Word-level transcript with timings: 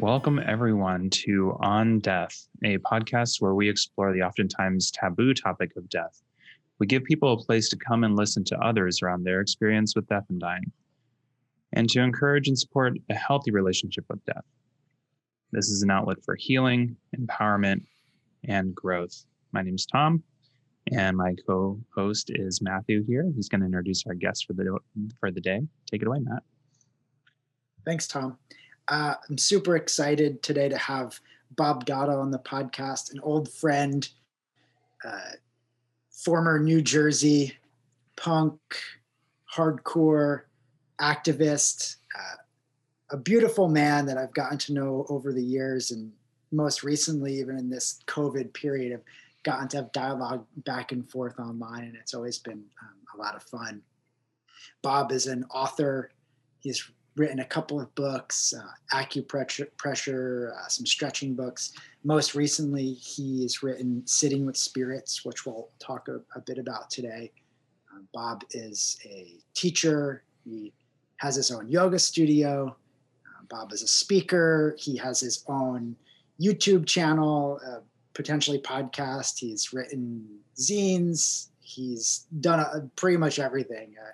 Welcome, 0.00 0.40
everyone, 0.46 1.10
to 1.10 1.58
On 1.60 1.98
Death, 1.98 2.48
a 2.64 2.78
podcast 2.78 3.42
where 3.42 3.54
we 3.54 3.68
explore 3.68 4.14
the 4.14 4.22
oftentimes 4.22 4.90
taboo 4.90 5.34
topic 5.34 5.76
of 5.76 5.90
death. 5.90 6.22
We 6.78 6.86
give 6.86 7.04
people 7.04 7.34
a 7.34 7.44
place 7.44 7.68
to 7.68 7.76
come 7.76 8.02
and 8.02 8.16
listen 8.16 8.42
to 8.44 8.58
others 8.60 9.02
around 9.02 9.24
their 9.24 9.42
experience 9.42 9.94
with 9.94 10.06
death 10.06 10.24
and 10.30 10.40
dying, 10.40 10.72
and 11.74 11.86
to 11.90 12.00
encourage 12.00 12.48
and 12.48 12.58
support 12.58 12.98
a 13.10 13.14
healthy 13.14 13.50
relationship 13.50 14.06
with 14.08 14.24
death. 14.24 14.46
This 15.52 15.68
is 15.68 15.82
an 15.82 15.90
outlet 15.90 16.24
for 16.24 16.34
healing, 16.34 16.96
empowerment, 17.14 17.82
and 18.48 18.74
growth. 18.74 19.26
My 19.52 19.60
name 19.60 19.74
is 19.74 19.84
Tom, 19.84 20.22
and 20.90 21.14
my 21.14 21.34
co-host 21.46 22.30
is 22.34 22.62
Matthew 22.62 23.04
here. 23.04 23.30
He's 23.36 23.50
going 23.50 23.60
to 23.60 23.66
introduce 23.66 24.06
our 24.06 24.14
guest 24.14 24.46
for 24.46 24.54
the 24.54 24.78
for 25.20 25.30
the 25.30 25.42
day. 25.42 25.60
Take 25.90 26.00
it 26.00 26.08
away, 26.08 26.20
Matt. 26.20 26.42
Thanks, 27.84 28.08
Tom. 28.08 28.38
Uh, 28.90 29.14
I'm 29.28 29.38
super 29.38 29.76
excited 29.76 30.42
today 30.42 30.68
to 30.68 30.76
have 30.76 31.20
Bob 31.52 31.86
Doto 31.86 32.20
on 32.20 32.32
the 32.32 32.40
podcast, 32.40 33.12
an 33.12 33.20
old 33.20 33.48
friend, 33.48 34.06
uh, 35.04 35.30
former 36.10 36.58
New 36.58 36.82
Jersey 36.82 37.56
punk, 38.16 38.58
hardcore 39.54 40.42
activist, 41.00 41.96
uh, 42.18 42.36
a 43.12 43.16
beautiful 43.16 43.68
man 43.68 44.06
that 44.06 44.18
I've 44.18 44.34
gotten 44.34 44.58
to 44.58 44.72
know 44.72 45.06
over 45.08 45.32
the 45.32 45.42
years, 45.42 45.92
and 45.92 46.12
most 46.50 46.82
recently, 46.82 47.38
even 47.38 47.58
in 47.58 47.70
this 47.70 48.00
COVID 48.08 48.52
period, 48.52 48.92
I've 48.92 49.04
gotten 49.44 49.68
to 49.68 49.76
have 49.78 49.92
dialogue 49.92 50.44
back 50.64 50.90
and 50.90 51.08
forth 51.08 51.38
online, 51.38 51.84
and 51.84 51.94
it's 51.94 52.12
always 52.12 52.38
been 52.38 52.64
um, 52.82 52.96
a 53.14 53.22
lot 53.22 53.36
of 53.36 53.44
fun. 53.44 53.82
Bob 54.82 55.12
is 55.12 55.28
an 55.28 55.44
author. 55.48 56.10
He's 56.58 56.90
written 57.16 57.40
a 57.40 57.44
couple 57.44 57.80
of 57.80 57.94
books, 57.94 58.54
uh, 58.56 58.96
acupressure, 58.96 59.68
pressure, 59.76 60.54
uh, 60.58 60.68
some 60.68 60.86
stretching 60.86 61.34
books. 61.34 61.72
Most 62.04 62.34
recently, 62.34 62.92
he 62.92 63.42
has 63.42 63.62
written 63.62 64.02
Sitting 64.06 64.46
with 64.46 64.56
Spirits, 64.56 65.24
which 65.24 65.44
we'll 65.44 65.68
talk 65.78 66.08
a, 66.08 66.20
a 66.36 66.40
bit 66.40 66.58
about 66.58 66.90
today. 66.90 67.32
Uh, 67.92 68.00
Bob 68.14 68.44
is 68.52 68.98
a 69.04 69.34
teacher. 69.54 70.22
He 70.44 70.72
has 71.16 71.36
his 71.36 71.50
own 71.50 71.68
yoga 71.68 71.98
studio. 71.98 72.76
Uh, 73.26 73.44
Bob 73.50 73.72
is 73.72 73.82
a 73.82 73.88
speaker. 73.88 74.76
He 74.78 74.96
has 74.96 75.20
his 75.20 75.44
own 75.48 75.96
YouTube 76.40 76.86
channel, 76.86 77.60
uh, 77.66 77.80
potentially 78.14 78.58
podcast. 78.58 79.38
He's 79.38 79.72
written 79.72 80.26
zines. 80.58 81.48
He's 81.60 82.26
done 82.40 82.60
a, 82.60 82.88
pretty 82.96 83.16
much 83.16 83.38
everything. 83.38 83.94
Uh, 84.00 84.12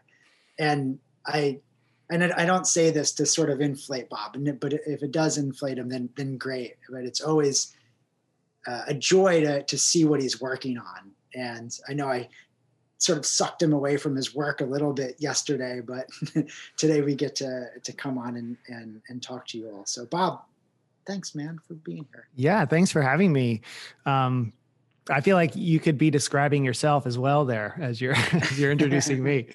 and 0.58 0.98
I 1.26 1.60
and 2.10 2.32
I 2.32 2.44
don't 2.44 2.66
say 2.66 2.90
this 2.90 3.12
to 3.12 3.26
sort 3.26 3.50
of 3.50 3.60
inflate 3.60 4.08
Bob, 4.08 4.36
but 4.60 4.72
if 4.72 5.02
it 5.02 5.10
does 5.10 5.38
inflate 5.38 5.78
him, 5.78 5.88
then 5.88 6.08
then 6.16 6.36
great. 6.36 6.74
But 6.88 7.04
it's 7.04 7.20
always 7.20 7.74
uh, 8.66 8.82
a 8.88 8.94
joy 8.94 9.40
to 9.40 9.62
to 9.62 9.78
see 9.78 10.04
what 10.04 10.20
he's 10.20 10.40
working 10.40 10.78
on. 10.78 11.12
And 11.34 11.76
I 11.88 11.94
know 11.94 12.08
I 12.08 12.28
sort 12.98 13.18
of 13.18 13.26
sucked 13.26 13.62
him 13.62 13.72
away 13.72 13.96
from 13.96 14.16
his 14.16 14.34
work 14.34 14.60
a 14.60 14.64
little 14.64 14.92
bit 14.92 15.16
yesterday, 15.18 15.80
but 15.80 16.08
today 16.76 17.02
we 17.02 17.14
get 17.14 17.34
to 17.36 17.66
to 17.82 17.92
come 17.92 18.18
on 18.18 18.36
and 18.36 18.56
and 18.68 19.02
and 19.08 19.22
talk 19.22 19.46
to 19.48 19.58
you 19.58 19.70
all. 19.70 19.84
So 19.84 20.06
Bob, 20.06 20.42
thanks, 21.06 21.34
man, 21.34 21.58
for 21.66 21.74
being 21.74 22.06
here. 22.12 22.28
Yeah, 22.36 22.64
thanks 22.66 22.92
for 22.92 23.02
having 23.02 23.32
me. 23.32 23.62
Um, 24.04 24.52
I 25.08 25.20
feel 25.20 25.36
like 25.36 25.54
you 25.54 25.78
could 25.78 25.98
be 25.98 26.10
describing 26.10 26.64
yourself 26.64 27.06
as 27.06 27.18
well 27.18 27.44
there 27.44 27.76
as 27.80 28.00
you're 28.00 28.14
as 28.32 28.58
you're 28.58 28.72
introducing 28.72 29.22
me. 29.22 29.48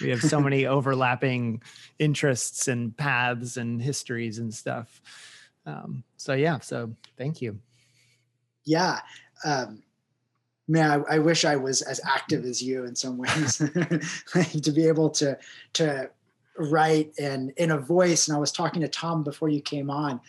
We 0.00 0.10
have 0.10 0.22
so 0.22 0.40
many 0.40 0.66
overlapping 0.66 1.62
interests 1.98 2.68
and 2.68 2.96
paths 2.96 3.56
and 3.56 3.80
histories 3.80 4.38
and 4.38 4.52
stuff. 4.52 5.00
Um, 5.66 6.04
so 6.16 6.32
yeah, 6.32 6.58
so 6.60 6.94
thank 7.16 7.40
you. 7.40 7.58
Yeah. 8.64 9.00
Um, 9.44 9.82
man, 10.66 11.04
I, 11.08 11.16
I, 11.16 11.18
wish 11.18 11.44
I 11.44 11.56
was 11.56 11.82
as 11.82 12.00
active 12.04 12.44
as 12.44 12.62
you 12.62 12.84
in 12.84 12.94
some 12.94 13.18
ways 13.18 13.56
to 14.62 14.72
be 14.72 14.86
able 14.86 15.10
to 15.10 15.38
to 15.74 16.10
write 16.56 17.12
and 17.18 17.52
in 17.56 17.70
a 17.70 17.78
voice. 17.78 18.28
And 18.28 18.36
I 18.36 18.40
was 18.40 18.52
talking 18.52 18.82
to 18.82 18.88
Tom 18.88 19.22
before 19.22 19.48
you 19.48 19.60
came 19.60 19.90
on, 19.90 20.20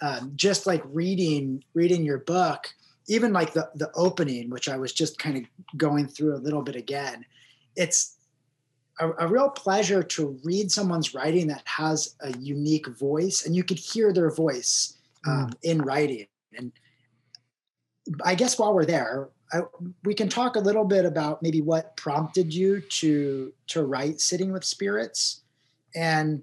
um, 0.00 0.32
just 0.34 0.66
like 0.66 0.82
reading 0.86 1.62
reading 1.74 2.04
your 2.04 2.18
book 2.18 2.72
even 3.12 3.32
like 3.32 3.52
the 3.52 3.68
the 3.74 3.90
opening, 3.94 4.48
which 4.48 4.68
I 4.68 4.76
was 4.76 4.92
just 4.92 5.18
kind 5.18 5.36
of 5.36 5.44
going 5.76 6.06
through 6.06 6.34
a 6.34 6.40
little 6.40 6.62
bit 6.62 6.76
again, 6.76 7.24
it's 7.76 8.16
a, 9.00 9.10
a, 9.18 9.28
real 9.28 9.50
pleasure 9.50 10.02
to 10.02 10.38
read 10.44 10.70
someone's 10.70 11.14
writing 11.14 11.46
that 11.48 11.62
has 11.66 12.14
a 12.20 12.36
unique 12.38 12.86
voice, 12.86 13.44
and 13.44 13.54
you 13.54 13.64
could 13.64 13.78
hear 13.78 14.12
their 14.12 14.30
voice 14.30 14.96
um, 15.26 15.48
mm. 15.48 15.54
in 15.62 15.82
writing. 15.82 16.26
And 16.56 16.72
I 18.24 18.34
guess 18.34 18.58
while 18.58 18.74
we're 18.74 18.86
there, 18.86 19.28
I, 19.52 19.60
we 20.04 20.14
can 20.14 20.28
talk 20.28 20.56
a 20.56 20.60
little 20.60 20.84
bit 20.84 21.04
about 21.04 21.42
maybe 21.42 21.60
what 21.60 21.96
prompted 21.96 22.54
you 22.54 22.80
to 22.80 23.52
to 23.68 23.84
write 23.84 24.20
"Sitting 24.20 24.52
with 24.52 24.64
Spirits," 24.64 25.42
and 25.94 26.42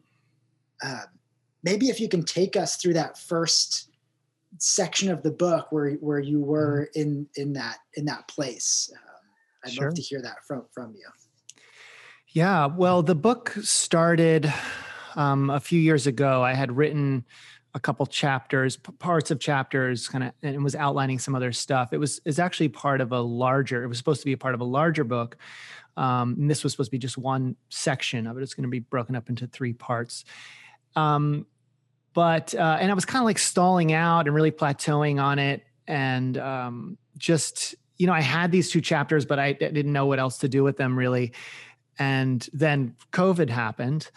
uh, 0.83 1.05
maybe 1.63 1.89
if 1.89 1.99
you 1.99 2.07
can 2.07 2.23
take 2.23 2.55
us 2.55 2.75
through 2.75 2.93
that 2.93 3.17
first 3.17 3.88
section 4.57 5.09
of 5.11 5.23
the 5.23 5.31
book 5.31 5.71
where 5.71 5.91
where 5.95 6.19
you 6.19 6.39
mm-hmm. 6.39 6.49
were 6.49 6.89
in 6.95 7.27
in 7.35 7.53
that 7.53 7.77
in 7.95 8.05
that 8.05 8.27
place. 8.27 8.91
Um, 8.93 8.99
I'd 9.65 9.71
sure. 9.73 9.85
love 9.85 9.95
to 9.95 10.01
hear 10.01 10.21
that 10.21 10.37
from 10.47 10.65
from 10.73 10.93
you. 10.95 11.07
Yeah, 12.31 12.67
well, 12.67 13.01
the 13.01 13.15
book 13.15 13.55
started 13.61 14.53
um, 15.15 15.49
a 15.49 15.59
few 15.59 15.79
years 15.79 16.05
ago. 16.05 16.43
I 16.43 16.53
had 16.53 16.75
written 16.75 17.25
a 17.73 17.79
couple 17.79 18.05
chapters, 18.05 18.77
parts 18.77 19.31
of 19.31 19.39
chapters, 19.39 20.07
kind 20.07 20.23
of, 20.23 20.31
and 20.41 20.63
was 20.63 20.75
outlining 20.75 21.19
some 21.19 21.35
other 21.35 21.51
stuff. 21.51 21.93
It 21.93 21.97
was 21.97 22.19
is 22.25 22.39
actually 22.39 22.69
part 22.69 23.01
of 23.01 23.11
a 23.11 23.19
larger. 23.19 23.83
It 23.83 23.87
was 23.87 23.97
supposed 23.97 24.21
to 24.21 24.25
be 24.25 24.33
a 24.33 24.37
part 24.37 24.53
of 24.53 24.61
a 24.61 24.65
larger 24.65 25.03
book. 25.03 25.37
Um, 25.97 26.35
and 26.39 26.49
this 26.49 26.63
was 26.63 26.73
supposed 26.73 26.89
to 26.89 26.91
be 26.91 26.99
just 26.99 27.17
one 27.17 27.55
section 27.69 28.25
of 28.25 28.37
it. 28.37 28.43
It's 28.43 28.53
going 28.53 28.63
to 28.63 28.69
be 28.69 28.79
broken 28.79 29.15
up 29.15 29.29
into 29.29 29.47
three 29.47 29.73
parts. 29.73 30.23
Um, 30.95 31.45
but 32.13 32.55
uh, 32.55 32.77
and 32.79 32.91
I 32.91 32.93
was 32.93 33.05
kind 33.05 33.21
of 33.21 33.25
like 33.25 33.39
stalling 33.39 33.93
out 33.93 34.27
and 34.27 34.35
really 34.35 34.51
plateauing 34.51 35.21
on 35.21 35.39
it, 35.39 35.63
and 35.87 36.37
um, 36.37 36.97
just 37.17 37.75
you 37.97 38.07
know 38.07 38.13
I 38.13 38.21
had 38.21 38.51
these 38.51 38.71
two 38.71 38.81
chapters, 38.81 39.25
but 39.25 39.39
I 39.39 39.53
didn't 39.53 39.93
know 39.93 40.05
what 40.05 40.19
else 40.19 40.39
to 40.39 40.49
do 40.49 40.63
with 40.63 40.77
them 40.77 40.97
really. 40.97 41.33
And 41.97 42.47
then 42.53 42.95
COVID 43.11 43.49
happened, 43.49 44.09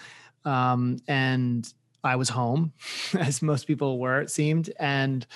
um, 0.44 0.98
and 1.08 1.70
I 2.04 2.16
was 2.16 2.28
home, 2.28 2.72
as 3.18 3.42
most 3.42 3.66
people 3.66 3.98
were, 3.98 4.20
it 4.20 4.30
seemed, 4.30 4.70
and 4.78 5.26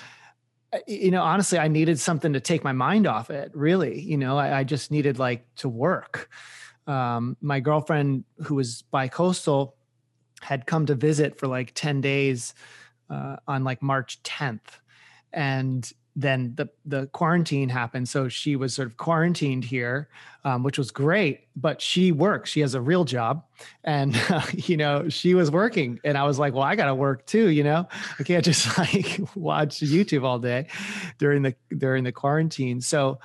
uh, 0.72 0.78
you 0.88 1.12
know 1.12 1.22
honestly 1.22 1.60
i 1.60 1.68
needed 1.68 1.96
something 2.00 2.32
to 2.32 2.40
take 2.40 2.64
my 2.64 2.72
mind 2.72 3.06
off 3.06 3.30
it 3.30 3.50
really. 3.54 4.00
You 4.00 4.16
know 4.16 4.38
i, 4.38 4.60
I 4.60 4.64
just 4.64 4.90
needed 4.90 5.18
like 5.18 5.46
to 5.56 5.68
work. 5.68 6.30
Um, 6.86 7.36
my 7.40 7.60
girlfriend 7.60 8.24
who 8.44 8.54
was 8.54 8.82
bi-coastal 8.82 9.75
had 10.40 10.66
come 10.66 10.86
to 10.86 10.94
visit 10.94 11.38
for 11.38 11.46
like 11.46 11.72
10 11.74 12.00
days 12.00 12.54
uh, 13.10 13.36
on 13.46 13.64
like 13.64 13.82
March 13.82 14.22
10th. 14.22 14.80
And 15.32 15.90
then 16.18 16.54
the 16.56 16.66
the 16.86 17.08
quarantine 17.08 17.68
happened, 17.68 18.08
so 18.08 18.26
she 18.30 18.56
was 18.56 18.72
sort 18.72 18.88
of 18.88 18.96
quarantined 18.96 19.64
here, 19.64 20.08
um, 20.44 20.62
which 20.62 20.78
was 20.78 20.90
great. 20.90 21.48
But 21.54 21.82
she 21.82 22.10
works; 22.10 22.48
she 22.48 22.60
has 22.60 22.74
a 22.74 22.80
real 22.80 23.04
job, 23.04 23.44
and 23.84 24.16
uh, 24.30 24.40
you 24.54 24.78
know 24.78 25.10
she 25.10 25.34
was 25.34 25.50
working, 25.50 26.00
and 26.04 26.16
I 26.16 26.24
was 26.24 26.38
like, 26.38 26.54
"Well, 26.54 26.62
I 26.62 26.74
got 26.74 26.86
to 26.86 26.94
work 26.94 27.26
too." 27.26 27.48
You 27.50 27.64
know, 27.64 27.86
I 28.18 28.22
can't 28.22 28.42
just 28.42 28.78
like 28.78 29.20
watch 29.34 29.80
YouTube 29.80 30.24
all 30.24 30.38
day 30.38 30.68
during 31.18 31.42
the 31.42 31.54
during 31.76 32.02
the 32.02 32.12
quarantine. 32.12 32.80
So 32.80 33.18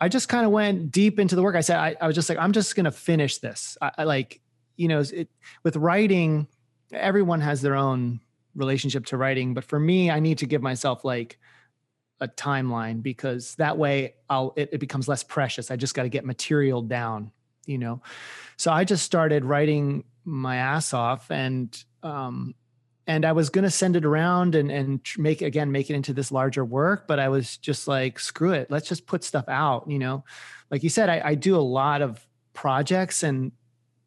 I 0.00 0.08
just 0.08 0.28
kind 0.28 0.46
of 0.46 0.52
went 0.52 0.92
deep 0.92 1.18
into 1.18 1.36
the 1.36 1.42
work. 1.42 1.56
I 1.56 1.62
said, 1.62 1.78
I, 1.78 1.96
I 2.00 2.06
was 2.06 2.14
just 2.14 2.28
like, 2.28 2.38
I'm 2.38 2.52
just 2.52 2.74
to 2.76 2.90
finish 2.90 3.38
this. 3.38 3.78
I, 3.80 3.92
I 3.98 4.04
like, 4.04 4.40
you 4.76 4.88
know, 4.88 5.00
it, 5.00 5.30
with 5.62 5.76
writing, 5.76 6.48
everyone 6.96 7.40
has 7.40 7.62
their 7.62 7.74
own 7.74 8.20
relationship 8.54 9.06
to 9.06 9.16
writing 9.16 9.54
but 9.54 9.64
for 9.64 9.78
me 9.78 10.10
i 10.10 10.18
need 10.18 10.38
to 10.38 10.46
give 10.46 10.62
myself 10.62 11.04
like 11.04 11.38
a 12.20 12.28
timeline 12.28 13.02
because 13.02 13.54
that 13.56 13.76
way 13.76 14.14
i'll 14.30 14.52
it, 14.56 14.70
it 14.72 14.78
becomes 14.78 15.06
less 15.06 15.22
precious. 15.22 15.70
I 15.70 15.76
just 15.76 15.94
got 15.94 16.04
to 16.04 16.08
get 16.08 16.24
material 16.24 16.82
down 16.82 17.30
you 17.66 17.78
know? 17.78 18.00
So 18.56 18.72
i 18.72 18.84
just 18.84 19.04
started 19.04 19.44
writing 19.44 20.04
my 20.24 20.56
ass 20.56 20.94
off 20.94 21.30
and 21.30 21.84
um 22.02 22.54
and 23.06 23.24
i 23.24 23.32
was 23.32 23.50
going 23.50 23.64
to 23.64 23.70
send 23.70 23.96
it 23.96 24.04
around 24.04 24.54
and 24.54 24.70
and 24.70 25.00
make 25.18 25.42
again 25.42 25.70
make 25.70 25.90
it 25.90 25.94
into 25.94 26.12
this 26.12 26.32
larger 26.32 26.64
work 26.64 27.06
but 27.06 27.18
i 27.18 27.28
was 27.28 27.56
just 27.58 27.86
like 27.86 28.18
screw 28.18 28.52
it. 28.52 28.70
Let's 28.70 28.88
just 28.88 29.06
put 29.06 29.22
stuff 29.22 29.44
out 29.48 29.90
you 29.90 29.98
know? 29.98 30.24
Like 30.70 30.82
you 30.82 30.88
said 30.88 31.10
i, 31.10 31.20
I 31.24 31.34
do 31.34 31.56
a 31.56 31.60
lot 31.60 32.02
of 32.02 32.26
projects 32.54 33.22
and 33.22 33.52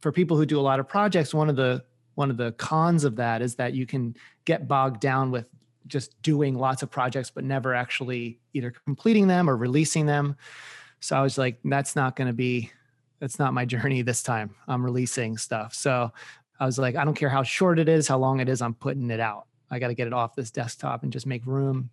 for 0.01 0.11
people 0.11 0.37
who 0.37 0.45
do 0.45 0.59
a 0.59 0.61
lot 0.61 0.79
of 0.79 0.87
projects 0.87 1.33
one 1.33 1.49
of 1.49 1.55
the 1.55 1.83
one 2.19 2.29
of 2.29 2.37
the 2.37 2.51
cons 2.53 3.03
of 3.05 3.15
that 3.15 3.41
is 3.41 3.55
that 3.55 3.73
you 3.73 3.85
can 3.85 4.15
get 4.45 4.67
bogged 4.67 4.99
down 4.99 5.31
with 5.31 5.47
just 5.87 6.21
doing 6.21 6.55
lots 6.55 6.83
of 6.83 6.91
projects 6.91 7.31
but 7.31 7.43
never 7.43 7.73
actually 7.73 8.39
either 8.53 8.71
completing 8.85 9.27
them 9.27 9.49
or 9.49 9.55
releasing 9.57 10.05
them 10.05 10.35
so 10.99 11.15
i 11.15 11.21
was 11.21 11.37
like 11.37 11.57
that's 11.65 11.95
not 11.95 12.15
going 12.15 12.27
to 12.27 12.33
be 12.33 12.71
that's 13.19 13.39
not 13.39 13.53
my 13.53 13.65
journey 13.73 14.01
this 14.01 14.21
time 14.21 14.53
i'm 14.67 14.83
releasing 14.83 15.37
stuff 15.37 15.73
so 15.73 16.11
i 16.59 16.65
was 16.65 16.77
like 16.77 16.95
i 16.95 17.03
don't 17.03 17.15
care 17.15 17.29
how 17.29 17.41
short 17.41 17.79
it 17.79 17.89
is 17.89 18.07
how 18.07 18.17
long 18.17 18.39
it 18.39 18.49
is 18.49 18.61
i'm 18.61 18.75
putting 18.75 19.09
it 19.09 19.19
out 19.19 19.47
I 19.71 19.79
got 19.79 19.89
to 19.89 19.93
get 19.93 20.07
it 20.07 20.13
off 20.13 20.35
this 20.35 20.51
desktop 20.51 21.03
and 21.03 21.11
just 21.11 21.25
make 21.25 21.45
room. 21.45 21.89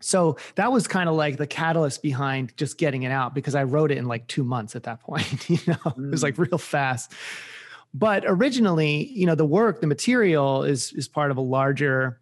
So 0.00 0.36
that 0.54 0.70
was 0.70 0.86
kind 0.86 1.08
of 1.08 1.16
like 1.16 1.38
the 1.38 1.46
catalyst 1.46 2.02
behind 2.02 2.56
just 2.56 2.78
getting 2.78 3.02
it 3.02 3.10
out 3.10 3.34
because 3.34 3.54
I 3.54 3.64
wrote 3.64 3.90
it 3.90 3.98
in 3.98 4.06
like 4.06 4.26
two 4.28 4.44
months 4.44 4.76
at 4.76 4.84
that 4.84 5.00
point. 5.02 5.48
You 5.50 5.58
know, 5.66 5.74
mm. 5.74 6.06
it 6.06 6.10
was 6.10 6.22
like 6.22 6.34
mm. 6.34 6.50
real 6.50 6.58
fast. 6.58 7.12
But 7.98 8.22
originally, 8.26 9.06
you 9.08 9.26
know, 9.26 9.34
the 9.34 9.44
work, 9.44 9.80
the 9.80 9.88
material 9.88 10.62
is 10.62 10.92
is 10.92 11.08
part 11.08 11.32
of 11.32 11.36
a 11.36 11.40
larger 11.40 12.20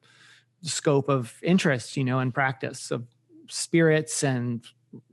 scope 0.62 1.11
of 1.11 1.34
interest, 1.43 1.96
you 1.96 2.05
know, 2.05 2.19
and 2.19 2.32
practice 2.32 2.90
of 2.90 3.05
spirits 3.49 4.25
and 4.25 4.64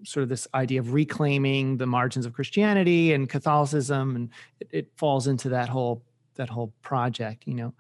sort 0.04 0.24
of 0.24 0.30
this 0.30 0.48
idea 0.54 0.80
of 0.80 0.94
reclaiming 0.94 1.78
the 1.78 1.86
margins 1.86 2.26
of 2.26 2.32
Christianity 2.32 3.12
and 3.12 3.28
Catholicism, 3.28 4.16
and 4.16 4.30
it, 4.62 4.70
it 4.72 4.92
falls 4.96 5.28
into 5.28 5.50
that 5.50 5.68
whole 5.68 6.02
that 6.36 6.50
whole 6.50 6.72
project, 6.82 7.44
you 7.46 7.56
know. 7.56 7.74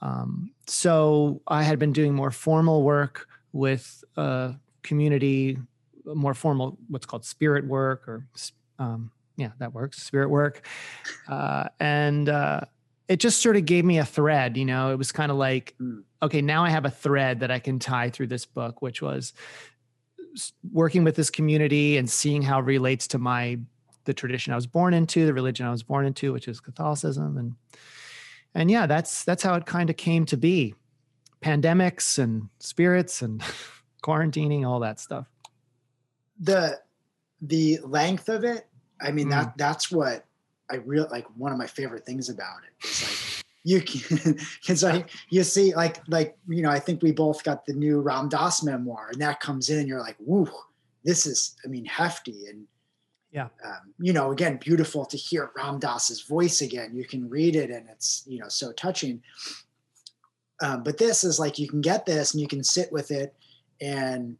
Um, 0.00 0.52
so 0.66 1.42
I 1.48 1.64
had 1.64 1.80
been 1.80 1.92
doing 1.92 2.14
more 2.14 2.30
formal 2.30 2.84
work 2.84 3.26
with 3.52 4.04
community, 4.82 5.58
more 6.04 6.34
formal, 6.34 6.78
what's 6.88 7.06
called 7.06 7.24
spirit 7.24 7.66
work, 7.66 8.06
or 8.06 8.26
um, 8.78 9.10
yeah, 9.42 9.50
that 9.58 9.74
works, 9.74 10.02
spirit 10.02 10.30
work, 10.30 10.66
uh, 11.28 11.64
and 11.78 12.28
uh, 12.28 12.60
it 13.08 13.20
just 13.20 13.42
sort 13.42 13.56
of 13.56 13.64
gave 13.64 13.84
me 13.84 13.98
a 13.98 14.04
thread. 14.04 14.56
You 14.56 14.64
know, 14.64 14.92
it 14.92 14.96
was 14.96 15.12
kind 15.12 15.30
of 15.30 15.36
like, 15.36 15.74
mm. 15.80 16.02
okay, 16.22 16.40
now 16.40 16.64
I 16.64 16.70
have 16.70 16.84
a 16.84 16.90
thread 16.90 17.40
that 17.40 17.50
I 17.50 17.58
can 17.58 17.78
tie 17.78 18.10
through 18.10 18.28
this 18.28 18.46
book, 18.46 18.80
which 18.80 19.02
was 19.02 19.32
working 20.72 21.04
with 21.04 21.16
this 21.16 21.30
community 21.30 21.98
and 21.98 22.08
seeing 22.08 22.42
how 22.42 22.60
it 22.60 22.64
relates 22.64 23.06
to 23.08 23.18
my 23.18 23.58
the 24.04 24.14
tradition 24.14 24.52
I 24.52 24.56
was 24.56 24.66
born 24.66 24.94
into, 24.94 25.26
the 25.26 25.34
religion 25.34 25.66
I 25.66 25.70
was 25.70 25.82
born 25.82 26.06
into, 26.06 26.32
which 26.32 26.48
is 26.48 26.60
Catholicism, 26.60 27.36
and 27.36 27.54
and 28.54 28.70
yeah, 28.70 28.86
that's 28.86 29.24
that's 29.24 29.42
how 29.42 29.54
it 29.54 29.66
kind 29.66 29.90
of 29.90 29.96
came 29.96 30.26
to 30.26 30.36
be. 30.36 30.74
Pandemics 31.42 32.18
and 32.18 32.48
spirits 32.60 33.22
and 33.22 33.42
quarantining, 34.02 34.66
all 34.66 34.80
that 34.80 35.00
stuff. 35.00 35.26
The 36.40 36.80
the 37.40 37.78
length 37.84 38.28
of 38.28 38.44
it, 38.44 38.66
I 39.02 39.10
mean 39.10 39.28
mm. 39.28 39.30
that 39.30 39.56
that's 39.56 39.90
what 39.90 40.24
I 40.70 40.76
really 40.76 41.08
like 41.10 41.26
one 41.36 41.52
of 41.52 41.58
my 41.58 41.66
favorite 41.66 42.04
things 42.04 42.28
about 42.28 42.60
it 42.66 42.86
is 42.86 43.02
like 43.02 43.44
you 43.64 43.80
can 43.80 44.38
it's 44.68 44.82
like 44.82 45.10
you 45.30 45.42
see 45.44 45.74
like 45.74 45.98
like 46.08 46.36
you 46.48 46.62
know 46.62 46.70
i 46.70 46.80
think 46.80 47.00
we 47.00 47.12
both 47.12 47.44
got 47.44 47.64
the 47.64 47.72
new 47.72 48.00
ram 48.00 48.28
dass 48.28 48.62
memoir 48.62 49.10
and 49.12 49.22
that 49.22 49.38
comes 49.38 49.68
in 49.68 49.78
and 49.78 49.86
you're 49.86 50.00
like 50.00 50.16
woo 50.18 50.48
this 51.04 51.26
is 51.26 51.56
i 51.64 51.68
mean 51.68 51.84
hefty. 51.84 52.46
And 52.48 52.66
yeah. 53.30 53.48
um, 53.64 53.94
you 53.98 54.12
know 54.12 54.30
again 54.30 54.58
beautiful 54.58 55.04
to 55.06 55.16
hear 55.16 55.50
ram 55.56 55.78
dass's 55.78 56.22
voice 56.22 56.60
again. 56.60 56.94
You 56.94 57.04
can 57.04 57.28
read 57.28 57.56
it 57.56 57.70
and 57.70 57.88
it's 57.88 58.24
you 58.26 58.38
know 58.38 58.48
so 58.48 58.72
touching. 58.72 59.22
Um, 60.60 60.84
but 60.84 60.98
this 60.98 61.24
is 61.24 61.40
like 61.40 61.58
you 61.58 61.68
can 61.68 61.80
get 61.80 62.06
this 62.06 62.34
and 62.34 62.40
you 62.40 62.46
can 62.46 62.62
sit 62.62 62.92
with 62.92 63.10
it. 63.10 63.34
And 63.80 64.36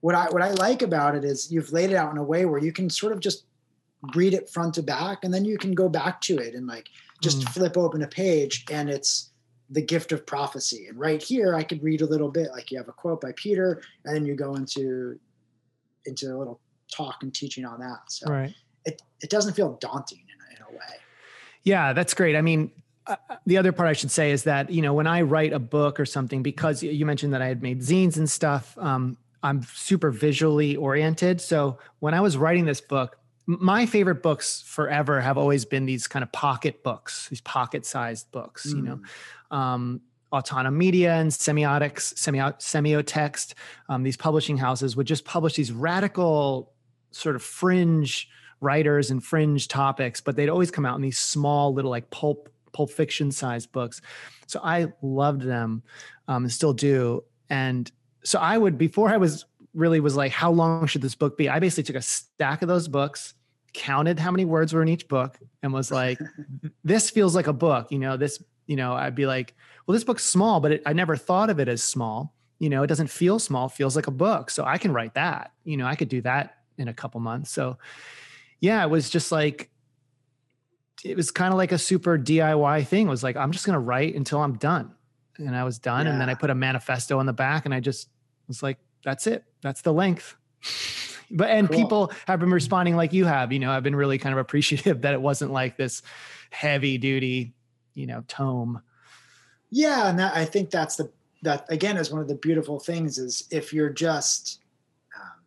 what 0.00 0.14
i 0.14 0.26
what 0.26 0.42
i 0.42 0.50
like 0.52 0.82
about 0.82 1.16
it 1.16 1.24
is 1.24 1.50
you've 1.50 1.72
laid 1.72 1.90
it 1.90 1.96
out 1.96 2.12
in 2.12 2.18
a 2.18 2.22
way 2.22 2.44
where 2.44 2.60
you 2.60 2.72
can 2.72 2.90
sort 2.90 3.12
of 3.12 3.20
just 3.20 3.44
read 4.14 4.34
it 4.34 4.50
front 4.50 4.74
to 4.74 4.82
back 4.82 5.24
and 5.24 5.32
then 5.32 5.44
you 5.44 5.56
can 5.56 5.72
go 5.72 5.88
back 5.88 6.20
to 6.20 6.38
it 6.38 6.54
and 6.54 6.66
like 6.66 6.88
just 7.20 7.40
mm. 7.40 7.48
flip 7.50 7.76
open 7.76 8.02
a 8.02 8.08
page 8.08 8.64
and 8.70 8.90
it's 8.90 9.30
the 9.70 9.82
gift 9.82 10.12
of 10.12 10.26
prophecy. 10.26 10.86
And 10.88 10.98
right 10.98 11.22
here, 11.22 11.54
I 11.54 11.62
could 11.62 11.82
read 11.82 12.00
a 12.00 12.06
little 12.06 12.30
bit, 12.30 12.50
like 12.50 12.70
you 12.70 12.78
have 12.78 12.88
a 12.88 12.92
quote 12.92 13.20
by 13.20 13.32
Peter, 13.36 13.82
and 14.04 14.14
then 14.14 14.26
you 14.26 14.34
go 14.34 14.54
into 14.54 15.18
into 16.06 16.34
a 16.34 16.36
little 16.36 16.60
talk 16.94 17.22
and 17.22 17.34
teaching 17.34 17.64
on 17.64 17.80
that. 17.80 18.00
So 18.08 18.30
right. 18.30 18.54
it 18.84 19.02
it 19.20 19.30
doesn't 19.30 19.54
feel 19.54 19.78
daunting 19.80 20.20
in 20.20 20.56
a, 20.56 20.56
in 20.56 20.74
a 20.74 20.76
way. 20.76 20.96
Yeah, 21.62 21.92
that's 21.92 22.14
great. 22.14 22.36
I 22.36 22.42
mean, 22.42 22.70
uh, 23.06 23.16
uh, 23.30 23.36
the 23.46 23.56
other 23.56 23.72
part 23.72 23.88
I 23.88 23.94
should 23.94 24.10
say 24.10 24.30
is 24.30 24.44
that 24.44 24.70
you 24.70 24.82
know 24.82 24.92
when 24.92 25.06
I 25.06 25.22
write 25.22 25.52
a 25.52 25.58
book 25.58 25.98
or 25.98 26.06
something, 26.06 26.42
because 26.42 26.82
you 26.82 27.06
mentioned 27.06 27.32
that 27.34 27.42
I 27.42 27.46
had 27.46 27.62
made 27.62 27.80
zines 27.80 28.16
and 28.16 28.28
stuff. 28.28 28.76
Um, 28.78 29.16
I'm 29.42 29.62
super 29.62 30.10
visually 30.10 30.74
oriented. 30.74 31.38
So 31.38 31.78
when 31.98 32.14
I 32.14 32.22
was 32.22 32.38
writing 32.38 32.64
this 32.64 32.80
book, 32.80 33.18
my 33.46 33.86
favorite 33.86 34.22
books 34.22 34.62
forever 34.66 35.20
have 35.20 35.36
always 35.36 35.64
been 35.64 35.86
these 35.86 36.06
kind 36.06 36.22
of 36.22 36.32
pocket 36.32 36.82
books, 36.82 37.28
these 37.28 37.40
pocket 37.40 37.84
sized 37.84 38.30
books, 38.32 38.66
mm. 38.66 38.76
you 38.76 38.82
know. 38.82 39.00
Mm. 39.52 39.56
Um, 39.56 40.00
Media 40.72 41.14
and 41.14 41.30
Semiotics, 41.30 42.14
Semio, 42.14 42.58
Semiotext, 42.58 43.54
um, 43.88 44.02
these 44.02 44.16
publishing 44.16 44.56
houses 44.56 44.96
would 44.96 45.06
just 45.06 45.24
publish 45.24 45.54
these 45.54 45.70
radical 45.70 46.72
sort 47.12 47.36
of 47.36 47.42
fringe 47.42 48.28
writers 48.60 49.10
and 49.10 49.22
fringe 49.22 49.68
topics, 49.68 50.20
but 50.20 50.34
they'd 50.34 50.48
always 50.48 50.70
come 50.70 50.84
out 50.84 50.96
in 50.96 51.02
these 51.02 51.18
small 51.18 51.72
little 51.72 51.90
like 51.90 52.10
pulp 52.10 52.48
pulp 52.72 52.90
fiction 52.90 53.30
sized 53.30 53.70
books. 53.70 54.00
So 54.46 54.60
I 54.62 54.92
loved 55.00 55.42
them 55.42 55.82
um, 56.26 56.44
and 56.44 56.52
still 56.52 56.72
do. 56.72 57.22
And 57.48 57.90
so 58.24 58.40
I 58.40 58.58
would 58.58 58.76
before 58.76 59.10
I 59.10 59.16
was 59.16 59.44
really 59.74 60.00
was 60.00 60.16
like, 60.16 60.32
how 60.32 60.50
long 60.50 60.86
should 60.86 61.02
this 61.02 61.14
book 61.14 61.36
be? 61.36 61.48
I 61.48 61.58
basically 61.58 61.84
took 61.84 61.96
a 61.96 62.02
stack 62.02 62.62
of 62.62 62.68
those 62.68 62.88
books, 62.88 63.34
counted 63.72 64.18
how 64.18 64.30
many 64.30 64.44
words 64.44 64.72
were 64.72 64.82
in 64.82 64.88
each 64.88 65.08
book, 65.08 65.38
and 65.62 65.72
was 65.72 65.90
like, 65.90 66.18
this 66.84 67.10
feels 67.10 67.34
like 67.34 67.46
a 67.46 67.52
book. 67.52 67.90
You 67.90 67.98
know, 67.98 68.16
this, 68.16 68.42
you 68.66 68.76
know, 68.76 68.94
I'd 68.94 69.14
be 69.14 69.26
like, 69.26 69.54
well, 69.86 69.92
this 69.92 70.04
book's 70.04 70.24
small, 70.24 70.60
but 70.60 70.72
it, 70.72 70.82
I 70.86 70.92
never 70.92 71.16
thought 71.16 71.50
of 71.50 71.58
it 71.58 71.68
as 71.68 71.82
small. 71.82 72.34
You 72.58 72.70
know, 72.70 72.82
it 72.82 72.86
doesn't 72.86 73.10
feel 73.10 73.38
small, 73.38 73.68
feels 73.68 73.96
like 73.96 74.06
a 74.06 74.12
book. 74.12 74.48
So 74.50 74.64
I 74.64 74.78
can 74.78 74.92
write 74.92 75.14
that. 75.14 75.52
You 75.64 75.76
know, 75.76 75.86
I 75.86 75.96
could 75.96 76.08
do 76.08 76.22
that 76.22 76.58
in 76.78 76.88
a 76.88 76.94
couple 76.94 77.20
months. 77.20 77.50
So 77.50 77.78
yeah, 78.60 78.82
it 78.82 78.88
was 78.88 79.10
just 79.10 79.32
like, 79.32 79.70
it 81.04 81.16
was 81.16 81.30
kind 81.30 81.52
of 81.52 81.58
like 81.58 81.72
a 81.72 81.78
super 81.78 82.18
DIY 82.18 82.86
thing. 82.86 83.06
It 83.06 83.10
was 83.10 83.22
like, 83.22 83.36
I'm 83.36 83.52
just 83.52 83.66
going 83.66 83.74
to 83.74 83.80
write 83.80 84.14
until 84.14 84.40
I'm 84.40 84.56
done. 84.56 84.92
And 85.36 85.54
I 85.54 85.64
was 85.64 85.78
done. 85.78 86.06
Yeah. 86.06 86.12
And 86.12 86.20
then 86.20 86.30
I 86.30 86.34
put 86.34 86.48
a 86.48 86.54
manifesto 86.54 87.18
on 87.18 87.26
the 87.26 87.32
back 87.32 87.66
and 87.66 87.74
I 87.74 87.80
just 87.80 88.08
was 88.48 88.62
like, 88.62 88.78
that's 89.04 89.26
it. 89.26 89.44
That's 89.62 89.82
the 89.82 89.92
length. 89.92 90.36
but 91.30 91.50
and 91.50 91.68
cool. 91.68 91.78
people 91.78 92.12
have 92.26 92.40
been 92.40 92.50
responding 92.50 92.96
like 92.96 93.12
you 93.12 93.24
have. 93.24 93.52
You 93.52 93.58
know, 93.58 93.70
I've 93.70 93.82
been 93.82 93.96
really 93.96 94.18
kind 94.18 94.32
of 94.32 94.38
appreciative 94.38 95.00
that 95.02 95.14
it 95.14 95.20
wasn't 95.20 95.52
like 95.52 95.76
this 95.76 96.02
heavy 96.50 96.98
duty, 96.98 97.54
you 97.94 98.06
know, 98.06 98.24
tome. 98.28 98.82
Yeah, 99.70 100.08
and 100.08 100.18
that, 100.18 100.36
I 100.36 100.44
think 100.44 100.70
that's 100.70 100.96
the 100.96 101.10
that 101.42 101.66
again 101.68 101.96
is 101.96 102.10
one 102.10 102.22
of 102.22 102.28
the 102.28 102.34
beautiful 102.34 102.80
things 102.80 103.18
is 103.18 103.46
if 103.50 103.72
you're 103.72 103.90
just 103.90 104.60
um, 105.20 105.42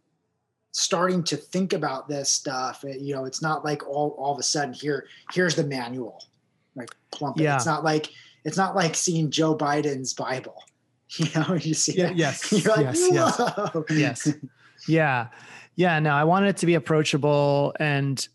starting 0.72 1.24
to 1.24 1.38
think 1.38 1.74
about 1.74 2.08
this 2.08 2.30
stuff, 2.30 2.84
you 2.84 3.16
know, 3.16 3.26
it's 3.26 3.42
not 3.42 3.66
like 3.66 3.88
all 3.88 4.16
all 4.20 4.34
of 4.34 4.40
a 4.40 4.44
sudden 4.44 4.74
here 4.74 5.08
here's 5.32 5.56
the 5.56 5.64
manual, 5.64 6.24
like 6.76 6.90
plump. 7.12 7.40
Yeah. 7.40 7.56
It's 7.56 7.66
not 7.66 7.84
like 7.84 8.10
it's 8.44 8.58
not 8.58 8.76
like 8.76 8.96
seeing 8.96 9.32
Joe 9.32 9.58
Biden's 9.58 10.14
Bible 10.14 10.64
You 11.18 11.28
know, 11.36 11.56
you 11.56 11.74
see 11.74 11.98
yeah, 11.98 12.12
Yes. 12.16 12.52
Like, 12.66 12.82
yes. 12.82 13.10
Whoa. 13.10 13.86
Yes. 13.90 14.28
Yes. 14.36 14.88
Yeah. 14.88 15.28
Yeah. 15.76 16.00
No, 16.00 16.12
I 16.12 16.24
wanted 16.24 16.50
it 16.50 16.58
to 16.58 16.66
be 16.66 16.76
approachable. 16.76 17.74
And, 17.80 18.26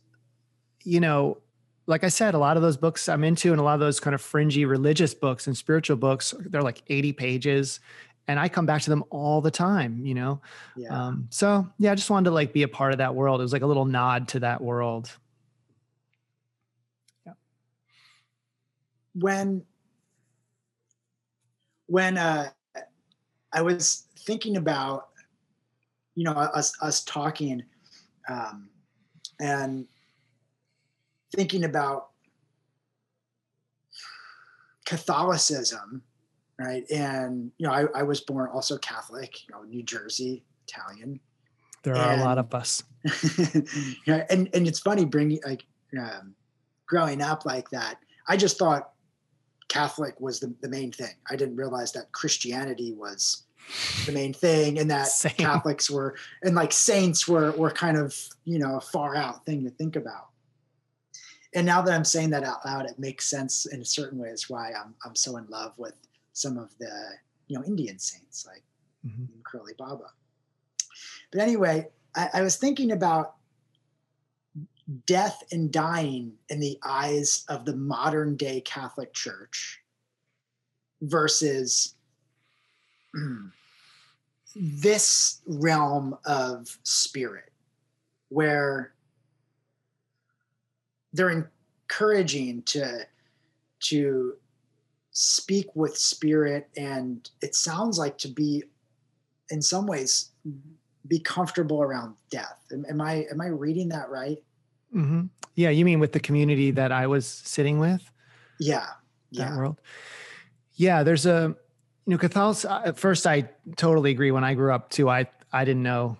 you 0.84 1.00
know, 1.00 1.38
like 1.86 2.04
I 2.04 2.08
said, 2.08 2.34
a 2.34 2.38
lot 2.38 2.56
of 2.56 2.62
those 2.62 2.76
books 2.76 3.08
I'm 3.08 3.24
into 3.24 3.50
and 3.52 3.60
a 3.60 3.64
lot 3.64 3.74
of 3.74 3.80
those 3.80 4.00
kind 4.00 4.14
of 4.14 4.20
fringy 4.20 4.64
religious 4.64 5.14
books 5.14 5.46
and 5.46 5.56
spiritual 5.56 5.96
books, 5.96 6.34
they're 6.46 6.62
like 6.62 6.82
80 6.88 7.12
pages. 7.12 7.80
And 8.28 8.38
I 8.38 8.48
come 8.48 8.66
back 8.66 8.82
to 8.82 8.90
them 8.90 9.04
all 9.10 9.40
the 9.40 9.50
time, 9.50 10.04
you 10.06 10.14
know? 10.14 10.40
Yeah. 10.76 10.88
Um, 10.88 11.26
so 11.30 11.68
yeah, 11.78 11.92
I 11.92 11.94
just 11.94 12.08
wanted 12.08 12.30
to 12.30 12.34
like 12.34 12.52
be 12.52 12.62
a 12.62 12.68
part 12.68 12.92
of 12.92 12.98
that 12.98 13.14
world. 13.14 13.40
It 13.40 13.44
was 13.44 13.52
like 13.52 13.62
a 13.62 13.66
little 13.66 13.84
nod 13.84 14.28
to 14.28 14.40
that 14.40 14.60
world. 14.60 15.10
Yeah. 17.26 17.32
When 19.14 19.64
when 21.86 22.16
uh 22.16 22.50
I 23.52 23.62
was 23.62 24.06
thinking 24.20 24.56
about, 24.56 25.08
you 26.14 26.24
know, 26.24 26.32
us 26.32 26.72
us 26.80 27.04
talking, 27.04 27.62
um, 28.28 28.68
and 29.40 29.86
thinking 31.34 31.64
about 31.64 32.08
Catholicism, 34.84 36.02
right? 36.58 36.84
And 36.90 37.50
you 37.58 37.66
know, 37.66 37.72
I, 37.72 37.86
I 37.94 38.02
was 38.02 38.20
born 38.20 38.50
also 38.52 38.78
Catholic, 38.78 39.46
you 39.46 39.54
know, 39.54 39.62
New 39.62 39.82
Jersey, 39.82 40.44
Italian. 40.68 41.20
There 41.82 41.96
are 41.96 42.12
and, 42.12 42.20
a 42.20 42.24
lot 42.24 42.38
of 42.38 42.54
us. 42.54 42.82
you 43.54 43.64
know, 44.06 44.24
and 44.30 44.48
and 44.54 44.66
it's 44.66 44.80
funny 44.80 45.04
bringing 45.04 45.40
like 45.44 45.64
um, 45.98 46.34
growing 46.86 47.20
up 47.20 47.44
like 47.44 47.70
that. 47.70 47.98
I 48.28 48.36
just 48.36 48.58
thought 48.58 48.91
Catholic 49.72 50.20
was 50.20 50.38
the, 50.38 50.54
the 50.60 50.68
main 50.68 50.92
thing. 50.92 51.14
I 51.30 51.36
didn't 51.36 51.56
realize 51.56 51.92
that 51.92 52.12
Christianity 52.12 52.92
was 52.92 53.44
the 54.04 54.12
main 54.12 54.34
thing 54.34 54.78
and 54.78 54.90
that 54.90 55.08
Same. 55.08 55.32
Catholics 55.32 55.90
were 55.90 56.16
and 56.42 56.54
like 56.54 56.72
saints 56.72 57.26
were 57.26 57.52
were 57.52 57.70
kind 57.70 57.96
of, 57.96 58.14
you 58.44 58.58
know, 58.58 58.76
a 58.76 58.80
far 58.80 59.16
out 59.16 59.46
thing 59.46 59.64
to 59.64 59.70
think 59.70 59.96
about. 59.96 60.28
And 61.54 61.64
now 61.64 61.80
that 61.80 61.94
I'm 61.94 62.04
saying 62.04 62.30
that 62.30 62.44
out 62.44 62.66
loud, 62.66 62.84
it 62.84 62.98
makes 62.98 63.30
sense 63.30 63.64
in 63.64 63.80
a 63.80 63.84
certain 63.84 64.18
way. 64.18 64.28
ways 64.28 64.50
why 64.50 64.72
I'm 64.72 64.94
I'm 65.06 65.16
so 65.16 65.38
in 65.38 65.46
love 65.48 65.72
with 65.78 65.94
some 66.34 66.58
of 66.58 66.76
the, 66.78 66.92
you 67.46 67.56
know, 67.56 67.64
Indian 67.64 67.98
saints 67.98 68.46
like 68.46 68.62
mm-hmm. 69.06 69.24
Karoli 69.42 69.76
Baba. 69.78 70.10
But 71.30 71.40
anyway, 71.40 71.88
I, 72.14 72.28
I 72.34 72.42
was 72.42 72.56
thinking 72.56 72.92
about 72.92 73.36
death 75.06 75.42
and 75.52 75.72
dying 75.72 76.32
in 76.48 76.60
the 76.60 76.78
eyes 76.84 77.44
of 77.48 77.64
the 77.64 77.76
modern 77.76 78.36
day 78.36 78.60
Catholic 78.60 79.12
Church 79.12 79.80
versus 81.00 81.94
this 84.56 85.40
realm 85.46 86.16
of 86.24 86.78
spirit 86.82 87.52
where 88.28 88.92
they're 91.12 91.46
encouraging 91.90 92.62
to 92.62 93.00
to 93.80 94.34
speak 95.10 95.74
with 95.74 95.96
spirit 95.96 96.68
and 96.76 97.30
it 97.42 97.54
sounds 97.54 97.98
like 97.98 98.16
to 98.16 98.28
be 98.28 98.62
in 99.50 99.60
some 99.60 99.86
ways 99.86 100.30
mm-hmm. 100.46 100.70
be 101.08 101.18
comfortable 101.18 101.82
around 101.82 102.14
death. 102.30 102.64
Am, 102.72 102.86
am 102.88 103.00
i 103.00 103.26
am 103.30 103.40
i 103.40 103.46
reading 103.46 103.88
that 103.90 104.08
right 104.08 104.42
mm-hmm. 104.94 105.22
yeah 105.54 105.70
you 105.70 105.84
mean 105.84 106.00
with 106.00 106.12
the 106.12 106.20
community 106.20 106.70
that 106.70 106.92
i 106.92 107.06
was 107.06 107.26
sitting 107.26 107.78
with? 107.78 108.02
Yeah 108.60 108.86
that 109.32 109.56
world? 109.56 109.80
Yeah 110.74 111.02
there's 111.02 111.26
a 111.26 111.56
you 112.06 112.10
know 112.10 112.18
catholicism 112.18 112.82
at 112.84 112.98
first 112.98 113.26
i 113.26 113.48
totally 113.76 114.10
agree. 114.10 114.30
When 114.30 114.44
i 114.44 114.54
grew 114.54 114.72
up 114.72 114.90
too 114.90 115.08
i 115.08 115.26
i 115.52 115.64
didn't 115.64 115.82
know 115.82 116.16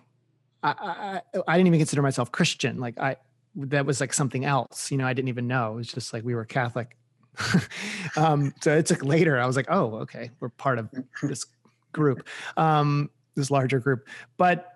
I, 0.61 1.21
I 1.35 1.41
i 1.47 1.57
didn't 1.57 1.67
even 1.67 1.79
consider 1.79 2.01
myself 2.01 2.31
christian. 2.31 2.79
Like 2.79 2.99
i 2.99 3.17
that 3.55 3.85
was 3.85 4.01
like 4.01 4.13
something 4.13 4.45
else 4.45 4.91
you 4.91 4.97
know 4.97 5.05
i 5.05 5.13
didn't 5.13 5.29
even 5.29 5.47
know. 5.47 5.73
It 5.73 5.75
was 5.75 5.87
just 5.93 6.13
like 6.13 6.23
we 6.23 6.35
were 6.35 6.45
catholic. 6.45 6.97
Um 8.17 8.53
so 8.61 8.77
it 8.77 8.85
took 8.85 9.03
later. 9.03 9.39
I 9.39 9.45
was 9.45 9.55
like 9.55 9.67
oh 9.69 9.95
okay 10.01 10.31
we're 10.39 10.49
part 10.49 10.79
of 10.79 10.89
this 11.21 11.45
group 11.91 12.27
um 12.57 13.09
this 13.35 13.49
larger 13.51 13.79
group. 13.79 14.07
But 14.37 14.69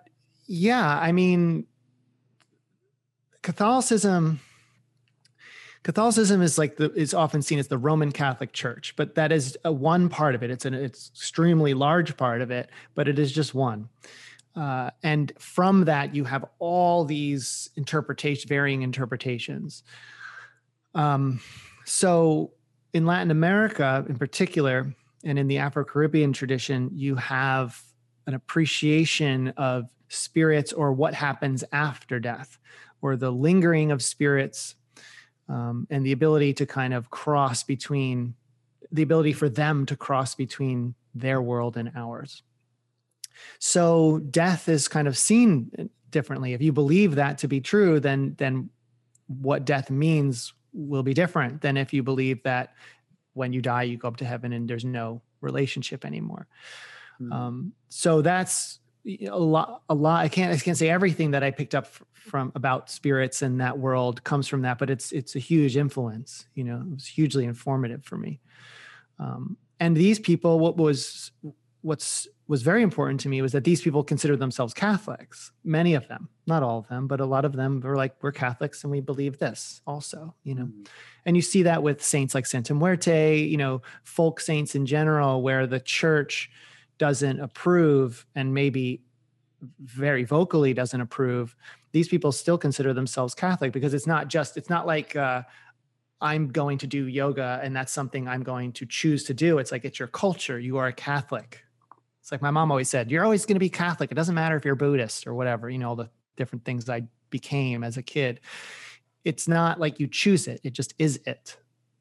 yeah 0.50 0.98
i 0.98 1.12
mean 1.12 1.66
catholicism 3.42 4.40
Catholicism 5.84 6.42
is 6.42 6.58
like 6.58 6.76
the 6.76 6.92
is 6.92 7.14
often 7.14 7.40
seen 7.40 7.58
as 7.58 7.68
the 7.68 7.78
Roman 7.78 8.12
Catholic 8.12 8.52
Church, 8.52 8.94
but 8.96 9.14
that 9.14 9.32
is 9.32 9.56
a 9.64 9.72
one 9.72 10.08
part 10.08 10.34
of 10.34 10.42
it. 10.42 10.50
It's 10.50 10.64
an 10.64 10.74
it's 10.74 11.08
extremely 11.14 11.72
large 11.72 12.16
part 12.16 12.42
of 12.42 12.50
it, 12.50 12.68
but 12.94 13.08
it 13.08 13.18
is 13.18 13.32
just 13.32 13.54
one. 13.54 13.88
Uh, 14.54 14.90
and 15.02 15.32
from 15.38 15.84
that, 15.84 16.14
you 16.14 16.24
have 16.24 16.44
all 16.58 17.04
these 17.04 17.70
interpretation, 17.76 18.48
varying 18.48 18.82
interpretations. 18.82 19.84
Um, 20.94 21.40
so 21.84 22.50
in 22.92 23.06
Latin 23.06 23.30
America, 23.30 24.04
in 24.08 24.16
particular, 24.16 24.94
and 25.24 25.38
in 25.38 25.46
the 25.46 25.58
Afro 25.58 25.84
Caribbean 25.84 26.32
tradition, 26.32 26.90
you 26.92 27.14
have 27.14 27.80
an 28.26 28.34
appreciation 28.34 29.48
of 29.56 29.88
spirits 30.08 30.72
or 30.72 30.92
what 30.92 31.14
happens 31.14 31.62
after 31.70 32.18
death, 32.18 32.58
or 33.02 33.16
the 33.16 33.30
lingering 33.30 33.90
of 33.90 34.02
spirits 34.02 34.74
um, 35.48 35.86
and 35.90 36.04
the 36.04 36.12
ability 36.12 36.52
to 36.54 36.66
kind 36.66 36.92
of 36.92 37.10
cross 37.10 37.62
between 37.62 38.34
the 38.92 39.02
ability 39.02 39.32
for 39.32 39.48
them 39.48 39.86
to 39.86 39.96
cross 39.96 40.34
between 40.34 40.94
their 41.14 41.40
world 41.42 41.76
and 41.76 41.90
ours. 41.94 42.42
So 43.58 44.18
death 44.30 44.68
is 44.68 44.88
kind 44.88 45.08
of 45.08 45.16
seen 45.16 45.90
differently. 46.10 46.54
If 46.54 46.62
you 46.62 46.72
believe 46.72 47.14
that 47.16 47.38
to 47.38 47.48
be 47.48 47.60
true, 47.60 48.00
then 48.00 48.34
then 48.38 48.70
what 49.26 49.64
death 49.64 49.90
means 49.90 50.54
will 50.72 51.02
be 51.02 51.14
different 51.14 51.60
than 51.60 51.76
if 51.76 51.92
you 51.92 52.02
believe 52.02 52.42
that 52.44 52.74
when 53.34 53.52
you 53.52 53.60
die 53.60 53.82
you 53.82 53.96
go 53.96 54.08
up 54.08 54.16
to 54.16 54.24
heaven 54.24 54.52
and 54.52 54.68
there's 54.68 54.84
no 54.84 55.22
relationship 55.40 56.04
anymore. 56.04 56.46
Mm. 57.20 57.32
Um, 57.32 57.72
so 57.88 58.22
that's 58.22 58.80
a 59.30 59.38
lot 59.38 59.82
a 59.88 59.94
lot 59.94 60.24
i 60.24 60.28
can't 60.28 60.52
i 60.52 60.58
can't 60.58 60.76
say 60.76 60.88
everything 60.88 61.30
that 61.30 61.42
i 61.42 61.50
picked 61.50 61.74
up 61.74 61.86
from 62.12 62.52
about 62.54 62.90
spirits 62.90 63.42
and 63.42 63.60
that 63.60 63.78
world 63.78 64.22
comes 64.24 64.46
from 64.46 64.62
that 64.62 64.78
but 64.78 64.90
it's 64.90 65.12
it's 65.12 65.34
a 65.34 65.38
huge 65.38 65.76
influence 65.76 66.46
you 66.54 66.64
know 66.64 66.76
it 66.76 66.94
was 66.94 67.06
hugely 67.06 67.44
informative 67.44 68.04
for 68.04 68.16
me 68.16 68.40
um, 69.18 69.56
and 69.80 69.96
these 69.96 70.18
people 70.18 70.58
what 70.58 70.76
was 70.76 71.32
what's 71.82 72.28
was 72.48 72.62
very 72.62 72.82
important 72.82 73.20
to 73.20 73.28
me 73.28 73.42
was 73.42 73.52
that 73.52 73.64
these 73.64 73.80
people 73.80 74.02
considered 74.04 74.38
themselves 74.38 74.74
catholics 74.74 75.52
many 75.64 75.94
of 75.94 76.06
them 76.08 76.28
not 76.46 76.62
all 76.62 76.78
of 76.78 76.88
them 76.88 77.06
but 77.06 77.20
a 77.20 77.26
lot 77.26 77.44
of 77.44 77.54
them 77.54 77.80
were 77.80 77.96
like 77.96 78.14
we're 78.20 78.32
catholics 78.32 78.82
and 78.84 78.90
we 78.90 79.00
believe 79.00 79.38
this 79.38 79.80
also 79.86 80.34
you 80.44 80.54
know 80.54 80.64
mm-hmm. 80.64 80.82
and 81.24 81.36
you 81.36 81.42
see 81.42 81.62
that 81.62 81.82
with 81.82 82.02
saints 82.02 82.34
like 82.34 82.46
santa 82.46 82.74
muerte 82.74 83.38
you 83.38 83.56
know 83.56 83.80
folk 84.02 84.40
saints 84.40 84.74
in 84.74 84.84
general 84.86 85.40
where 85.40 85.66
the 85.66 85.80
church 85.80 86.50
doesn't 86.98 87.40
approve 87.40 88.26
and 88.34 88.52
maybe 88.52 89.02
very 89.80 90.24
vocally 90.24 90.72
doesn't 90.72 91.00
approve 91.00 91.56
these 91.92 92.08
people 92.08 92.30
still 92.30 92.58
consider 92.58 92.92
themselves 92.92 93.34
catholic 93.34 93.72
because 93.72 93.94
it's 93.94 94.06
not 94.06 94.28
just 94.28 94.56
it's 94.56 94.70
not 94.70 94.86
like 94.86 95.16
uh, 95.16 95.42
i'm 96.20 96.48
going 96.48 96.78
to 96.78 96.86
do 96.86 97.06
yoga 97.06 97.60
and 97.62 97.74
that's 97.74 97.92
something 97.92 98.28
i'm 98.28 98.42
going 98.42 98.72
to 98.72 98.86
choose 98.86 99.24
to 99.24 99.34
do. 99.34 99.58
It's 99.58 99.72
like 99.72 99.84
it's 99.84 99.98
your 99.98 100.08
culture. 100.08 100.58
You 100.58 100.78
are 100.78 100.88
a 100.88 100.92
catholic. 100.92 101.64
It's 102.20 102.32
like 102.32 102.42
my 102.42 102.50
mom 102.50 102.70
always 102.70 102.88
said 102.88 103.10
you're 103.10 103.24
always 103.24 103.46
going 103.46 103.56
to 103.56 103.60
be 103.60 103.70
catholic. 103.70 104.10
It 104.12 104.14
doesn't 104.14 104.34
matter 104.34 104.56
if 104.56 104.64
you're 104.64 104.74
buddhist 104.74 105.26
or 105.26 105.34
whatever 105.34 105.70
you 105.70 105.78
know 105.78 105.90
all 105.90 105.96
the 105.96 106.10
different 106.36 106.64
things 106.64 106.88
i 106.88 107.02
became 107.30 107.84
as 107.84 107.96
a 107.96 108.02
kid. 108.02 108.40
It's 109.24 109.48
not 109.48 109.78
like 109.80 110.00
you 110.00 110.06
choose 110.06 110.46
it. 110.46 110.60
It 110.64 110.72
just 110.72 110.94
is 110.98 111.20
it. 111.26 111.56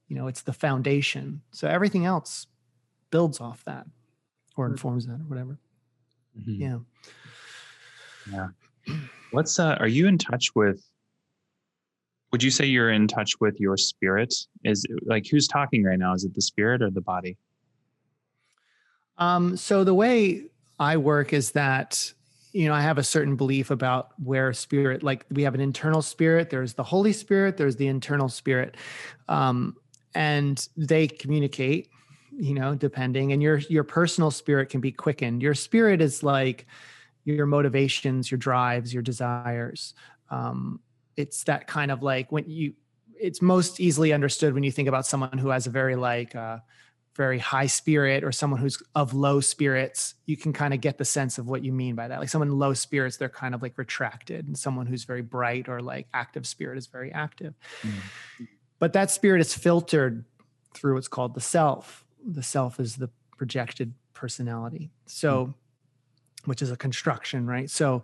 You 0.08 0.16
know 0.16 0.28
it's 0.28 0.42
the 0.42 0.54
foundation. 0.54 1.42
So 1.52 1.68
everything 1.68 2.06
else 2.06 2.48
builds 3.10 3.40
off 3.40 3.64
that 3.66 3.86
or 4.58 4.68
informs 4.68 5.06
that 5.08 5.14
or 5.14 5.26
whatever. 5.28 5.58
Mm-hmm. 6.38 6.62
Yeah. 6.62 6.80
Yeah. 8.32 8.48
What's 9.32 9.60
uh 9.60 9.78
are 9.80 9.88
you 9.88 10.08
in 10.08 10.18
touch 10.18 10.56
with 10.56 10.84
would 12.32 12.44
you 12.44 12.52
say 12.52 12.66
you're 12.66 12.92
in 12.92 13.08
touch 13.08 13.40
with 13.40 13.60
your 13.60 13.78
spirit? 13.78 14.34
Is 14.64 14.86
like 15.04 15.28
who's 15.30 15.48
talking 15.48 15.84
right 15.84 16.00
now? 16.00 16.14
Is 16.14 16.24
it 16.24 16.34
the 16.34 16.42
spirit 16.42 16.82
or 16.82 16.90
the 16.90 17.02
body? 17.02 17.38
Um, 19.18 19.58
so 19.58 19.84
the 19.84 19.94
way 19.94 20.44
I 20.80 20.98
work 20.98 21.34
is 21.34 21.52
that 21.52 22.14
you 22.52 22.68
know 22.68 22.74
I 22.74 22.82
have 22.82 22.98
a 22.98 23.04
certain 23.04 23.36
belief 23.36 23.72
about 23.72 24.12
where 24.22 24.52
spirit, 24.54 25.04
like 25.04 25.26
we 25.32 25.44
have 25.44 25.56
an 25.56 25.62
internal 25.62 26.02
spirit. 26.02 26.50
There's 26.50 26.74
the 26.74 26.84
Holy 26.84 27.14
Spirit. 27.14 27.58
There's 27.58 27.76
the 27.78 27.88
internal 27.88 28.30
spirit, 28.30 28.76
um, 29.28 29.76
and 30.14 30.68
they 30.76 31.08
communicate 31.08 31.90
you 32.40 32.54
know 32.54 32.76
depending 32.76 33.32
and 33.32 33.42
your 33.42 33.58
your 33.58 33.84
personal 33.84 34.32
spirit 34.32 34.70
can 34.70 34.80
be 34.80 34.92
quickened. 34.92 35.42
Your 35.42 35.56
spirit 35.56 36.02
is 36.02 36.24
like 36.24 36.68
your 37.26 37.46
motivations 37.46 38.30
your 38.32 38.38
drives 38.38 38.94
your 38.94 39.04
desires. 39.04 39.94
Um 40.30 40.80
it's 41.16 41.44
that 41.46 41.68
kind 41.68 41.92
of 41.92 42.04
like 42.04 42.32
when 42.32 42.48
you 42.48 42.74
it's 43.20 43.42
most 43.42 43.80
easily 43.80 44.14
understood 44.14 44.54
when 44.54 44.64
you 44.64 44.72
think 44.72 44.88
about 44.88 45.06
someone 45.06 45.38
who 45.38 45.50
has 45.50 45.66
a 45.66 45.72
very 45.72 45.96
like 45.96 46.36
uh 46.36 46.60
very 47.16 47.40
high 47.40 47.66
spirit 47.66 48.24
or 48.24 48.32
someone 48.32 48.60
who's 48.60 48.78
of 48.94 49.16
low 49.16 49.42
spirits 49.42 50.14
you 50.28 50.38
can 50.38 50.54
kind 50.54 50.72
of 50.72 50.80
get 50.80 51.00
the 51.00 51.06
sense 51.06 51.40
of 51.40 51.48
what 51.48 51.64
you 51.64 51.72
mean 51.74 51.96
by 51.96 52.08
that. 52.08 52.20
Like 52.20 52.30
someone 52.30 52.52
low 52.52 52.74
spirits 52.76 53.18
they're 53.18 53.30
kind 53.30 53.56
of 53.56 53.64
like 53.64 53.76
retracted 53.78 54.46
and 54.46 54.56
someone 54.56 54.86
who's 54.86 55.06
very 55.06 55.24
bright 55.24 55.68
or 55.68 55.82
like 55.82 56.08
active 56.14 56.46
spirit 56.46 56.78
is 56.78 56.86
very 56.86 57.12
active. 57.12 57.56
Mm-hmm. 57.82 58.46
but 58.78 58.94
that 58.94 59.10
spirit 59.10 59.42
is 59.42 59.56
filtered 59.56 60.26
through 60.76 60.94
what's 60.94 61.08
called 61.08 61.34
the 61.34 61.42
self 61.42 62.04
the 62.28 62.44
self 62.44 62.80
is 62.80 62.98
the 62.98 63.10
projected 63.38 63.94
personality. 64.14 64.92
So, 65.06 65.48
mm. 65.48 65.54
which 66.46 66.62
is 66.62 66.72
a 66.72 66.78
construction, 66.78 67.48
right? 67.48 67.70
So, 67.70 68.04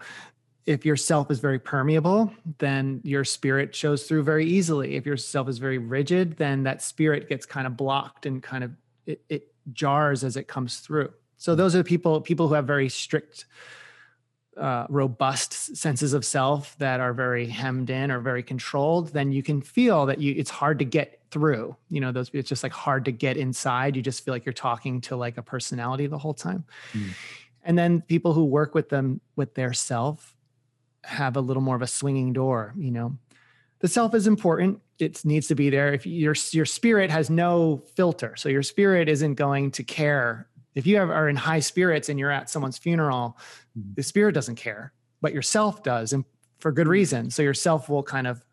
if 0.65 0.85
your 0.85 0.95
self 0.95 1.29
is 1.29 1.39
very 1.39 1.59
permeable, 1.59 2.31
then 2.59 3.01
your 3.03 3.25
spirit 3.25 3.75
shows 3.75 4.03
through 4.03 4.23
very 4.23 4.45
easily. 4.45 4.95
If 4.95 5.05
your 5.05 5.17
self 5.17 5.49
is 5.49 5.57
very 5.57 5.77
rigid, 5.77 6.37
then 6.37 6.63
that 6.63 6.81
spirit 6.81 7.27
gets 7.27 7.45
kind 7.45 7.67
of 7.67 7.75
blocked 7.75 8.25
and 8.25 8.41
kind 8.41 8.63
of 8.63 8.71
it, 9.05 9.21
it 9.27 9.53
jars 9.73 10.23
as 10.23 10.37
it 10.37 10.47
comes 10.47 10.79
through. 10.79 11.11
So 11.35 11.55
those 11.55 11.75
are 11.75 11.79
the 11.79 11.83
people 11.83 12.21
people 12.21 12.47
who 12.47 12.53
have 12.53 12.65
very 12.65 12.87
strict 12.87 13.45
uh, 14.57 14.85
robust 14.89 15.75
senses 15.75 16.13
of 16.13 16.25
self 16.25 16.77
that 16.77 16.99
are 16.99 17.13
very 17.13 17.47
hemmed 17.47 17.89
in 17.89 18.11
or 18.11 18.19
very 18.19 18.43
controlled, 18.43 19.09
then 19.09 19.31
you 19.31 19.43
can 19.43 19.61
feel 19.61 20.05
that 20.05 20.19
you 20.19 20.33
it's 20.37 20.49
hard 20.49 20.79
to 20.79 20.85
get 20.85 21.19
through. 21.31 21.75
You 21.89 22.01
know, 22.01 22.11
those 22.11 22.29
it's 22.33 22.49
just 22.49 22.63
like 22.63 22.71
hard 22.71 23.05
to 23.05 23.11
get 23.11 23.37
inside. 23.37 23.95
You 23.95 24.01
just 24.01 24.23
feel 24.23 24.33
like 24.33 24.45
you're 24.45 24.53
talking 24.53 25.01
to 25.01 25.15
like 25.15 25.37
a 25.37 25.41
personality 25.41 26.07
the 26.07 26.17
whole 26.17 26.33
time. 26.33 26.65
Mm. 26.93 27.09
And 27.63 27.77
then 27.77 28.01
people 28.01 28.33
who 28.33 28.45
work 28.45 28.75
with 28.75 28.89
them 28.89 29.21
with 29.35 29.55
their 29.55 29.73
self 29.73 30.35
have 31.03 31.35
a 31.35 31.41
little 31.41 31.63
more 31.63 31.75
of 31.75 31.81
a 31.81 31.87
swinging 31.87 32.33
door. 32.33 32.73
You 32.77 32.91
know, 32.91 33.17
the 33.79 33.87
self 33.87 34.13
is 34.13 34.27
important. 34.27 34.81
It 34.99 35.25
needs 35.25 35.47
to 35.47 35.55
be 35.55 35.69
there. 35.69 35.93
If 35.93 36.05
your 36.05 36.35
your 36.51 36.65
spirit 36.65 37.09
has 37.09 37.29
no 37.29 37.83
filter, 37.95 38.35
so 38.35 38.49
your 38.49 38.63
spirit 38.63 39.09
isn't 39.09 39.35
going 39.35 39.71
to 39.71 39.83
care 39.83 40.47
if 40.75 40.87
you 40.87 40.97
are 40.97 41.29
in 41.29 41.35
high 41.35 41.59
spirits 41.59 42.09
and 42.09 42.19
you're 42.19 42.31
at 42.31 42.49
someone's 42.49 42.77
funeral, 42.77 43.37
mm-hmm. 43.77 43.93
the 43.95 44.03
spirit 44.03 44.33
doesn't 44.33 44.55
care, 44.55 44.93
but 45.21 45.33
yourself 45.33 45.83
does, 45.83 46.13
and 46.13 46.25
for 46.59 46.71
good 46.71 46.83
mm-hmm. 46.83 46.91
reason. 46.91 47.29
So 47.29 47.41
yourself 47.41 47.89
will 47.89 48.03
kind 48.03 48.27
of 48.27 48.43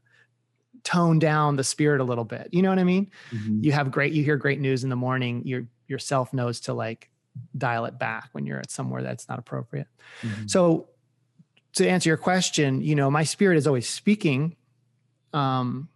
tone 0.83 1.19
down 1.19 1.57
the 1.57 1.65
spirit 1.65 2.01
a 2.01 2.05
little 2.05 2.25
bit. 2.25 2.49
You 2.53 2.63
know 2.63 2.71
what 2.71 2.79
I 2.79 2.85
mean? 2.85 3.11
Mm-hmm. 3.31 3.65
You 3.65 3.73
have 3.73 3.91
great, 3.91 4.13
you 4.13 4.25
hear 4.25 4.37
great 4.37 4.61
news 4.61 4.85
in 4.85 4.91
the 4.91 4.97
morning. 4.97 5.43
Your 5.45 5.67
yourself 5.87 6.33
knows 6.33 6.61
to 6.61 6.75
like 6.75 7.11
dial 7.57 7.85
it 7.85 7.99
back 7.99 8.29
when 8.33 8.47
you're 8.47 8.61
at 8.61 8.71
somewhere 8.71 9.03
that's 9.03 9.29
not 9.29 9.39
appropriate. 9.39 9.89
Mm-hmm. 10.23 10.47
So 10.47 10.89
to 11.75 11.89
answer 11.89 12.09
your 12.09 12.17
question, 12.17 12.81
you 12.83 12.95
know, 12.95 13.11
my 13.11 13.25
spirit 13.25 13.57
is 13.57 13.67
always 13.67 13.89
speaking. 13.89 14.57
Um, 15.33 15.89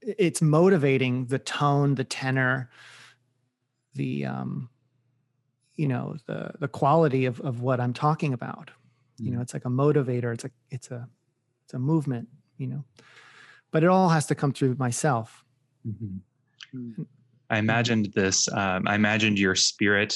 it's 0.00 0.40
motivating 0.40 1.26
the 1.26 1.38
tone, 1.38 1.94
the 1.94 2.04
tenor, 2.04 2.70
the 3.94 4.26
um, 4.26 4.70
you 5.78 5.88
know 5.88 6.16
the 6.26 6.50
the 6.60 6.68
quality 6.68 7.24
of 7.24 7.40
of 7.40 7.62
what 7.62 7.80
i'm 7.80 7.94
talking 7.94 8.34
about 8.34 8.70
you 9.16 9.30
know 9.30 9.40
it's 9.40 9.54
like 9.54 9.64
a 9.64 9.70
motivator 9.70 10.34
it's 10.34 10.44
a 10.44 10.50
it's 10.70 10.90
a 10.90 11.08
it's 11.64 11.74
a 11.74 11.78
movement 11.78 12.28
you 12.58 12.66
know 12.66 12.84
but 13.70 13.82
it 13.82 13.88
all 13.88 14.10
has 14.10 14.26
to 14.26 14.34
come 14.34 14.52
through 14.52 14.74
myself 14.78 15.44
Mhm. 15.86 16.20
Mm. 16.74 17.06
I 17.50 17.58
imagined 17.58 18.12
this. 18.14 18.46
Um, 18.52 18.86
I 18.86 18.94
imagined 18.94 19.38
your 19.38 19.54
spirit 19.54 20.14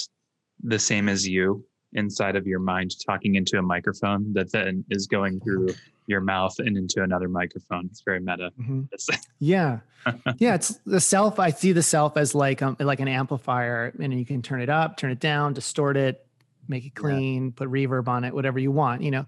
the 0.62 0.78
same 0.78 1.08
as 1.08 1.26
you 1.26 1.64
inside 1.94 2.36
of 2.36 2.46
your 2.46 2.58
mind, 2.60 2.94
talking 3.04 3.34
into 3.34 3.58
a 3.58 3.62
microphone 3.62 4.32
that 4.34 4.50
then 4.52 4.84
is 4.90 5.06
going 5.06 5.40
through 5.40 5.68
your 6.06 6.20
mouth 6.20 6.58
and 6.58 6.76
into 6.76 7.02
another 7.02 7.28
microphone. 7.28 7.86
It's 7.86 8.02
very 8.02 8.20
meta. 8.20 8.50
Mhm. 8.60 8.88
Yeah 9.38 9.80
yeah 10.38 10.54
it's 10.56 10.80
the 10.84 10.98
self 11.00 11.38
i 11.38 11.50
see 11.50 11.70
the 11.70 11.82
self 11.82 12.16
as 12.16 12.34
like 12.34 12.60
um 12.60 12.76
like 12.80 12.98
an 12.98 13.06
amplifier 13.06 13.92
and 14.00 14.12
you 14.18 14.26
can 14.26 14.42
turn 14.42 14.60
it 14.60 14.68
up 14.68 14.96
turn 14.96 15.12
it 15.12 15.20
down 15.20 15.52
distort 15.52 15.96
it 15.96 16.26
make 16.66 16.84
it 16.84 16.92
Yeah. 16.96 17.00
clean 17.02 17.52
put 17.52 17.68
reverb 17.68 18.08
on 18.08 18.24
it 18.24 18.34
whatever 18.34 18.58
you 18.58 18.72
want 18.72 19.02
you 19.02 19.12
know 19.12 19.26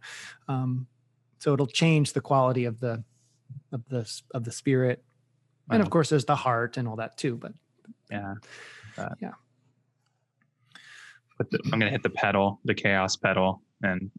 um 0.48 0.88
so 1.38 1.52
it'll 1.52 1.68
change 1.68 2.12
the 2.12 2.20
quality 2.20 2.64
of 2.64 2.80
the 2.80 3.04
of 3.70 3.88
the 3.88 4.20
of 4.32 4.42
the 4.42 4.50
spirit 4.50 5.04
and 5.70 5.80
of 5.80 5.90
course 5.90 6.08
there's 6.10 6.24
the 6.24 6.34
heart 6.34 6.76
and 6.76 6.88
all 6.88 6.96
that 6.96 7.16
too 7.16 7.36
but 7.36 7.52
yeah. 8.10 8.34
Yeah. 9.20 9.32
But 11.36 11.50
the, 11.50 11.58
I'm 11.64 11.78
gonna 11.78 11.90
hit 11.90 12.02
the 12.02 12.10
pedal, 12.10 12.60
the 12.64 12.74
chaos 12.74 13.16
pedal, 13.16 13.62
and 13.82 14.10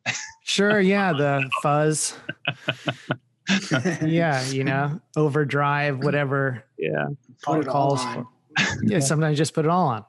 sure 0.44 0.80
yeah 0.80 1.12
the 1.18 1.50
fuzz 1.62 2.18
yeah 4.02 4.44
you 4.48 4.64
know 4.64 5.00
overdrive 5.16 6.04
whatever 6.04 6.64
yeah. 6.78 7.08
Put 7.44 7.62
it 7.62 7.68
all 7.68 7.98
on. 7.98 8.28
yeah 8.84 9.00
sometimes 9.00 9.34
you 9.34 9.38
just 9.38 9.54
put 9.54 9.66
it 9.66 9.70
all 9.70 9.88
on 9.88 10.06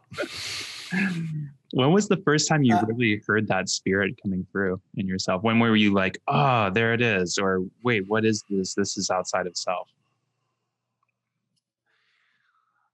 When 1.73 1.93
was 1.93 2.09
the 2.09 2.17
first 2.19 2.49
time 2.49 2.63
you 2.63 2.75
Uh, 2.75 2.85
really 2.87 3.21
heard 3.27 3.49
that 3.49 3.69
spirit 3.69 4.15
coming 4.23 4.47
through 4.53 4.81
in 4.95 5.07
yourself? 5.07 5.43
When 5.43 5.59
were 5.59 5.77
you 5.77 5.93
like, 5.93 6.19
oh, 6.29 6.71
there 6.71 6.95
it 6.95 7.03
is? 7.03 7.39
Or 7.39 7.61
wait, 7.83 8.07
what 8.07 8.25
is 8.25 8.43
this? 8.49 8.75
This 8.75 8.97
is 8.97 9.11
outside 9.11 9.47
of 9.47 9.57
self. 9.57 9.89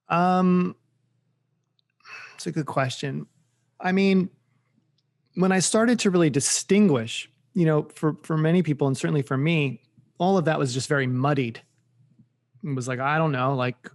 Um, 0.08 0.74
it's 2.34 2.46
a 2.46 2.50
good 2.50 2.66
question. 2.66 3.26
I 3.82 3.92
mean, 3.92 4.30
when 5.34 5.52
I 5.52 5.58
started 5.58 5.98
to 6.00 6.10
really 6.10 6.30
distinguish, 6.30 7.30
you 7.54 7.66
know, 7.66 7.88
for 7.94 8.16
for 8.22 8.36
many 8.36 8.62
people 8.62 8.86
and 8.86 8.96
certainly 8.96 9.22
for 9.22 9.36
me, 9.36 9.82
all 10.18 10.38
of 10.38 10.44
that 10.46 10.58
was 10.58 10.72
just 10.72 10.88
very 10.88 11.06
muddied. 11.06 11.60
It 12.64 12.74
was 12.74 12.88
like 12.88 13.00
I 13.00 13.18
don't 13.18 13.32
know, 13.32 13.54
like 13.54 13.90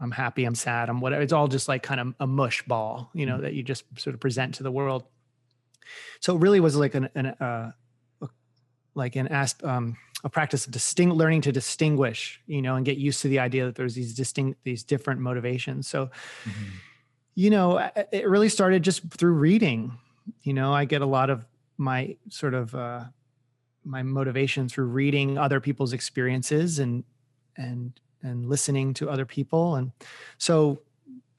I'm 0.00 0.10
happy, 0.10 0.44
I'm 0.44 0.54
sad, 0.54 0.88
I'm 0.88 1.00
whatever. 1.00 1.22
It's 1.22 1.32
all 1.32 1.48
just 1.48 1.68
like 1.68 1.82
kind 1.82 2.00
of 2.00 2.14
a 2.20 2.26
mush 2.26 2.62
ball, 2.62 3.10
you 3.14 3.26
know, 3.26 3.40
that 3.40 3.54
you 3.54 3.62
just 3.62 3.84
sort 3.96 4.14
of 4.14 4.20
present 4.20 4.54
to 4.56 4.62
the 4.62 4.70
world. 4.72 5.04
So 6.20 6.36
it 6.36 6.40
really 6.40 6.60
was 6.60 6.76
like 6.76 6.94
an, 6.94 7.08
an 7.14 7.26
uh, 7.26 7.72
like 8.94 9.16
an 9.16 9.28
asp, 9.28 9.64
um, 9.64 9.96
a 10.24 10.28
practice 10.28 10.66
of 10.66 10.72
distinct 10.72 11.14
learning 11.14 11.42
to 11.42 11.52
distinguish, 11.52 12.40
you 12.46 12.60
know, 12.60 12.74
and 12.74 12.84
get 12.84 12.98
used 12.98 13.22
to 13.22 13.28
the 13.28 13.38
idea 13.38 13.66
that 13.66 13.76
there's 13.76 13.94
these 13.94 14.14
distinct, 14.14 14.62
these 14.64 14.82
different 14.82 15.20
motivations. 15.20 15.88
So 15.88 16.10
you 17.38 17.50
know 17.50 17.78
it 18.10 18.28
really 18.28 18.48
started 18.48 18.82
just 18.82 19.08
through 19.12 19.34
reading. 19.34 19.96
You 20.42 20.52
know 20.54 20.74
i 20.74 20.84
get 20.84 21.02
a 21.02 21.06
lot 21.06 21.30
of 21.30 21.46
my 21.78 22.16
sort 22.28 22.52
of 22.52 22.74
uh 22.74 23.04
my 23.84 24.02
motivation 24.02 24.68
through 24.68 24.86
reading 24.86 25.38
other 25.38 25.60
people's 25.60 25.92
experiences 25.92 26.80
and 26.80 27.04
and 27.56 27.92
and 28.24 28.48
listening 28.48 28.92
to 28.94 29.08
other 29.08 29.24
people. 29.24 29.76
And 29.76 29.92
so 30.38 30.82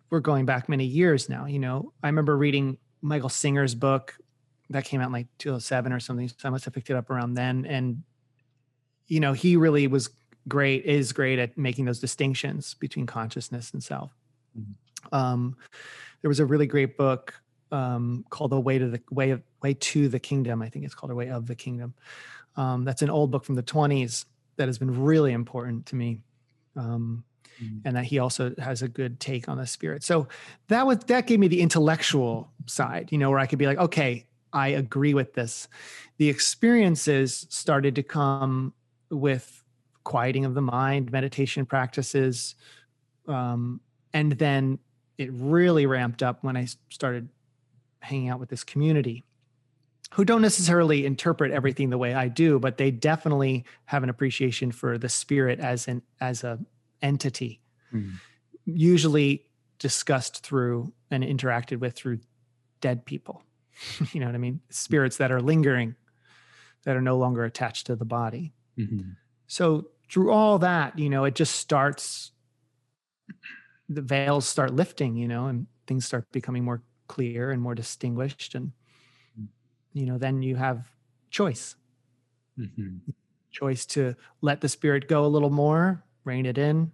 we're 0.10 0.22
going 0.22 0.46
back 0.46 0.70
many 0.70 0.86
years 0.86 1.28
now 1.28 1.46
you 1.46 1.60
know. 1.60 1.92
I 2.02 2.08
remember 2.08 2.38
reading 2.38 2.78
michael 3.02 3.30
singer's 3.30 3.76
book 3.76 4.18
that 4.70 4.86
came 4.86 5.02
out 5.02 5.08
in 5.08 5.14
like 5.14 5.28
2007 5.38 5.92
or 5.92 6.00
something 6.00 6.28
so 6.28 6.36
i 6.46 6.50
must 6.50 6.66
have 6.66 6.74
picked 6.74 6.90
it 6.90 6.96
up 6.96 7.10
around 7.10 7.34
then. 7.34 7.66
And 7.66 8.04
you 9.08 9.20
know 9.20 9.34
he 9.34 9.58
really 9.58 9.86
was 9.88 10.10
great 10.48 10.86
is 10.86 11.12
great 11.12 11.40
at 11.40 11.58
making 11.58 11.84
those 11.84 12.00
distinctions 12.00 12.74
between 12.76 13.06
consciousness 13.06 13.74
and 13.74 13.84
self 13.84 14.16
um, 15.12 15.56
there 16.22 16.30
was 16.30 16.40
a 16.40 16.46
really 16.46 16.68
great 16.68 16.98
book 16.98 17.34
um, 17.72 18.26
called 18.30 18.52
"The 18.52 18.60
Way 18.60 18.78
to 18.80 18.90
the 18.90 19.02
Way 19.12 19.32
of 19.32 19.42
Way 19.62 19.74
to 19.76 20.08
the 20.10 20.20
Kingdom." 20.20 20.62
I 20.62 20.70
think 20.70 20.86
it's 20.86 20.96
called 20.96 21.12
"A 21.12 21.16
Way 21.16 21.30
of 21.30 21.48
the 21.48 21.56
Kingdom." 21.56 21.94
Um, 22.56 22.84
that's 22.84 23.02
an 23.02 23.10
old 23.10 23.32
book 23.32 23.46
from 23.46 23.56
the 23.56 23.64
20s 23.64 24.26
that 24.58 24.68
has 24.68 24.78
been 24.78 25.04
really 25.04 25.32
important 25.32 25.86
to 25.88 25.96
me, 25.96 26.22
um, 26.76 27.24
Mhm. 27.62 27.82
and 27.86 27.96
that 27.96 28.06
he 28.06 28.20
also 28.20 28.54
has 28.58 28.82
a 28.82 28.88
good 28.88 29.20
take 29.20 29.48
on 29.50 29.58
the 29.58 29.68
spirit. 29.68 30.04
So 30.04 30.28
that 30.68 30.86
was 30.86 31.00
that 31.08 31.28
gave 31.28 31.40
me 31.40 31.48
the 31.48 31.62
intellectual 31.62 32.52
side, 32.66 33.12
you 33.12 33.18
know, 33.18 33.30
where 33.30 33.40
I 33.40 33.46
could 33.46 33.60
be 33.60 33.68
like, 33.68 33.78
okay, 33.78 34.28
I 34.54 34.70
agree 34.70 35.14
with 35.14 35.34
this. 35.34 35.68
The 36.18 36.30
experiences 36.30 37.46
started 37.50 37.96
to 37.96 38.04
come 38.04 38.74
with 39.12 39.64
quieting 40.04 40.46
of 40.46 40.54
the 40.56 40.62
mind, 40.62 41.12
meditation 41.12 41.66
practices, 41.66 42.56
um, 43.28 43.80
and 44.14 44.34
then 44.34 44.80
it 45.20 45.30
really 45.34 45.86
ramped 45.86 46.24
up 46.24 46.44
when 46.44 46.56
I 46.58 46.66
started 46.90 47.28
hanging 48.00 48.30
out 48.30 48.40
with 48.40 48.50
this 48.50 48.64
community 48.64 49.26
who 50.14 50.24
don't 50.26 50.42
necessarily 50.42 51.06
interpret 51.06 51.52
everything 51.52 51.90
the 51.92 51.98
way 51.98 52.14
I 52.16 52.30
do, 52.30 52.58
but 52.58 52.78
they 52.78 52.90
definitely 52.90 53.66
have 53.86 54.02
an 54.02 54.10
appreciation 54.10 54.72
for 54.72 54.98
the 54.98 55.10
spirit 55.10 55.60
as 55.60 55.88
an 55.88 56.02
as 56.22 56.44
a 56.44 56.58
entity, 57.02 57.62
Mhm. 57.94 58.14
usually 58.66 59.46
discussed 59.78 60.42
through 60.44 60.94
and 61.12 61.24
interacted 61.24 61.80
with 61.80 61.94
through 61.96 62.20
dead 62.82 63.06
people. 63.06 63.44
you 64.14 64.20
know 64.20 64.26
what 64.26 64.36
I 64.36 64.40
mean? 64.40 64.62
Spirits 64.70 65.18
that 65.18 65.32
are 65.32 65.42
lingering, 65.42 65.96
that 66.84 66.96
are 66.96 67.02
no 67.02 67.18
longer 67.18 67.44
attached 67.44 67.86
to 67.88 67.96
the 67.96 68.06
body. 68.06 68.54
Mhm. 68.78 69.16
So 69.48 69.90
through 70.10 70.32
all 70.32 70.60
that, 70.60 70.98
you 70.98 71.10
know, 71.10 71.26
it 71.26 71.36
just 71.36 71.56
starts 71.56 72.32
the 73.90 74.02
veils 74.02 74.48
start 74.48 74.74
lifting, 74.74 75.16
you 75.16 75.28
know, 75.28 75.48
and 75.48 75.68
things 75.88 76.06
start 76.06 76.32
becoming 76.32 76.64
more 76.64 76.82
clear 77.08 77.52
and 77.52 77.62
more 77.62 77.76
distinguished 77.76 78.56
and 78.56 78.72
you 79.94 80.06
know, 80.06 80.20
then 80.20 80.44
you 80.44 80.56
have 80.56 80.92
choice. 81.32 81.76
Mhm. 82.58 83.00
Choice 83.50 83.88
to 83.88 84.16
let 84.42 84.62
the 84.62 84.70
spirit 84.70 85.08
go 85.08 85.26
a 85.26 85.28
little 85.28 85.50
more, 85.50 86.04
rein 86.24 86.46
it 86.46 86.60
in, 86.60 86.92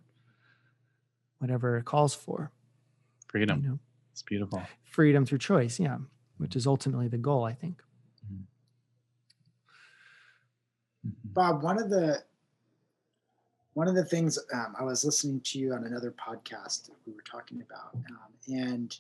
whatever 1.40 1.78
it 1.78 1.84
calls 1.84 2.16
for. 2.16 2.52
Freedom. 3.28 3.62
You 3.62 3.70
know, 3.70 3.80
It's 4.14 4.24
beautiful. 4.24 4.64
freedom 4.86 5.26
through 5.26 5.40
choice, 5.40 5.78
yeah, 5.78 5.98
which 6.38 6.56
is 6.56 6.66
ultimately 6.66 7.10
the 7.10 7.18
goal, 7.18 7.44
I 7.44 7.54
think. 7.54 7.84
Mhm. 8.26 8.46
Bob, 11.26 11.62
one 11.64 11.82
of 11.82 11.90
the 11.90 12.24
one 13.76 13.88
of 13.88 13.94
the 13.96 14.04
things 14.06 14.40
um, 14.54 14.74
I 14.80 14.84
was 14.84 15.04
listening 15.06 15.42
to 15.42 15.60
you 15.60 15.74
on 15.74 15.84
another 15.84 16.12
podcast 16.12 16.90
we 17.06 17.14
were 17.14 17.22
talking 17.22 17.62
about, 17.62 17.94
um, 18.10 18.34
and 18.48 18.98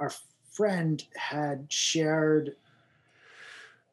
our 0.00 0.12
friend 0.52 1.02
had 1.16 1.66
shared 1.70 2.56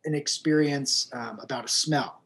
an 0.06 0.14
experience 0.14 1.10
um, 1.14 1.40
about 1.40 1.64
a 1.66 1.68
smell, 1.70 2.22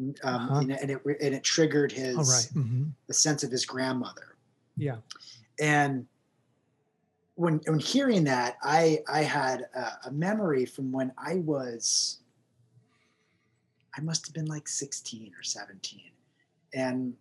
um, 0.00 0.14
Uh-huh. 0.22 0.54
and, 0.60 0.70
it- 0.72 0.80
and 0.82 0.90
it 0.90 1.00
and 1.22 1.34
it 1.34 1.42
triggered 1.42 1.92
his 1.92 2.16
All 2.16 2.24
right. 2.24 2.50
Mhm. 2.54 2.90
the 3.06 3.14
sense 3.14 3.42
of 3.42 3.50
his 3.50 3.64
grandmother. 3.64 4.36
Yeah. 4.76 4.98
and 5.60 6.06
when 7.34 7.60
when 7.66 7.78
hearing 7.78 8.24
that 8.24 8.56
i 8.62 9.02
i 9.08 9.20
had 9.22 9.62
a, 9.74 10.08
a 10.08 10.10
memory 10.10 10.64
from 10.66 10.90
when 10.92 11.12
i 11.18 11.34
was 11.36 12.18
i 13.96 14.00
must 14.00 14.26
have 14.26 14.34
been 14.34 14.46
like 14.46 14.66
16 14.68 15.32
or 15.38 15.42
17 15.42 16.00
and 16.74 17.14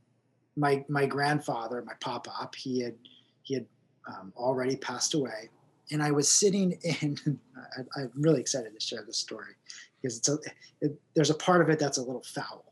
my 0.56 0.84
my 0.90 1.06
grandfather 1.06 1.84
my 1.86 1.94
pop 2.00 2.28
up, 2.42 2.56
he 2.56 2.82
had 2.82 2.96
he 3.44 3.54
had 3.56 3.66
um, 4.08 4.34
already 4.36 4.76
passed 4.76 5.14
away 5.14 5.50
and 5.92 6.02
i 6.02 6.12
was 6.12 6.30
sitting 6.32 6.72
in 7.02 7.18
I, 7.78 8.02
i'm 8.02 8.12
really 8.16 8.40
excited 8.42 8.74
to 8.74 8.80
share 8.80 9.04
this 9.06 9.18
story 9.18 9.54
because 10.02 10.18
it's 10.18 10.30
a 10.30 10.38
it, 10.82 11.00
there's 11.16 11.30
a 11.30 11.36
part 11.36 11.62
of 11.62 11.70
it 11.70 11.78
that's 11.80 11.98
a 11.98 12.02
little 12.02 12.24
foul 12.24 12.66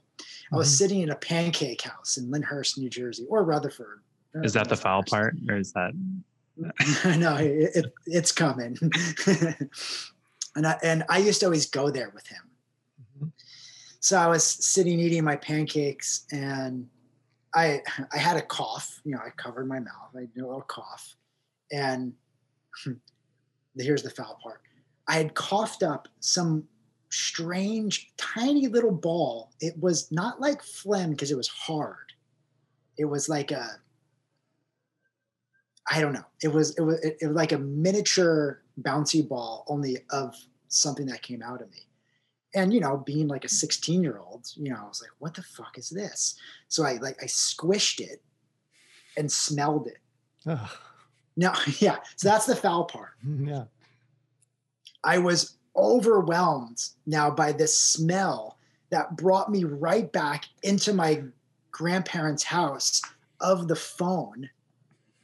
i 0.52 0.56
was 0.56 0.68
Mhm. 0.68 0.78
sitting 0.78 1.02
in 1.02 1.12
a 1.12 1.16
pancake 1.16 1.82
house 1.82 2.18
in 2.18 2.32
lyndhurst 2.32 2.78
new 2.78 2.90
jersey 2.90 3.26
or 3.30 3.44
rutherford 3.44 4.02
Is 4.44 4.54
that 4.54 4.70
the 4.70 4.76
foul 4.76 5.04
part, 5.04 5.36
or 5.50 5.58
is 5.58 5.74
that? 5.74 5.94
no, 7.18 7.36
it, 7.38 7.76
it, 7.76 7.94
it's 8.06 8.32
coming. 8.32 8.78
and 10.56 10.66
I 10.68 10.78
and 10.84 11.04
I 11.10 11.20
used 11.20 11.40
to 11.42 11.46
always 11.46 11.68
go 11.70 11.90
there 11.92 12.12
with 12.14 12.28
him. 12.28 12.47
So 14.08 14.18
I 14.18 14.28
was 14.28 14.46
sitting 14.46 15.02
eating 15.02 15.26
my 15.26 15.36
pancakes, 15.36 16.28
and 16.32 16.88
I 17.54 17.82
I 18.14 18.18
had 18.18 18.38
a 18.38 18.42
cough. 18.42 19.02
You 19.04 19.12
know, 19.12 19.18
I 19.18 19.32
covered 19.32 19.68
my 19.68 19.80
mouth. 19.80 20.16
I 20.16 20.22
had 20.22 20.30
a 20.38 20.46
little 20.46 20.62
cough, 20.62 21.18
and 21.74 22.14
here's 23.78 24.04
the 24.04 24.10
foul 24.10 24.40
part. 24.42 24.62
I 25.10 25.16
had 25.16 25.34
coughed 25.34 25.84
up 25.84 26.08
some 26.22 26.64
strange, 27.10 28.14
tiny 28.16 28.70
little 28.70 28.94
ball. 28.94 29.52
It 29.60 29.78
was 29.78 30.10
not 30.10 30.40
like 30.40 30.64
phlegm 30.64 31.10
because 31.10 31.30
it 31.30 31.36
was 31.36 31.50
hard. 31.50 32.14
It 32.98 33.06
was 33.10 33.28
like 33.28 33.52
a 33.52 33.72
I 35.92 36.00
don't 36.00 36.14
know. 36.14 36.28
It 36.42 36.54
was 36.54 36.78
it 36.78 36.82
was 36.82 37.04
it, 37.04 37.18
it 37.20 37.28
was 37.28 37.36
like 37.36 37.52
a 37.52 37.60
miniature 37.60 38.62
bouncy 38.82 39.28
ball 39.28 39.66
only 39.68 39.98
of 40.12 40.34
something 40.70 41.08
that 41.08 41.24
came 41.24 41.44
out 41.44 41.62
of 41.62 41.70
me 41.72 41.87
and 42.56 42.74
you 42.74 42.80
know 42.80 42.98
being 42.98 43.28
like 43.28 43.46
a 43.46 43.50
16 43.50 44.02
year 44.02 44.20
old 44.20 44.48
you 44.56 44.70
know 44.70 44.78
i 44.78 44.88
was 44.88 45.02
like 45.02 45.12
what 45.20 45.34
the 45.34 45.44
fuck 45.44 45.78
is 45.78 45.90
this? 45.90 46.36
So 46.68 46.84
i 46.84 46.94
like 46.98 47.22
i 47.22 47.26
squished 47.26 48.00
it 48.00 48.22
and 49.16 49.32
smelled 49.32 49.88
it. 49.88 50.00
Ugh. 50.46 50.70
no 51.36 51.54
yeah 51.80 51.98
so 52.16 52.30
that's 52.30 52.46
the 52.46 52.56
foul 52.56 52.86
part. 52.86 53.12
Yeah. 53.24 53.66
I 55.04 55.20
was 55.20 55.58
overwhelmed 55.76 56.84
now 57.06 57.30
by 57.30 57.52
this 57.52 57.80
smell 57.80 58.58
that 58.90 59.16
brought 59.16 59.52
me 59.52 59.64
right 59.64 60.12
back 60.12 60.46
into 60.64 60.92
my 60.92 61.24
grandparents 61.72 62.44
house 62.44 63.02
of 63.40 63.68
the 63.68 63.76
phone 63.76 64.50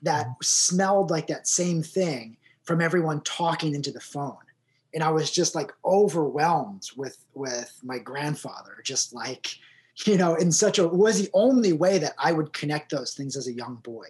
that 0.03 0.25
mm-hmm. 0.25 0.33
smelled 0.41 1.09
like 1.09 1.27
that 1.27 1.47
same 1.47 1.81
thing 1.81 2.37
from 2.63 2.81
everyone 2.81 3.21
talking 3.21 3.73
into 3.73 3.91
the 3.91 3.99
phone 3.99 4.37
and 4.93 5.03
I 5.03 5.11
was 5.11 5.31
just 5.31 5.55
like 5.55 5.71
overwhelmed 5.83 6.89
with 6.95 7.17
with 7.33 7.79
my 7.83 7.99
grandfather, 7.99 8.81
just 8.83 9.13
like 9.13 9.55
you 10.05 10.17
know, 10.17 10.35
in 10.35 10.51
such 10.51 10.79
a 10.79 10.87
was 10.87 11.21
the 11.21 11.29
only 11.33 11.73
way 11.73 11.97
that 11.99 12.13
I 12.17 12.31
would 12.31 12.53
connect 12.53 12.91
those 12.91 13.13
things 13.13 13.35
as 13.35 13.47
a 13.47 13.53
young 13.53 13.75
boy, 13.83 14.07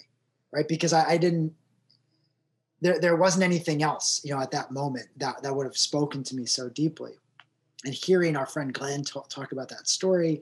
right? 0.52 0.68
Because 0.68 0.94
I, 0.94 1.12
I 1.12 1.18
didn't 1.18 1.54
there 2.84 3.00
there 3.00 3.16
wasn't 3.16 3.44
anything 3.44 3.82
else, 3.82 4.22
you 4.24 4.34
know, 4.34 4.42
at 4.42 4.52
that 4.52 4.72
moment 4.72 5.08
that 5.18 5.42
that 5.42 5.56
would 5.56 5.66
have 5.66 5.78
spoken 5.78 6.24
to 6.24 6.36
me 6.36 6.46
so 6.46 6.70
deeply. 6.70 7.14
And 7.86 7.94
hearing 7.94 8.38
our 8.38 8.46
friend 8.46 8.74
Glenn 8.74 9.04
talk, 9.04 9.30
talk 9.30 9.52
about 9.52 9.68
that 9.70 9.90
story, 9.90 10.42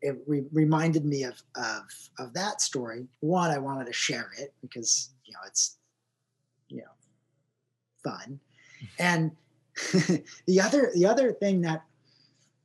it 0.00 0.16
re- 0.26 0.44
reminded 0.52 1.04
me 1.04 1.24
of 1.24 1.40
of 1.54 1.82
of 2.18 2.32
that 2.34 2.60
story. 2.60 3.06
One, 3.20 3.50
I 3.50 3.58
wanted 3.58 3.86
to 3.86 3.92
share 3.92 4.30
it 4.38 4.54
because 4.62 5.10
you 5.24 5.32
know 5.32 5.40
it's 5.46 5.76
you 6.68 6.78
know 6.78 8.10
fun, 8.10 8.40
and 8.98 9.30
the 10.46 10.60
other 10.60 10.90
the 10.94 11.06
other 11.06 11.32
thing 11.32 11.62
that 11.62 11.84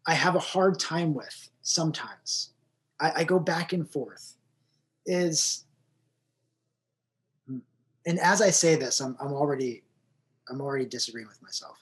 I 0.06 0.14
have 0.14 0.36
a 0.36 0.40
hard 0.40 0.80
time 0.80 1.14
with 1.14 1.50
sometimes, 1.62 2.52
I, 3.00 3.12
I 3.18 3.24
go 3.24 3.40
back 3.40 3.74
and 3.74 3.90
forth, 3.90 4.36
is 5.06 5.66
and 8.08 8.20
as 8.20 8.42
I 8.42 8.50
say 8.50 8.76
this, 8.76 9.02
I'm 9.02 9.16
I'm 9.20 9.34
already 9.34 9.84
I'm 10.50 10.62
already 10.62 10.86
disagreeing 10.86 11.28
with 11.28 11.42
myself, 11.44 11.78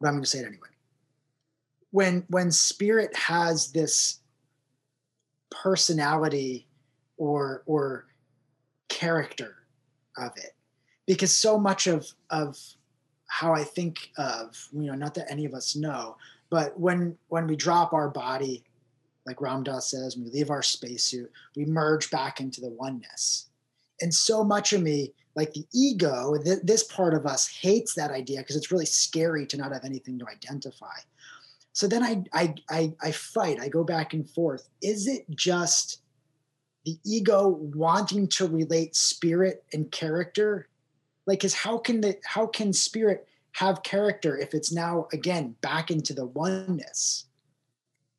but 0.00 0.08
I'm 0.08 0.14
going 0.14 0.24
to 0.24 0.28
say 0.28 0.40
it 0.40 0.46
anyway. 0.46 0.68
When 1.92 2.24
when 2.28 2.50
spirit 2.50 3.16
has 3.16 3.70
this 3.70 4.18
personality 5.50 6.66
or 7.16 7.62
or 7.66 8.06
character 8.88 9.54
of 10.18 10.32
it, 10.36 10.54
because 11.06 11.34
so 11.34 11.58
much 11.58 11.86
of 11.86 12.12
of 12.28 12.58
how 13.28 13.52
I 13.52 13.64
think 13.64 14.10
of, 14.18 14.68
you 14.72 14.86
know, 14.90 14.94
not 14.94 15.14
that 15.14 15.30
any 15.30 15.44
of 15.44 15.54
us 15.54 15.76
know, 15.76 16.16
but 16.50 16.78
when 16.78 17.16
when 17.28 17.46
we 17.46 17.56
drop 17.56 17.92
our 17.92 18.08
body, 18.08 18.64
like 19.26 19.40
Ram 19.40 19.62
Dass 19.62 19.90
says, 19.90 20.16
when 20.16 20.24
we 20.24 20.30
leave 20.30 20.50
our 20.50 20.62
spacesuit, 20.62 21.30
we 21.56 21.64
merge 21.64 22.10
back 22.10 22.40
into 22.40 22.60
the 22.60 22.70
oneness. 22.70 23.48
And 24.00 24.12
so 24.12 24.44
much 24.44 24.72
of 24.72 24.82
me, 24.82 25.12
like 25.34 25.52
the 25.52 25.66
ego, 25.74 26.36
th- 26.42 26.60
this 26.62 26.84
part 26.84 27.14
of 27.14 27.26
us 27.26 27.48
hates 27.48 27.94
that 27.94 28.10
idea 28.10 28.38
because 28.38 28.56
it's 28.56 28.70
really 28.70 28.86
scary 28.86 29.46
to 29.46 29.56
not 29.56 29.72
have 29.72 29.84
anything 29.84 30.18
to 30.18 30.28
identify. 30.28 30.94
So 31.72 31.86
then 31.86 32.02
I, 32.02 32.24
I 32.32 32.54
I 32.70 32.92
I 33.02 33.10
fight. 33.10 33.60
I 33.60 33.68
go 33.68 33.84
back 33.84 34.14
and 34.14 34.28
forth. 34.30 34.68
Is 34.80 35.06
it 35.06 35.26
just 35.30 36.00
the 36.86 36.96
ego 37.04 37.48
wanting 37.48 38.28
to 38.28 38.46
relate 38.46 38.94
spirit 38.94 39.64
and 39.72 39.90
character 39.90 40.68
like 41.26 41.40
because 41.40 41.54
how 41.54 41.78
can 41.78 42.00
the 42.00 42.16
how 42.24 42.46
can 42.46 42.72
spirit 42.72 43.26
have 43.52 43.82
character 43.82 44.36
if 44.36 44.54
it's 44.54 44.72
now 44.72 45.08
again 45.12 45.54
back 45.60 45.90
into 45.90 46.14
the 46.14 46.26
oneness? 46.26 47.26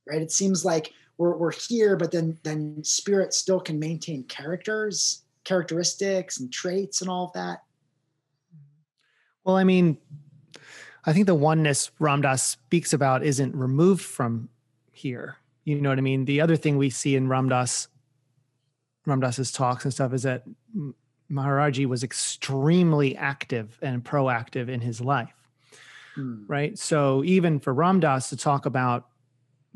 Right? 0.08 0.22
It 0.22 0.32
seems 0.32 0.65
like 0.65 0.93
we're, 1.17 1.36
we're 1.36 1.52
here 1.52 1.96
but 1.96 2.12
then 2.12 2.38
then 2.43 2.84
spirit 2.84 3.34
still 3.34 3.60
can 3.60 3.80
maintain 3.80 4.24
characters 4.24 5.24
characteristics 5.43 6.39
and 6.39 6.52
traits 6.52 7.02
and 7.02 7.10
all 7.10 7.26
of 7.26 7.34
that. 7.34 7.63
Well 9.43 9.56
i 9.56 9.63
mean 9.63 9.98
i 11.06 11.13
think 11.13 11.26
the 11.26 11.36
oneness 11.36 11.91
ram 12.00 12.22
dass 12.22 12.43
speaks 12.43 12.93
about 12.93 13.24
isn't 13.24 13.56
removed 13.56 14.04
from 14.04 14.50
here. 14.91 15.38
You 15.63 15.82
know 15.82 15.89
what 15.89 15.98
i 15.98 16.02
mean? 16.02 16.26
The 16.26 16.41
other 16.41 16.56
thing 16.56 16.78
we 16.78 16.89
see 16.89 17.15
in 17.15 17.28
ram 17.30 17.50
dass 17.50 17.88
ramdas's 19.08 19.52
talks 19.52 19.86
and 19.86 19.93
stuff 19.93 20.13
is 20.13 20.24
that 20.24 20.43
Maharaji 21.32 21.86
was 21.86 22.04
extremely 22.04 23.16
active 23.16 23.78
and 23.82 24.04
proactive 24.04 24.70
in 24.70 24.82
his 24.82 25.02
life. 25.02 25.34
Mm. 26.18 26.46
Right. 26.48 26.78
So 26.78 27.24
even 27.24 27.60
for 27.60 27.74
Ram 27.74 28.00
Dass 28.00 28.30
to 28.30 28.38
talk 28.38 28.66
about 28.66 29.08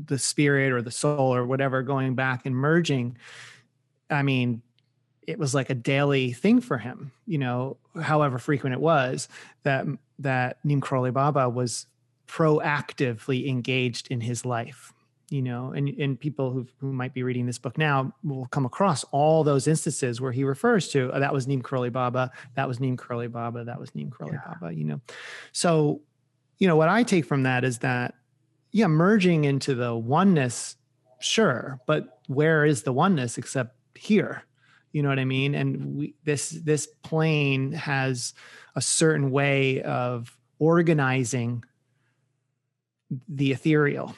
the 0.04 0.18
spirit 0.18 0.72
or 0.72 0.82
the 0.82 0.92
soul 0.92 1.34
or 1.34 1.46
whatever 1.46 1.84
going 1.84 2.16
back 2.16 2.46
and 2.46 2.56
merging, 2.56 3.18
I 4.10 4.24
mean, 4.24 4.62
it 5.28 5.38
was 5.38 5.54
like 5.54 5.70
a 5.70 5.76
daily 5.76 6.34
thing 6.34 6.62
for 6.62 6.78
him, 6.78 7.12
you 7.28 7.38
know, 7.38 7.78
however 8.02 8.40
frequent 8.40 8.74
it 8.74 8.82
was, 8.82 9.28
that 9.64 9.86
that 10.20 10.58
Neem 10.64 10.82
Karoli 10.82 11.14
Baba 11.14 11.50
was 11.50 11.86
proactively 12.28 13.48
engaged 13.48 14.08
in 14.10 14.22
his 14.22 14.46
life 14.46 14.94
you 15.32 15.42
know 15.42 15.72
and 15.72 15.88
and 15.90 16.20
people 16.20 16.52
who 16.52 16.68
who 16.80 16.92
might 16.92 17.14
be 17.14 17.24
reading 17.24 17.46
this 17.46 17.58
book 17.58 17.78
now 17.78 18.14
will 18.24 18.46
come 18.48 18.66
across 18.66 19.04
all 19.06 19.44
those 19.44 19.66
instances 19.66 20.20
where 20.20 20.34
he 20.34 20.44
refers 20.44 20.90
to 20.90 21.10
oh, 21.14 21.20
that 21.20 21.34
was 21.34 21.48
Neem 21.48 21.64
Karoli 21.64 21.92
Baba 21.92 22.30
that 22.56 22.68
was 22.68 22.80
Neem 22.80 22.98
Karoli 22.98 23.32
Baba 23.32 23.64
that 23.64 23.80
was 23.80 23.96
Neem 23.96 24.12
Karoli 24.12 24.34
yeah. 24.34 24.54
Baba 24.60 24.74
you 24.74 24.84
know. 24.84 25.02
So 25.54 26.02
you 26.60 26.68
know 26.68 26.76
what 26.76 26.90
I 26.90 27.04
take 27.04 27.26
from 27.26 27.44
that 27.44 27.64
is 27.64 27.80
that 27.80 28.14
yeah 28.72 28.88
merging 28.88 29.46
into 29.46 29.74
the 29.74 29.96
oneness 29.96 30.76
sure 31.20 31.80
but 31.88 32.20
where 32.28 32.66
is 32.66 32.84
the 32.84 32.94
oneness 32.94 33.38
except 33.38 33.76
here? 33.96 34.44
You 34.92 35.02
know 35.02 35.10
what 35.10 35.20
i 35.20 35.26
mean? 35.26 35.56
And 35.56 35.96
we 35.96 36.16
this 36.26 36.50
this 36.50 36.88
plane 37.04 37.72
has 37.72 38.34
a 38.76 38.82
certain 38.82 39.32
way 39.32 39.82
of 39.82 40.38
organizing 40.60 41.64
the 43.30 43.52
ethereal 43.52 44.16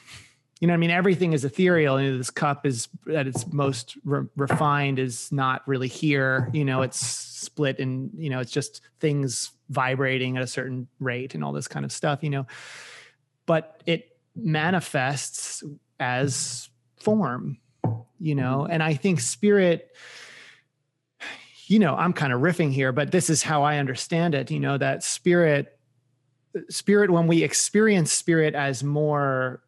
you 0.64 0.68
know 0.68 0.74
i 0.74 0.78
mean? 0.78 0.92
Everything 0.92 1.34
is 1.34 1.44
ethereal 1.44 1.98
and 1.98 2.18
this 2.18 2.30
cup 2.30 2.66
is 2.66 2.88
at 3.14 3.28
its 3.28 3.46
most 3.52 3.98
re- 4.06 4.26
refined 4.38 4.98
is 4.98 5.30
not 5.30 5.62
really 5.68 5.90
here. 5.90 6.50
You 6.54 6.64
know 6.64 6.84
it's 6.84 7.06
split 7.06 7.80
and 7.80 8.12
you 8.16 8.30
know 8.30 8.40
it's 8.40 8.50
just 8.50 8.80
things 9.02 9.52
vibrating 9.70 10.38
at 10.38 10.44
a 10.44 10.48
certain 10.48 10.88
rate 11.02 11.36
and 11.36 11.44
all 11.44 11.52
this 11.52 11.68
kind 11.68 11.84
of 11.84 11.92
stuff 11.92 12.24
you 12.24 12.30
know? 12.30 12.48
But 13.46 13.84
it 13.86 14.16
manifests 14.38 15.64
as 16.00 16.70
form 16.96 17.58
you 18.18 18.36
know? 18.36 18.60
Mm-hmm. 18.60 18.72
and 18.72 18.84
i 18.84 18.94
think 18.94 19.20
spirit 19.20 19.94
you 21.68 21.78
know 21.78 21.94
i'm 21.94 22.14
kind 22.14 22.32
of 22.32 22.40
riffing 22.40 22.72
here 22.72 22.94
but 22.94 23.12
this 23.12 23.30
is 23.30 23.44
how 23.44 23.64
i 23.64 23.80
understand 23.80 24.34
it 24.34 24.50
you 24.50 24.62
know 24.62 24.78
that 24.78 25.04
spirit 25.04 25.78
spirit 26.70 27.12
when 27.12 27.28
we 27.28 27.44
experience 27.44 28.14
spirit 28.14 28.56
as 28.56 28.82
more 28.82 29.63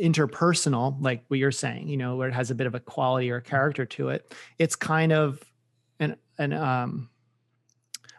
interpersonal, 0.00 1.00
like 1.00 1.24
what 1.28 1.38
you're 1.38 1.52
saying, 1.52 1.88
you 1.88 1.96
know, 1.96 2.16
where 2.16 2.28
it 2.28 2.34
has 2.34 2.50
a 2.50 2.54
bit 2.54 2.66
of 2.66 2.74
a 2.74 2.80
quality 2.80 3.30
or 3.30 3.36
a 3.36 3.42
character 3.42 3.86
to 3.86 4.10
it, 4.10 4.34
it's 4.58 4.76
kind 4.76 5.12
of 5.12 5.42
an 6.00 6.16
an 6.38 6.52
um 6.52 7.08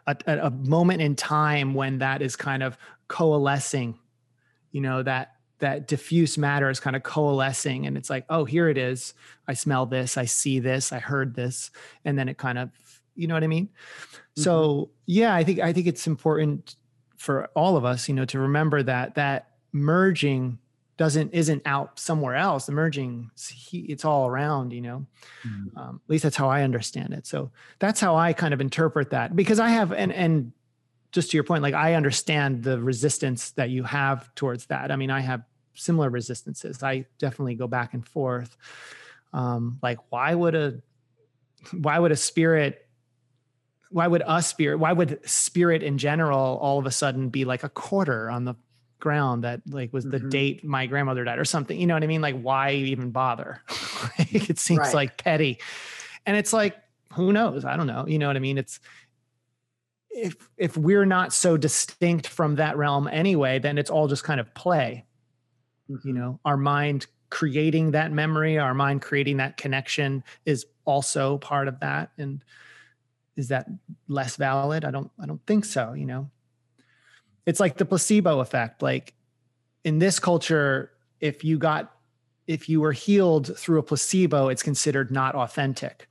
a, 0.06 0.16
a 0.26 0.50
moment 0.50 1.02
in 1.02 1.14
time 1.14 1.74
when 1.74 1.98
that 1.98 2.22
is 2.22 2.34
kind 2.34 2.62
of 2.62 2.78
coalescing, 3.08 3.98
you 4.72 4.80
know, 4.80 5.02
that 5.02 5.34
that 5.58 5.88
diffuse 5.88 6.38
matter 6.38 6.70
is 6.70 6.80
kind 6.80 6.96
of 6.96 7.02
coalescing 7.02 7.86
and 7.86 7.96
it's 7.96 8.08
like, 8.08 8.24
oh, 8.30 8.44
here 8.44 8.68
it 8.68 8.78
is. 8.78 9.14
I 9.46 9.54
smell 9.54 9.86
this, 9.86 10.16
I 10.16 10.24
see 10.24 10.60
this, 10.60 10.92
I 10.92 10.98
heard 10.98 11.34
this, 11.34 11.70
and 12.04 12.18
then 12.18 12.28
it 12.28 12.38
kind 12.38 12.58
of, 12.58 12.70
you 13.16 13.26
know 13.26 13.34
what 13.34 13.44
I 13.44 13.48
mean? 13.48 13.66
Mm-hmm. 13.66 14.42
So 14.42 14.90
yeah, 15.06 15.34
I 15.34 15.44
think 15.44 15.60
I 15.60 15.72
think 15.72 15.86
it's 15.86 16.06
important 16.06 16.76
for 17.16 17.50
all 17.54 17.76
of 17.76 17.84
us, 17.84 18.08
you 18.08 18.14
know, 18.14 18.24
to 18.26 18.38
remember 18.38 18.82
that 18.82 19.16
that 19.16 19.50
merging 19.72 20.58
doesn't 20.98 21.32
isn't 21.32 21.62
out 21.64 21.98
somewhere 21.98 22.34
else 22.34 22.68
emerging 22.68 23.30
it's 23.72 24.04
all 24.04 24.26
around 24.26 24.72
you 24.72 24.82
know? 24.82 25.06
Mm-hmm. 25.46 25.78
um, 25.78 26.00
at 26.04 26.10
least 26.10 26.24
that's 26.24 26.36
how 26.36 26.50
i 26.50 26.62
understand 26.62 27.14
it. 27.14 27.26
So 27.26 27.50
that's 27.78 28.00
how 28.00 28.16
i 28.16 28.34
kind 28.34 28.52
of 28.52 28.60
interpret 28.60 29.10
that 29.10 29.34
because 29.34 29.58
i 29.58 29.70
have 29.70 29.92
and 29.92 30.12
and 30.12 30.52
just 31.12 31.30
to 31.30 31.36
your 31.38 31.44
point 31.44 31.62
like 31.62 31.74
i 31.74 31.94
understand 31.94 32.62
the 32.62 32.78
resistance 32.78 33.52
that 33.52 33.70
you 33.70 33.84
have 33.84 34.34
towards 34.34 34.66
that. 34.66 34.90
I 34.90 34.96
mean 34.96 35.10
i 35.10 35.20
have 35.20 35.42
similar 35.78 36.10
resistances. 36.10 36.82
I 36.82 37.06
definitely 37.18 37.54
go 37.54 37.66
back 37.66 37.94
and 37.94 38.06
forth. 38.06 38.56
Um, 39.32 39.78
like 39.82 39.98
why 40.10 40.34
would 40.34 40.54
a 40.54 40.80
why 41.72 41.98
would 41.98 42.12
a 42.12 42.16
spirit 42.16 42.86
why 43.90 44.06
would 44.06 44.22
a 44.26 44.42
spirit 44.42 44.78
why 44.78 44.92
would 44.92 45.20
spirit 45.28 45.82
in 45.82 45.98
general 45.98 46.58
all 46.60 46.78
of 46.78 46.86
a 46.86 46.90
sudden 46.90 47.28
be 47.28 47.44
like 47.44 47.62
a 47.64 47.68
quarter 47.68 48.30
on 48.30 48.44
the 48.44 48.54
ground 48.98 49.44
that 49.44 49.62
like 49.68 49.92
was 49.92 50.04
the 50.04 50.18
mm-hmm. 50.18 50.28
date 50.28 50.64
my 50.64 50.86
grandmother 50.86 51.24
died 51.24 51.38
or 51.38 51.44
something. 51.44 51.78
You 51.78 51.86
know 51.86 51.94
what 51.94 52.02
I 52.02 52.06
mean? 52.06 52.20
Like, 52.20 52.40
why 52.40 52.72
even 52.72 53.10
bother? 53.10 53.62
like, 54.18 54.50
it 54.50 54.58
seems 54.58 54.80
right. 54.80 54.94
like 54.94 55.22
petty. 55.22 55.58
And 56.26 56.36
it's 56.36 56.52
like, 56.52 56.76
who 57.14 57.32
knows? 57.32 57.64
I 57.64 57.76
don't 57.76 57.86
know. 57.86 58.06
You 58.06 58.18
know 58.18 58.26
what 58.26 58.36
I 58.36 58.40
mean? 58.40 58.58
It's 58.58 58.80
if 60.10 60.36
if 60.56 60.76
we're 60.76 61.06
not 61.06 61.32
so 61.32 61.56
distinct 61.56 62.26
from 62.26 62.56
that 62.56 62.76
realm 62.76 63.08
anyway, 63.08 63.58
then 63.58 63.78
it's 63.78 63.90
all 63.90 64.08
just 64.08 64.24
kind 64.24 64.40
of 64.40 64.52
play. 64.54 65.04
You 66.04 66.12
know, 66.12 66.40
our 66.44 66.56
mind 66.56 67.06
creating 67.30 67.92
that 67.92 68.12
memory, 68.12 68.58
our 68.58 68.74
mind 68.74 69.02
creating 69.02 69.38
that 69.38 69.56
connection 69.56 70.24
is 70.44 70.66
also 70.84 71.38
part 71.38 71.68
of 71.68 71.80
that. 71.80 72.10
And 72.18 72.42
is 73.36 73.48
that 73.48 73.66
less 74.08 74.36
valid? 74.36 74.84
I 74.84 74.90
don't 74.90 75.10
I 75.20 75.26
don't 75.26 75.44
think 75.46 75.64
so, 75.64 75.92
you 75.92 76.06
know. 76.06 76.30
It's 77.48 77.60
like 77.60 77.78
the 77.78 77.86
placebo 77.86 78.40
effect. 78.40 78.82
Like 78.82 79.14
in 79.82 79.98
this 79.98 80.20
culture, 80.20 80.92
if 81.18 81.42
you 81.42 81.56
got 81.56 81.96
if 82.46 82.68
you 82.68 82.78
were 82.82 82.92
healed 82.92 83.56
through 83.56 83.78
a 83.78 83.82
placebo, 83.82 84.48
it's 84.48 84.62
considered 84.62 85.10
not 85.10 85.34
authentic. 85.34 86.08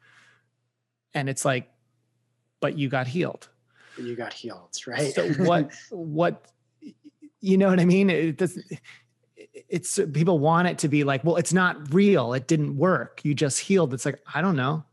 And 1.13 1.30
it's 1.30 1.45
like, 1.45 1.69
but 2.60 2.76
you 2.76 2.89
got 2.89 3.06
healed. 3.06 3.50
You 4.02 4.15
got 4.15 4.34
healed, 4.34 4.76
right? 4.88 5.13
So 5.13 5.30
what 5.43 5.71
what 5.91 6.43
you 7.39 7.60
know 7.60 7.69
what 7.69 7.80
I 7.80 7.86
mean? 7.86 8.10
It 8.10 8.38
doesn't 8.38 8.65
it's 9.36 10.00
people 10.13 10.39
want 10.39 10.67
it 10.67 10.80
to 10.80 10.88
be 10.88 11.04
like, 11.04 11.23
well, 11.23 11.36
it's 11.36 11.54
not 11.54 11.93
real. 11.93 12.34
It 12.34 12.47
didn't 12.47 12.76
work. 12.78 13.21
You 13.23 13.36
just 13.36 13.60
healed. 13.60 13.93
It's 13.93 14.08
like, 14.08 14.19
I 14.34 14.41
don't 14.41 14.56
know. 14.56 14.86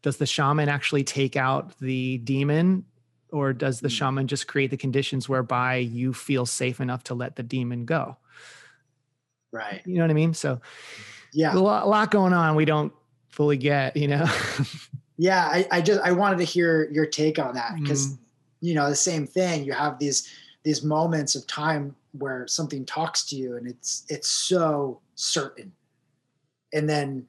Does 0.00 0.16
the 0.16 0.26
shaman 0.26 0.70
actually 0.70 1.04
take 1.04 1.36
out 1.36 1.78
the 1.80 2.16
demon 2.16 2.86
or 3.32 3.52
does 3.52 3.80
the 3.80 3.88
Mm. 3.88 3.92
shaman 3.98 4.26
just 4.28 4.46
create 4.46 4.70
the 4.70 4.76
conditions 4.76 5.28
whereby 5.28 5.76
you 5.76 6.12
feel 6.12 6.46
safe 6.46 6.80
enough 6.80 7.02
to 7.04 7.14
let 7.14 7.36
the 7.36 7.42
demon 7.42 7.84
go? 7.84 8.16
right. 9.50 9.82
You 9.84 9.96
know 9.96 10.02
what 10.02 10.10
I 10.10 10.14
mean? 10.14 10.34
So 10.34 10.60
Yeah. 11.32 11.54
a 11.54 11.58
lot, 11.58 11.84
a 11.84 11.88
lot 11.88 12.10
going 12.10 12.32
on 12.32 12.54
we 12.56 12.64
don't 12.64 12.92
fully 13.28 13.56
get, 13.56 13.96
you 13.96 14.08
know? 14.08 14.26
Yeah. 15.18 15.44
I, 15.46 15.66
I 15.70 15.80
just 15.82 16.00
I 16.00 16.12
wanted 16.12 16.38
to 16.38 16.44
hear 16.44 16.90
your 16.90 17.06
take 17.06 17.38
on 17.38 17.54
that 17.54 17.74
because 17.76 18.08
Mm. 18.08 18.18
you 18.60 18.74
know 18.74 18.88
the 18.88 18.96
same 18.96 19.26
thing. 19.26 19.64
You 19.64 19.72
have 19.72 19.98
these 19.98 20.28
these 20.62 20.82
moments 20.82 21.34
of 21.34 21.46
time 21.46 21.94
where 22.12 22.46
something 22.46 22.84
talks 22.86 23.24
to 23.26 23.36
you 23.36 23.56
and 23.56 23.66
it's 23.66 24.04
it's 24.08 24.28
so 24.28 25.00
certain, 25.14 25.72
and 26.72 26.88
then 26.88 27.26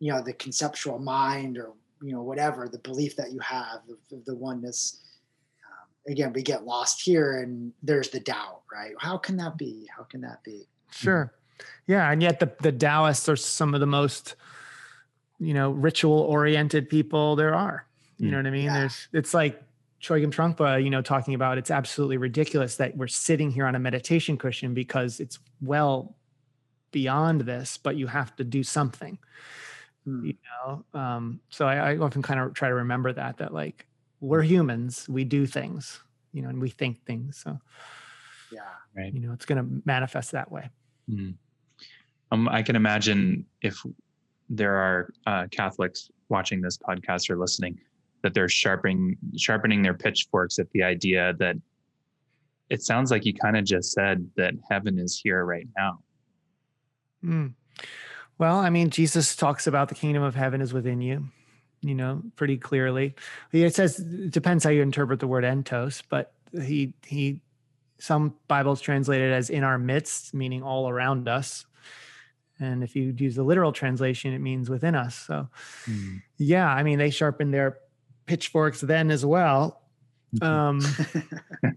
you 0.00 0.10
know 0.12 0.22
the 0.22 0.32
conceptual 0.32 0.98
mind 0.98 1.58
or 1.58 1.72
you 2.02 2.12
know 2.12 2.22
whatever 2.22 2.68
the 2.68 2.78
belief 2.78 3.14
that 3.16 3.30
you 3.32 3.40
have 3.40 3.80
of, 3.90 4.18
of 4.18 4.24
the 4.24 4.34
oneness. 4.34 5.00
Again, 6.08 6.32
we 6.32 6.42
get 6.42 6.64
lost 6.64 7.02
here, 7.02 7.40
and 7.40 7.72
there's 7.82 8.08
the 8.08 8.20
doubt, 8.20 8.62
right? 8.72 8.94
How 8.98 9.16
can 9.18 9.36
that 9.36 9.56
be? 9.58 9.86
How 9.94 10.02
can 10.04 10.20
that 10.22 10.42
be? 10.42 10.66
Sure. 10.90 11.32
Yeah. 11.86 12.10
And 12.10 12.22
yet 12.22 12.40
the, 12.40 12.50
the 12.62 12.72
Taoists 12.72 13.28
are 13.28 13.36
some 13.36 13.74
of 13.74 13.80
the 13.80 13.86
most, 13.86 14.34
you 15.38 15.52
know, 15.54 15.70
ritual 15.70 16.20
oriented 16.20 16.88
people 16.88 17.36
there 17.36 17.54
are. 17.54 17.84
You 18.18 18.28
Mm. 18.28 18.30
know 18.30 18.36
what 18.38 18.46
I 18.46 18.50
mean? 18.50 18.64
Yeah. 18.64 18.80
There's, 18.80 19.08
it's 19.12 19.34
like 19.34 19.62
Chogyam 20.00 20.30
Trungpa, 20.32 20.82
you 20.82 20.88
know, 20.90 21.02
talking 21.02 21.34
about 21.34 21.58
it's 21.58 21.70
absolutely 21.70 22.16
ridiculous 22.16 22.76
that 22.76 22.96
we're 22.96 23.06
sitting 23.08 23.50
here 23.50 23.66
on 23.66 23.74
a 23.74 23.78
meditation 23.78 24.38
cushion 24.38 24.72
because 24.72 25.20
it's 25.20 25.38
well 25.60 26.16
beyond 26.90 27.42
this, 27.42 27.76
but 27.76 27.96
you 27.96 28.06
have 28.06 28.34
to 28.36 28.44
do 28.44 28.62
something, 28.62 29.18
Hmm. 30.04 30.24
you 30.24 30.34
know? 30.66 30.84
Um, 30.98 31.40
so 31.50 31.66
I, 31.66 31.92
I 31.92 31.96
often 31.98 32.22
kind 32.22 32.40
of 32.40 32.54
try 32.54 32.68
to 32.68 32.74
remember 32.74 33.12
that, 33.12 33.38
that 33.38 33.52
like 33.52 33.86
we're 34.20 34.42
humans, 34.42 35.06
we 35.08 35.24
do 35.24 35.46
things, 35.46 36.00
you 36.32 36.42
know, 36.42 36.48
and 36.48 36.60
we 36.60 36.70
think 36.70 37.04
things. 37.04 37.38
So, 37.38 37.58
Yeah. 38.52 38.60
Right. 38.96 39.12
you 39.12 39.20
know, 39.20 39.32
it's 39.32 39.44
going 39.46 39.58
to 39.64 39.82
manifest 39.84 40.32
that 40.32 40.50
way. 40.50 40.70
Mm. 41.10 41.34
Um, 42.32 42.48
I 42.48 42.62
can 42.62 42.76
imagine 42.76 43.46
if 43.62 43.82
there 44.50 44.76
are 44.76 45.10
uh, 45.26 45.46
Catholics 45.50 46.10
watching 46.28 46.60
this 46.60 46.76
podcast 46.76 47.30
or 47.30 47.36
listening, 47.36 47.78
that 48.22 48.34
they're 48.34 48.48
sharpening 48.48 49.16
sharpening 49.36 49.80
their 49.82 49.94
pitchforks 49.94 50.58
at 50.58 50.68
the 50.72 50.82
idea 50.82 51.34
that 51.38 51.56
it 52.68 52.82
sounds 52.82 53.10
like 53.10 53.24
you 53.24 53.32
kind 53.32 53.56
of 53.56 53.64
just 53.64 53.92
said 53.92 54.28
that 54.36 54.54
heaven 54.68 54.98
is 54.98 55.18
here 55.18 55.44
right 55.44 55.68
now. 55.76 56.00
Mm. 57.24 57.54
Well, 58.38 58.58
I 58.58 58.70
mean, 58.70 58.90
Jesus 58.90 59.34
talks 59.36 59.66
about 59.66 59.88
the 59.88 59.94
kingdom 59.94 60.22
of 60.22 60.34
heaven 60.34 60.60
is 60.60 60.72
within 60.72 61.00
you, 61.00 61.28
you 61.80 61.94
know, 61.94 62.22
pretty 62.36 62.56
clearly. 62.56 63.14
It 63.52 63.74
says 63.74 63.98
it 63.98 64.30
depends 64.30 64.64
how 64.64 64.70
you 64.70 64.82
interpret 64.82 65.20
the 65.20 65.26
word 65.26 65.44
entos, 65.44 66.02
but 66.08 66.32
he 66.52 66.94
he 67.06 67.40
some 67.98 68.34
Bibles 68.46 68.80
translate 68.80 69.20
it 69.20 69.32
as 69.32 69.50
in 69.50 69.64
our 69.64 69.78
midst, 69.78 70.34
meaning 70.34 70.62
all 70.62 70.88
around 70.88 71.28
us. 71.28 71.66
And 72.60 72.82
if 72.82 72.96
you 72.96 73.14
use 73.16 73.36
the 73.36 73.42
literal 73.42 73.72
translation, 73.72 74.32
it 74.32 74.40
means 74.40 74.68
within 74.68 74.94
us. 74.94 75.14
So 75.16 75.48
yeah, 76.36 76.68
I 76.68 76.82
mean, 76.82 76.98
they 76.98 77.10
sharpen 77.10 77.50
their 77.50 77.78
pitchforks 78.26 78.80
then 78.80 79.10
as 79.10 79.24
well. 79.24 79.82
Um 80.42 80.80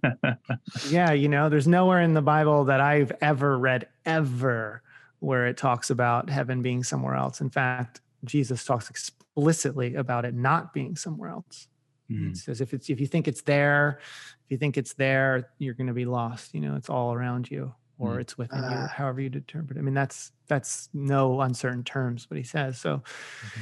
yeah, 0.89 1.11
you 1.11 1.29
know, 1.29 1.49
there's 1.49 1.67
nowhere 1.67 2.01
in 2.01 2.13
the 2.13 2.21
Bible 2.21 2.65
that 2.65 2.81
I've 2.81 3.11
ever 3.21 3.57
read 3.57 3.87
ever 4.05 4.81
where 5.19 5.45
it 5.45 5.55
talks 5.55 5.91
about 5.91 6.29
heaven 6.29 6.63
being 6.63 6.83
somewhere 6.83 7.15
else. 7.15 7.41
In 7.41 7.49
fact, 7.51 8.01
Jesus 8.25 8.65
talks 8.65 8.89
explicitly 9.35 9.95
about 9.95 10.25
it 10.25 10.33
not 10.33 10.73
being 10.73 10.95
somewhere 10.95 11.29
else. 11.29 11.67
Mm. 12.09 12.29
He 12.29 12.35
says 12.35 12.61
if 12.61 12.73
it's 12.73 12.89
if 12.89 12.99
you 12.99 13.07
think 13.07 13.27
it's 13.27 13.41
there, 13.41 13.99
if 14.01 14.49
you 14.51 14.57
think 14.57 14.77
it's 14.77 14.93
there, 14.93 15.49
you're 15.59 15.73
going 15.73 15.87
to 15.87 15.93
be 15.93 16.05
lost. 16.05 16.53
You 16.53 16.61
know, 16.61 16.75
it's 16.75 16.89
all 16.89 17.13
around 17.13 17.49
you 17.49 17.73
or 17.97 18.17
Mm. 18.17 18.21
it's 18.21 18.37
within 18.37 18.59
you, 18.59 18.65
Ah. 18.69 18.87
however 18.87 19.21
you 19.21 19.29
determine. 19.29 19.77
it. 19.77 19.79
I 19.79 19.83
mean, 19.83 19.93
that's 19.93 20.31
that's 20.47 20.89
no 20.93 21.41
uncertain 21.41 21.83
terms 21.83 22.29
what 22.29 22.37
he 22.37 22.43
says. 22.43 22.79
So, 22.79 22.97
Mhm. 22.97 23.61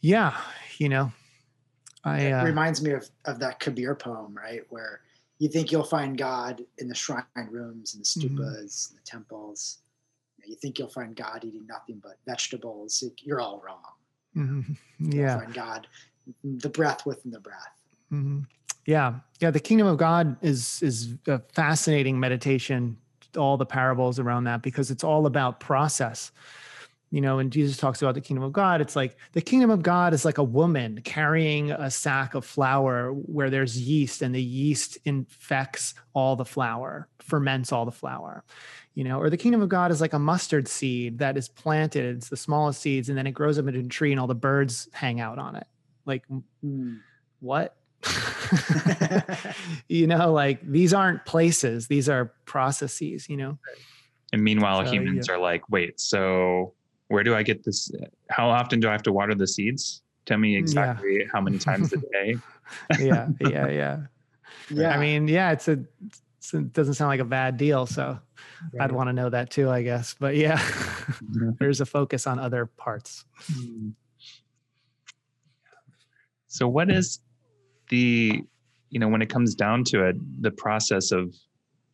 yeah, 0.00 0.40
you 0.78 0.88
know, 0.88 1.12
I 2.04 2.20
it 2.20 2.32
uh, 2.32 2.44
reminds 2.44 2.80
me 2.82 2.92
of, 2.92 3.10
of 3.26 3.38
that 3.40 3.60
Kabir 3.60 3.94
poem, 3.94 4.34
right? 4.34 4.62
Where 4.70 5.02
you 5.38 5.48
think 5.50 5.70
you'll 5.70 5.84
find 5.84 6.16
God 6.16 6.64
in 6.78 6.88
the 6.88 6.94
shrine 6.94 7.24
rooms 7.50 7.94
and 7.94 8.02
the 8.04 8.08
Mhm. 8.08 8.38
stupas 8.38 8.90
and 8.90 8.98
the 8.98 9.02
temples. 9.04 9.78
You 10.46 10.56
think 10.56 10.78
you'll 10.78 10.88
find 10.88 11.14
God 11.14 11.44
eating 11.44 11.66
nothing 11.66 11.98
but 12.02 12.16
vegetables. 12.26 13.04
You're 13.18 13.40
all 13.42 13.60
wrong. 13.60 13.84
Mhm, 14.36 14.76
yeah. 14.98 15.44
God, 15.52 15.86
the 16.44 16.68
breath 16.68 17.06
within 17.06 17.30
the 17.32 17.40
breath. 17.40 17.72
hmm 18.10 18.40
Yeah, 18.86 19.14
yeah. 19.40 19.50
The 19.50 19.60
kingdom 19.60 19.86
of 19.86 19.98
God 19.98 20.36
is 20.42 20.82
is 20.82 21.14
a 21.26 21.40
fascinating 21.52 22.18
meditation. 22.18 22.96
All 23.38 23.56
the 23.56 23.66
parables 23.66 24.18
around 24.18 24.44
that 24.44 24.60
because 24.60 24.90
it's 24.90 25.04
all 25.04 25.26
about 25.26 25.60
process. 25.60 26.32
You 27.10 27.20
know, 27.20 27.36
when 27.36 27.50
Jesus 27.50 27.76
talks 27.76 28.02
about 28.02 28.14
the 28.14 28.20
kingdom 28.20 28.44
of 28.44 28.52
God, 28.52 28.80
it's 28.80 28.94
like 28.94 29.16
the 29.32 29.40
kingdom 29.40 29.70
of 29.70 29.82
God 29.82 30.14
is 30.14 30.24
like 30.24 30.38
a 30.38 30.44
woman 30.44 31.00
carrying 31.02 31.72
a 31.72 31.90
sack 31.90 32.34
of 32.34 32.44
flour 32.44 33.10
where 33.10 33.50
there's 33.50 33.80
yeast, 33.80 34.22
and 34.22 34.32
the 34.32 34.42
yeast 34.42 34.96
infects 35.04 35.94
all 36.12 36.36
the 36.36 36.44
flour, 36.44 37.08
ferments 37.18 37.72
all 37.72 37.84
the 37.84 37.90
flour. 37.90 38.44
You 38.94 39.04
know, 39.04 39.18
or 39.18 39.28
the 39.28 39.36
kingdom 39.36 39.60
of 39.60 39.68
God 39.68 39.90
is 39.90 40.00
like 40.00 40.12
a 40.12 40.18
mustard 40.18 40.68
seed 40.68 41.18
that 41.18 41.36
is 41.36 41.48
planted. 41.48 42.16
It's 42.16 42.28
the 42.28 42.36
smallest 42.36 42.80
seeds, 42.80 43.08
and 43.08 43.18
then 43.18 43.26
it 43.26 43.32
grows 43.32 43.58
up 43.58 43.66
into 43.66 43.80
a 43.80 43.84
tree, 43.84 44.12
and 44.12 44.20
all 44.20 44.28
the 44.28 44.34
birds 44.34 44.88
hang 44.92 45.20
out 45.20 45.38
on 45.38 45.56
it. 45.56 45.66
Like 46.06 46.24
hmm. 46.62 46.96
what? 47.40 47.76
you 49.88 50.06
know, 50.06 50.32
like 50.32 50.60
these 50.62 50.94
aren't 50.94 51.24
places, 51.24 51.88
these 51.88 52.08
are 52.08 52.32
processes, 52.44 53.28
you 53.28 53.36
know? 53.36 53.58
And 54.32 54.42
meanwhile, 54.42 54.84
So, 54.84 54.92
humans 54.92 55.28
are 55.28 55.38
like, 55.38 55.68
wait, 55.70 56.00
so 56.00 56.74
where 57.10 57.24
do 57.24 57.34
I 57.34 57.42
get 57.42 57.64
this? 57.64 57.90
How 58.30 58.48
often 58.48 58.78
do 58.78 58.88
I 58.88 58.92
have 58.92 59.02
to 59.02 59.12
water 59.12 59.34
the 59.34 59.46
seeds? 59.46 60.02
Tell 60.26 60.38
me 60.38 60.50
Mm, 60.50 60.54
Yeah. 60.54 60.60
exactly 60.60 61.26
how 61.32 61.40
many 61.40 61.58
times 61.58 61.92
a 61.92 61.96
day. 62.12 62.36
Yeah, 63.00 63.26
yeah, 63.40 63.68
yeah. 63.68 64.06
Yeah. 64.68 64.90
I 64.94 65.00
mean, 65.00 65.26
yeah, 65.26 65.50
it's 65.50 65.66
a, 65.66 65.84
it's, 66.06 66.54
it 66.54 66.72
doesn't 66.72 66.94
sound 66.94 67.08
like 67.08 67.18
a 67.18 67.24
bad 67.24 67.56
deal. 67.56 67.84
So 67.84 68.16
I'd 68.78 68.92
want 68.92 69.08
to 69.08 69.12
know 69.12 69.28
that 69.28 69.50
too, 69.50 69.68
I 69.68 69.82
guess. 69.82 70.14
But 70.14 70.36
yeah, 70.36 70.62
there's 71.58 71.80
a 71.80 71.86
focus 71.86 72.28
on 72.28 72.38
other 72.38 72.66
parts. 72.66 73.24
Mm. 73.52 73.94
So, 76.46 76.68
what 76.68 76.92
is 76.92 77.18
the, 77.88 78.40
you 78.90 79.00
know, 79.00 79.08
when 79.08 79.20
it 79.20 79.28
comes 79.28 79.56
down 79.56 79.82
to 79.84 80.04
it, 80.04 80.16
the 80.42 80.52
process 80.52 81.10
of 81.10 81.34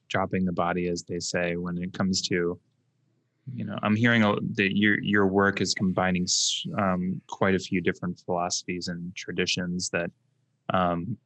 dropping 0.09 0.45
the 0.45 0.53
body, 0.53 0.89
as 0.89 1.05
they 1.05 1.21
say, 1.21 1.57
when 1.57 1.79
it 1.79 1.95
comes 1.95 2.21
to, 2.29 2.59
you 3.55 3.65
know, 3.65 3.79
I'm 3.83 3.95
hearing 3.95 4.23
that 4.23 4.77
your 4.77 5.01
your 5.01 5.27
work 5.27 5.61
is 5.61 5.75
combining 5.75 6.27
um, 6.79 7.21
quite 7.29 7.55
a 7.55 7.59
few 7.59 7.81
different 7.81 8.21
philosophies 8.25 8.89
and 8.89 9.15
traditions 9.15 9.89
that, 9.91 10.11
um, 10.73 11.17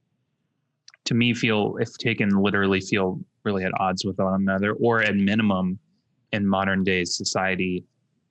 to 1.04 1.14
me, 1.14 1.32
feel 1.32 1.76
if 1.80 1.96
taken 1.98 2.30
literally, 2.30 2.80
feel 2.80 3.20
really 3.44 3.64
at 3.64 3.72
odds 3.80 4.04
with 4.04 4.18
one 4.18 4.34
another, 4.34 4.74
or 4.74 5.02
at 5.02 5.16
minimum, 5.16 5.78
in 6.32 6.46
modern 6.46 6.84
day 6.84 7.04
society, 7.04 7.84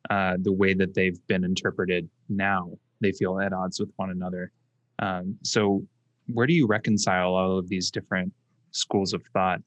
uh, 0.10 0.38
the 0.42 0.52
way 0.52 0.74
that 0.74 0.94
they've 0.94 1.20
been 1.28 1.44
interpreted 1.44 2.10
now, 2.30 2.72
they 3.02 3.12
feel 3.12 3.40
at 3.40 3.54
odds 3.54 3.80
with 3.80 3.92
one 3.96 4.12
another. 4.12 4.52
Um, 5.00 5.38
so, 5.44 5.84
where 6.28 6.46
do 6.46 6.54
you 6.54 6.68
reconcile 6.68 7.34
all 7.34 7.58
of 7.58 7.70
these 7.70 7.90
different 7.90 8.32
schools 8.72 9.14
of 9.14 9.24
thought? 9.34 9.62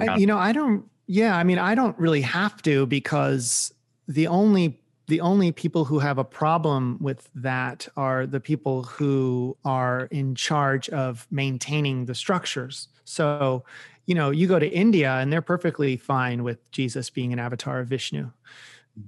I, 0.00 0.16
you 0.16 0.26
know, 0.26 0.38
I 0.38 0.52
don't, 0.52 0.84
yeah, 1.10 1.36
I 1.36 1.42
mean, 1.42 1.58
I 1.58 1.74
don't 1.74 1.98
really 1.98 2.20
have 2.20 2.62
to 2.62 2.86
because 2.86 3.74
the 4.06 4.28
only 4.28 4.80
the 5.08 5.20
only 5.20 5.50
people 5.50 5.84
who 5.84 5.98
have 5.98 6.18
a 6.18 6.24
problem 6.24 6.98
with 7.00 7.28
that 7.34 7.88
are 7.96 8.26
the 8.26 8.38
people 8.38 8.84
who 8.84 9.56
are 9.64 10.04
in 10.12 10.36
charge 10.36 10.88
of 10.90 11.26
maintaining 11.32 12.04
the 12.04 12.14
structures. 12.14 12.86
So, 13.04 13.64
you 14.06 14.14
know, 14.14 14.30
you 14.30 14.46
go 14.46 14.60
to 14.60 14.68
India 14.68 15.14
and 15.14 15.32
they're 15.32 15.42
perfectly 15.42 15.96
fine 15.96 16.44
with 16.44 16.70
Jesus 16.70 17.10
being 17.10 17.32
an 17.32 17.40
avatar 17.40 17.80
of 17.80 17.88
Vishnu. 17.88 18.30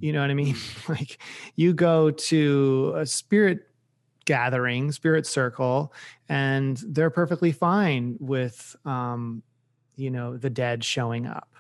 You 0.01 0.13
know 0.13 0.23
what 0.23 0.31
I 0.31 0.35
mean? 0.35 0.57
like 0.89 1.23
you 1.55 1.73
go 1.73 2.11
to 2.11 2.95
a 2.97 3.07
spirit 3.07 3.69
gathering, 4.25 4.91
spirit 4.91 5.25
circle, 5.25 5.95
and 6.29 6.83
they're 6.85 7.11
perfectly 7.11 7.53
fine 7.53 8.17
with, 8.19 8.75
um, 8.85 9.45
you 9.95 10.11
know, 10.11 10.37
the 10.37 10.51
dead 10.51 10.83
showing 10.83 11.27
up. 11.27 11.52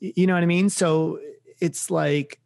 You 0.00 0.26
know 0.26 0.34
what 0.34 0.42
I 0.42 0.46
mean? 0.46 0.70
So 0.70 1.18
it's 1.60 1.90
like 1.90 2.40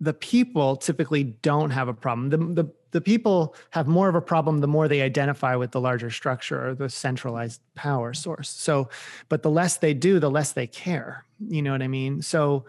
the 0.00 0.14
people 0.14 0.76
typically 0.76 1.24
don't 1.24 1.70
have 1.70 1.88
a 1.88 1.94
problem. 1.94 2.30
The, 2.30 2.62
the, 2.62 2.72
the 2.92 3.00
people 3.00 3.54
have 3.70 3.86
more 3.86 4.08
of 4.08 4.14
a 4.14 4.20
problem 4.20 4.58
the 4.58 4.68
more 4.68 4.88
they 4.88 5.02
identify 5.02 5.56
with 5.56 5.72
the 5.72 5.80
larger 5.80 6.10
structure 6.10 6.68
or 6.68 6.74
the 6.74 6.88
centralized 6.88 7.60
power 7.74 8.14
source. 8.14 8.48
So, 8.48 8.88
but 9.28 9.42
the 9.42 9.50
less 9.50 9.78
they 9.78 9.94
do, 9.94 10.18
the 10.18 10.30
less 10.30 10.52
they 10.52 10.66
care. 10.66 11.24
You 11.48 11.62
know 11.62 11.72
what 11.72 11.82
I 11.82 11.88
mean? 11.88 12.22
So, 12.22 12.66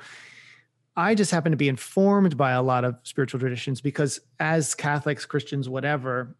I 0.97 1.13
just 1.13 1.29
happen 1.29 1.51
to 1.51 1.57
be 1.57 1.69
informed 1.69 2.37
by 2.37 2.51
a 2.51 2.61
lot 2.63 2.83
of 2.83 2.95
spiritual 3.03 3.39
traditions 3.39 3.81
because, 3.81 4.19
as 4.39 4.73
Catholics, 4.73 5.27
Christians, 5.27 5.69
whatever, 5.69 6.35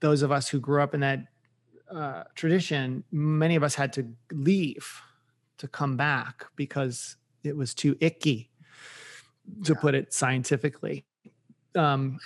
those 0.00 0.22
of 0.22 0.32
us 0.32 0.48
who 0.48 0.58
grew 0.58 0.82
up 0.82 0.94
in 0.94 1.00
that 1.00 1.26
uh, 1.90 2.22
tradition, 2.34 3.04
many 3.12 3.54
of 3.54 3.62
us 3.62 3.74
had 3.74 3.92
to 3.92 4.08
leave 4.32 5.02
to 5.58 5.68
come 5.68 5.96
back 5.96 6.46
because 6.56 7.16
it 7.42 7.56
was 7.56 7.74
too 7.74 7.96
icky 8.00 8.50
to 9.64 9.74
put 9.74 9.94
it 9.94 10.12
scientifically. 10.12 11.04
Um, 11.74 12.18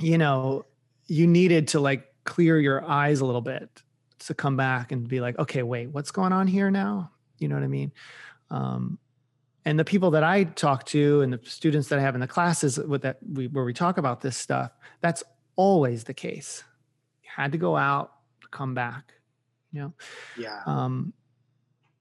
you 0.00 0.18
know, 0.18 0.64
you 1.06 1.26
needed 1.26 1.68
to 1.68 1.80
like 1.80 2.12
clear 2.24 2.58
your 2.58 2.84
eyes 2.84 3.20
a 3.20 3.24
little 3.24 3.40
bit 3.40 3.82
to 4.20 4.34
come 4.34 4.56
back 4.56 4.92
and 4.92 5.08
be 5.08 5.20
like, 5.20 5.38
okay, 5.38 5.62
wait, 5.62 5.88
what's 5.88 6.10
going 6.10 6.32
on 6.32 6.46
here 6.46 6.70
now? 6.70 7.10
You 7.38 7.48
know 7.48 7.54
what 7.54 7.64
I 7.64 7.68
mean? 7.68 7.92
Um, 8.50 8.98
and 9.64 9.78
the 9.78 9.84
people 9.84 10.10
that 10.12 10.24
I 10.24 10.44
talk 10.44 10.84
to 10.86 11.20
and 11.20 11.32
the 11.32 11.40
students 11.44 11.88
that 11.88 11.98
I 11.98 12.02
have 12.02 12.14
in 12.14 12.20
the 12.20 12.26
classes 12.26 12.78
with 12.78 13.02
that 13.02 13.18
we, 13.32 13.48
where 13.48 13.64
we 13.64 13.74
talk 13.74 13.98
about 13.98 14.20
this 14.20 14.36
stuff, 14.36 14.72
that's 15.00 15.22
always 15.56 16.04
the 16.04 16.14
case. 16.14 16.64
You 17.22 17.30
had 17.36 17.52
to 17.52 17.58
go 17.58 17.76
out, 17.76 18.12
come 18.50 18.74
back, 18.74 19.12
you 19.72 19.80
know? 19.80 19.92
Yeah. 20.38 20.62
Um, 20.66 21.12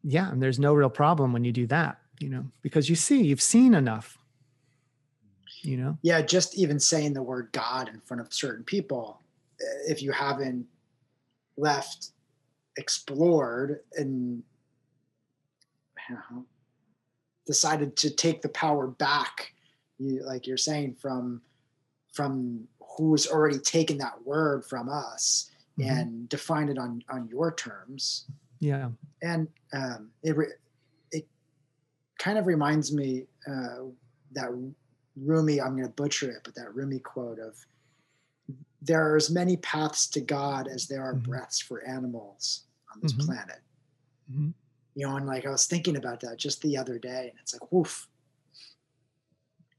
yeah. 0.07 0.31
And 0.31 0.41
there's 0.41 0.59
no 0.59 0.73
real 0.73 0.89
problem 0.89 1.33
when 1.33 1.43
you 1.43 1.51
do 1.51 1.67
that, 1.67 1.99
you 2.19 2.29
know, 2.29 2.45
because 2.61 2.89
you 2.89 2.95
see, 2.95 3.23
you've 3.23 3.41
seen 3.41 3.73
enough 3.73 4.17
you 5.63 5.77
know 5.77 5.97
yeah 6.01 6.21
just 6.21 6.57
even 6.57 6.79
saying 6.79 7.13
the 7.13 7.21
word 7.21 7.49
god 7.51 7.89
in 7.89 7.99
front 8.01 8.21
of 8.21 8.31
certain 8.33 8.63
people 8.63 9.21
eh, 9.61 9.91
if 9.91 10.01
you 10.01 10.11
haven't 10.11 10.65
left 11.57 12.11
explored 12.77 13.81
and 13.95 14.43
you 16.09 16.15
know, 16.15 16.45
decided 17.45 17.97
to 17.97 18.09
take 18.09 18.41
the 18.41 18.49
power 18.49 18.87
back 18.87 19.53
you 19.97 20.23
like 20.25 20.47
you're 20.47 20.57
saying 20.57 20.95
from 20.99 21.41
from 22.13 22.65
who's 22.97 23.27
already 23.27 23.59
taken 23.59 23.97
that 23.97 24.25
word 24.25 24.63
from 24.63 24.87
us 24.89 25.51
mm-hmm. 25.77 25.89
and 25.89 26.29
defined 26.29 26.69
it 26.69 26.77
on 26.77 27.03
on 27.09 27.27
your 27.27 27.53
terms 27.53 28.25
yeah 28.59 28.89
and 29.21 29.47
um 29.73 30.09
it 30.23 30.35
it 31.11 31.27
kind 32.17 32.37
of 32.37 32.47
reminds 32.47 32.93
me 32.93 33.25
uh 33.47 33.83
that 34.31 34.49
Rumi, 35.23 35.59
I'm 35.59 35.71
going 35.71 35.83
to 35.83 35.89
butcher 35.89 36.29
it, 36.29 36.41
but 36.43 36.55
that 36.55 36.73
Rumi 36.75 36.99
quote 36.99 37.39
of 37.39 37.55
there 38.81 39.11
are 39.11 39.15
as 39.15 39.29
many 39.29 39.57
paths 39.57 40.07
to 40.07 40.21
God 40.21 40.67
as 40.67 40.87
there 40.87 41.03
are 41.03 41.13
mm-hmm. 41.13 41.31
breaths 41.31 41.59
for 41.59 41.85
animals 41.85 42.63
on 42.93 43.01
this 43.01 43.13
mm-hmm. 43.13 43.25
planet. 43.25 43.59
Mm-hmm. 44.31 44.49
You 44.95 45.07
know, 45.07 45.15
and 45.15 45.27
like 45.27 45.45
I 45.45 45.49
was 45.49 45.65
thinking 45.65 45.95
about 45.95 46.19
that 46.21 46.37
just 46.37 46.61
the 46.61 46.77
other 46.77 46.97
day, 46.97 47.29
and 47.29 47.39
it's 47.41 47.53
like, 47.53 47.71
woof. 47.71 48.07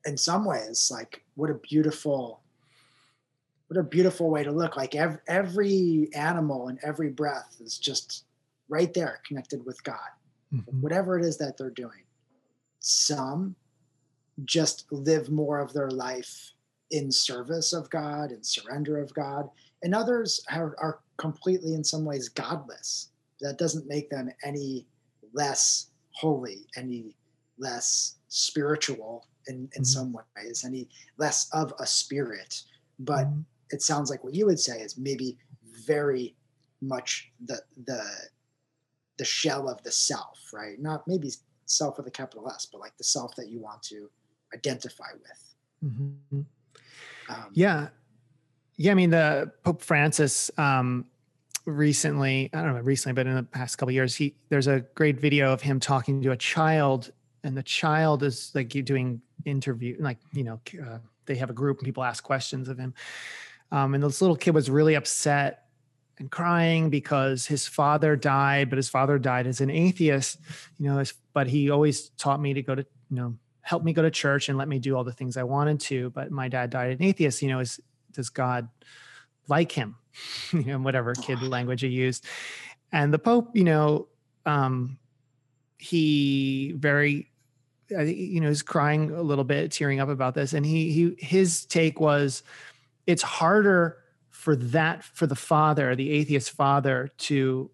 In 0.07 0.17
some 0.17 0.45
ways, 0.45 0.91
like 0.93 1.25
what 1.35 1.51
a 1.51 1.55
beautiful, 1.55 2.41
what 3.67 3.79
a 3.79 3.83
beautiful 3.83 4.31
way 4.31 4.45
to 4.45 4.53
look. 4.53 4.77
Like 4.77 4.95
every, 4.95 5.19
every 5.27 6.09
animal 6.15 6.69
and 6.69 6.79
every 6.83 7.11
breath 7.11 7.57
is 7.61 7.79
just 7.79 8.25
right 8.69 8.93
there 8.93 9.21
connected 9.27 9.65
with 9.65 9.83
God, 9.83 9.97
mm-hmm. 10.53 10.81
whatever 10.81 11.19
it 11.19 11.25
is 11.25 11.39
that 11.39 11.57
they're 11.57 11.71
doing. 11.71 12.05
Some 12.81 13.57
just 14.45 14.87
live 14.91 15.31
more 15.31 15.61
of 15.61 15.73
their 15.73 15.91
life 15.91 16.53
in 16.91 17.11
service 17.11 17.73
of 17.73 17.91
God 17.91 18.31
and 18.31 18.45
surrender 18.45 19.01
of 19.01 19.13
God. 19.15 19.49
And 19.83 19.95
others 19.95 20.43
are, 20.51 20.75
are 20.79 21.01
completely, 21.17 21.75
in 21.75 21.85
some 21.85 22.05
ways, 22.05 22.29
godless. 22.29 23.11
That 23.41 23.59
doesn't 23.59 23.87
make 23.87 24.11
them 24.11 24.31
any 24.45 24.87
less 25.33 25.91
holy, 26.13 26.67
any 26.77 27.17
less 27.59 28.17
spiritual 28.29 29.27
in, 29.47 29.55
in 29.55 29.69
mm-hmm. 29.69 29.85
some 29.85 30.17
ways, 30.37 30.65
any 30.65 30.89
less 31.19 31.49
of 31.53 31.73
a 31.79 31.87
spirit. 31.87 32.63
But 32.99 33.27
mm-hmm. 33.27 33.41
it 33.71 33.83
sounds 33.83 34.11
like 34.11 34.25
what 34.25 34.35
you 34.35 34.47
would 34.47 34.61
say 34.61 34.81
is 34.81 34.99
maybe 34.99 35.39
very 35.87 36.35
much 36.81 37.31
the 37.45 37.61
the 37.87 38.05
the 39.19 39.25
shell 39.25 39.69
of 39.69 39.83
the 39.83 39.91
self, 39.91 40.51
right? 40.53 40.81
Not 40.81 41.07
maybe 41.07 41.31
self 41.67 41.99
with 41.99 42.07
a 42.07 42.11
capital 42.11 42.49
S, 42.51 42.67
but 42.71 42.81
like 42.81 42.97
the 42.97 43.05
self 43.05 43.37
that 43.37 43.49
you 43.49 43.61
want 43.61 43.83
to 43.85 44.09
identify 44.55 45.13
with. 45.13 45.93
Mm-hmm. 45.93 46.41
Um, 47.29 47.51
yeah. 47.53 47.89
Yeah. 48.77 48.93
I 48.93 48.95
mean, 48.95 49.11
the 49.11 49.53
Pope 49.65 49.83
Francis, 49.83 50.51
um, 50.57 51.07
recently, 51.67 52.49
I 52.55 52.63
don't 52.63 52.75
know, 52.75 52.81
recently, 52.81 53.15
but 53.15 53.27
in 53.27 53.35
the 53.35 53.43
past 53.43 53.77
couple 53.77 53.93
years, 53.93 54.15
he, 54.15 54.35
there's 54.49 54.69
a 54.69 54.81
great 54.95 55.21
video 55.21 55.53
of 55.53 55.61
him 55.61 55.81
talking 55.81 56.23
to 56.23 56.31
a 56.31 56.37
child 56.37 57.13
and 57.45 57.57
the 57.57 57.63
child 57.63 58.23
is 58.23 58.51
like 58.55 58.69
doing 58.69 59.21
interview, 59.45 59.97
like, 60.01 60.19
you 60.33 60.45
know, 60.45 60.61
uh, 60.83 60.99
they 61.27 61.37
have 61.37 61.51
a 61.51 61.53
group 61.53 61.79
and 61.79 61.85
people 61.85 62.03
ask 62.03 62.25
questions 62.25 62.69
of 62.69 62.79
him. 62.79 62.95
Um, 63.71 63.95
and 63.95 64.03
this 64.03 64.21
little 64.21 64.37
kid 64.37 64.55
was 64.55 64.71
really 64.71 64.95
upset 64.95 65.68
and 66.19 66.31
crying 66.31 66.91
because 66.91 67.47
his 67.47 67.67
father 67.67 68.17
died, 68.17 68.71
but 68.71 68.77
his 68.77 68.89
father 68.89 69.19
died 69.19 69.47
as 69.47 69.61
an 69.61 69.71
atheist, 69.71 70.39
you 70.79 70.89
know, 70.89 71.03
but 71.33 71.47
he 71.47 71.71
always 71.71 72.11
taught 72.11 72.41
me 72.41 72.55
to 72.55 72.63
go 72.63 72.75
to, 72.75 72.85
you 73.11 73.17
know, 73.17 73.35
help 73.63 73.85
me 73.85 73.93
go 73.93 74.03
to 74.03 74.11
church 74.11 74.49
and 74.49 74.57
let 74.57 74.67
me 74.69 74.79
do 74.79 74.97
all 74.97 75.05
the 75.05 75.13
things 75.13 75.37
I 75.37 75.43
wanted 75.43 75.81
to. 75.81 76.11
But 76.11 76.31
my 76.31 76.49
dad 76.49 76.71
died 76.71 76.93
an 76.93 77.03
atheist. 77.03 77.43
You 77.43 77.49
know, 77.49 77.61
is 77.61 77.81
does 78.13 78.31
God 78.31 78.69
like 79.47 79.73
him? 79.73 79.97
you 80.53 80.65
know, 80.65 80.79
whatever 80.79 81.15
kid 81.15 81.43
language 81.43 81.83
he 81.83 81.89
used. 81.89 82.25
And 82.93 83.13
the 83.13 83.19
Pope, 83.19 83.55
you 83.55 83.65
know, 83.65 84.09
um, 84.47 84.99
he 85.77 86.73
very, 86.77 87.31
you 87.91 88.41
know, 88.41 88.49
is 88.49 88.63
crying 88.63 89.11
a 89.11 89.23
little 89.23 89.45
bit, 89.45 89.71
tearing 89.71 90.01
up 90.01 90.09
about 90.09 90.35
this. 90.35 90.53
And 90.55 90.65
he 90.65 90.91
he 90.91 91.17
his 91.19 91.65
take 91.67 92.01
was, 92.01 92.43
it's 93.07 93.23
harder 93.23 93.99
for 94.39 94.55
that 94.55 95.03
for 95.03 95.27
the 95.27 95.35
father, 95.35 95.97
the 95.97 96.13
atheist 96.13 96.53
father, 96.53 97.11
to 97.19 97.69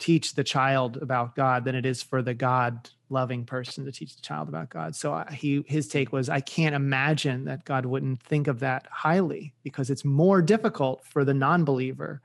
teach 0.00 0.34
the 0.34 0.42
child 0.42 0.96
about 0.96 1.36
God 1.36 1.64
than 1.64 1.76
it 1.76 1.86
is 1.86 2.02
for 2.02 2.20
the 2.20 2.34
God 2.34 2.90
loving 3.10 3.44
person 3.44 3.84
to 3.84 3.92
teach 3.92 4.16
the 4.16 4.20
child 4.20 4.48
about 4.48 4.70
God. 4.70 4.96
So 4.96 5.14
uh, 5.14 5.30
he 5.30 5.64
his 5.68 5.86
take 5.86 6.12
was 6.12 6.28
I 6.28 6.40
can't 6.40 6.74
imagine 6.74 7.44
that 7.44 7.64
God 7.64 7.86
wouldn't 7.86 8.24
think 8.24 8.48
of 8.48 8.58
that 8.58 8.88
highly 8.90 9.54
because 9.62 9.88
it's 9.88 10.04
more 10.04 10.42
difficult 10.42 11.04
for 11.04 11.24
the 11.24 11.32
non-believer, 11.32 12.20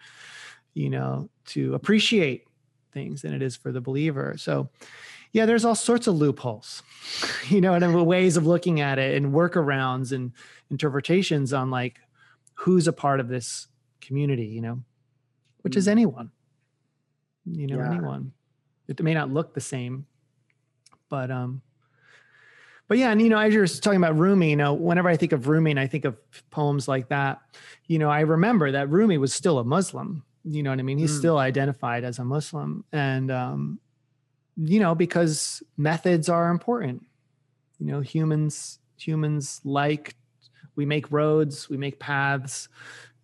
you 0.73 0.89
know, 0.89 1.29
to 1.49 1.75
appreciate 1.75 2.47
things 2.91 3.21
than 3.21 3.35
it 3.35 3.43
is 3.43 3.55
for 3.55 3.71
the 3.71 3.81
believer. 3.81 4.33
So 4.35 4.67
yeah, 5.31 5.45
there's 5.45 5.63
all 5.63 5.75
sorts 5.75 6.07
of 6.07 6.15
loopholes, 6.15 6.81
you 7.49 7.61
know, 7.61 7.75
and 7.75 8.07
ways 8.07 8.35
of 8.35 8.47
looking 8.47 8.81
at 8.81 8.97
it 8.97 9.15
and 9.15 9.31
workarounds 9.31 10.11
and 10.11 10.31
interpretations 10.71 11.53
on 11.53 11.69
like 11.69 11.99
who's 12.55 12.87
a 12.87 12.93
part 12.93 13.19
of 13.19 13.27
this 13.27 13.67
community, 14.05 14.45
you 14.45 14.61
know, 14.61 14.81
which 15.61 15.75
is 15.75 15.87
mm. 15.87 15.91
anyone, 15.91 16.31
you 17.45 17.67
know, 17.67 17.77
yeah. 17.77 17.91
anyone. 17.91 18.31
It 18.87 19.01
may 19.01 19.13
not 19.13 19.31
look 19.31 19.53
the 19.53 19.61
same 19.61 20.05
but 21.09 21.31
um, 21.31 21.61
but 22.87 22.97
yeah, 22.97 23.11
and 23.11 23.21
you 23.21 23.29
know, 23.29 23.37
as 23.37 23.53
you're 23.53 23.67
talking 23.67 23.97
about 23.97 24.17
Rumi, 24.17 24.49
you 24.51 24.55
know, 24.55 24.73
whenever 24.73 25.09
I 25.09 25.17
think 25.17 25.31
of 25.31 25.47
Rumi 25.47 25.71
and 25.71 25.79
I 25.79 25.87
think 25.87 26.05
of 26.05 26.17
poems 26.51 26.87
like 26.87 27.09
that, 27.09 27.39
you 27.87 27.99
know, 27.99 28.09
I 28.09 28.21
remember 28.21 28.71
that 28.71 28.89
Rumi 28.89 29.17
was 29.17 29.33
still 29.33 29.59
a 29.59 29.63
Muslim. 29.63 30.23
You 30.43 30.61
know 30.61 30.69
what 30.69 30.79
I 30.79 30.83
mean? 30.83 30.97
He's 30.97 31.13
mm. 31.13 31.17
still 31.17 31.37
identified 31.37 32.03
as 32.03 32.19
a 32.19 32.23
Muslim, 32.23 32.85
and 32.91 33.31
um, 33.31 33.79
you 34.57 34.79
know, 34.79 34.93
because 34.93 35.63
methods 35.77 36.29
are 36.29 36.49
important. 36.49 37.03
You 37.79 37.87
know, 37.87 38.01
humans 38.01 38.79
humans 38.97 39.61
like 39.63 40.15
we 40.75 40.85
make 40.85 41.11
roads, 41.11 41.69
we 41.69 41.77
make 41.77 41.99
paths. 41.99 42.69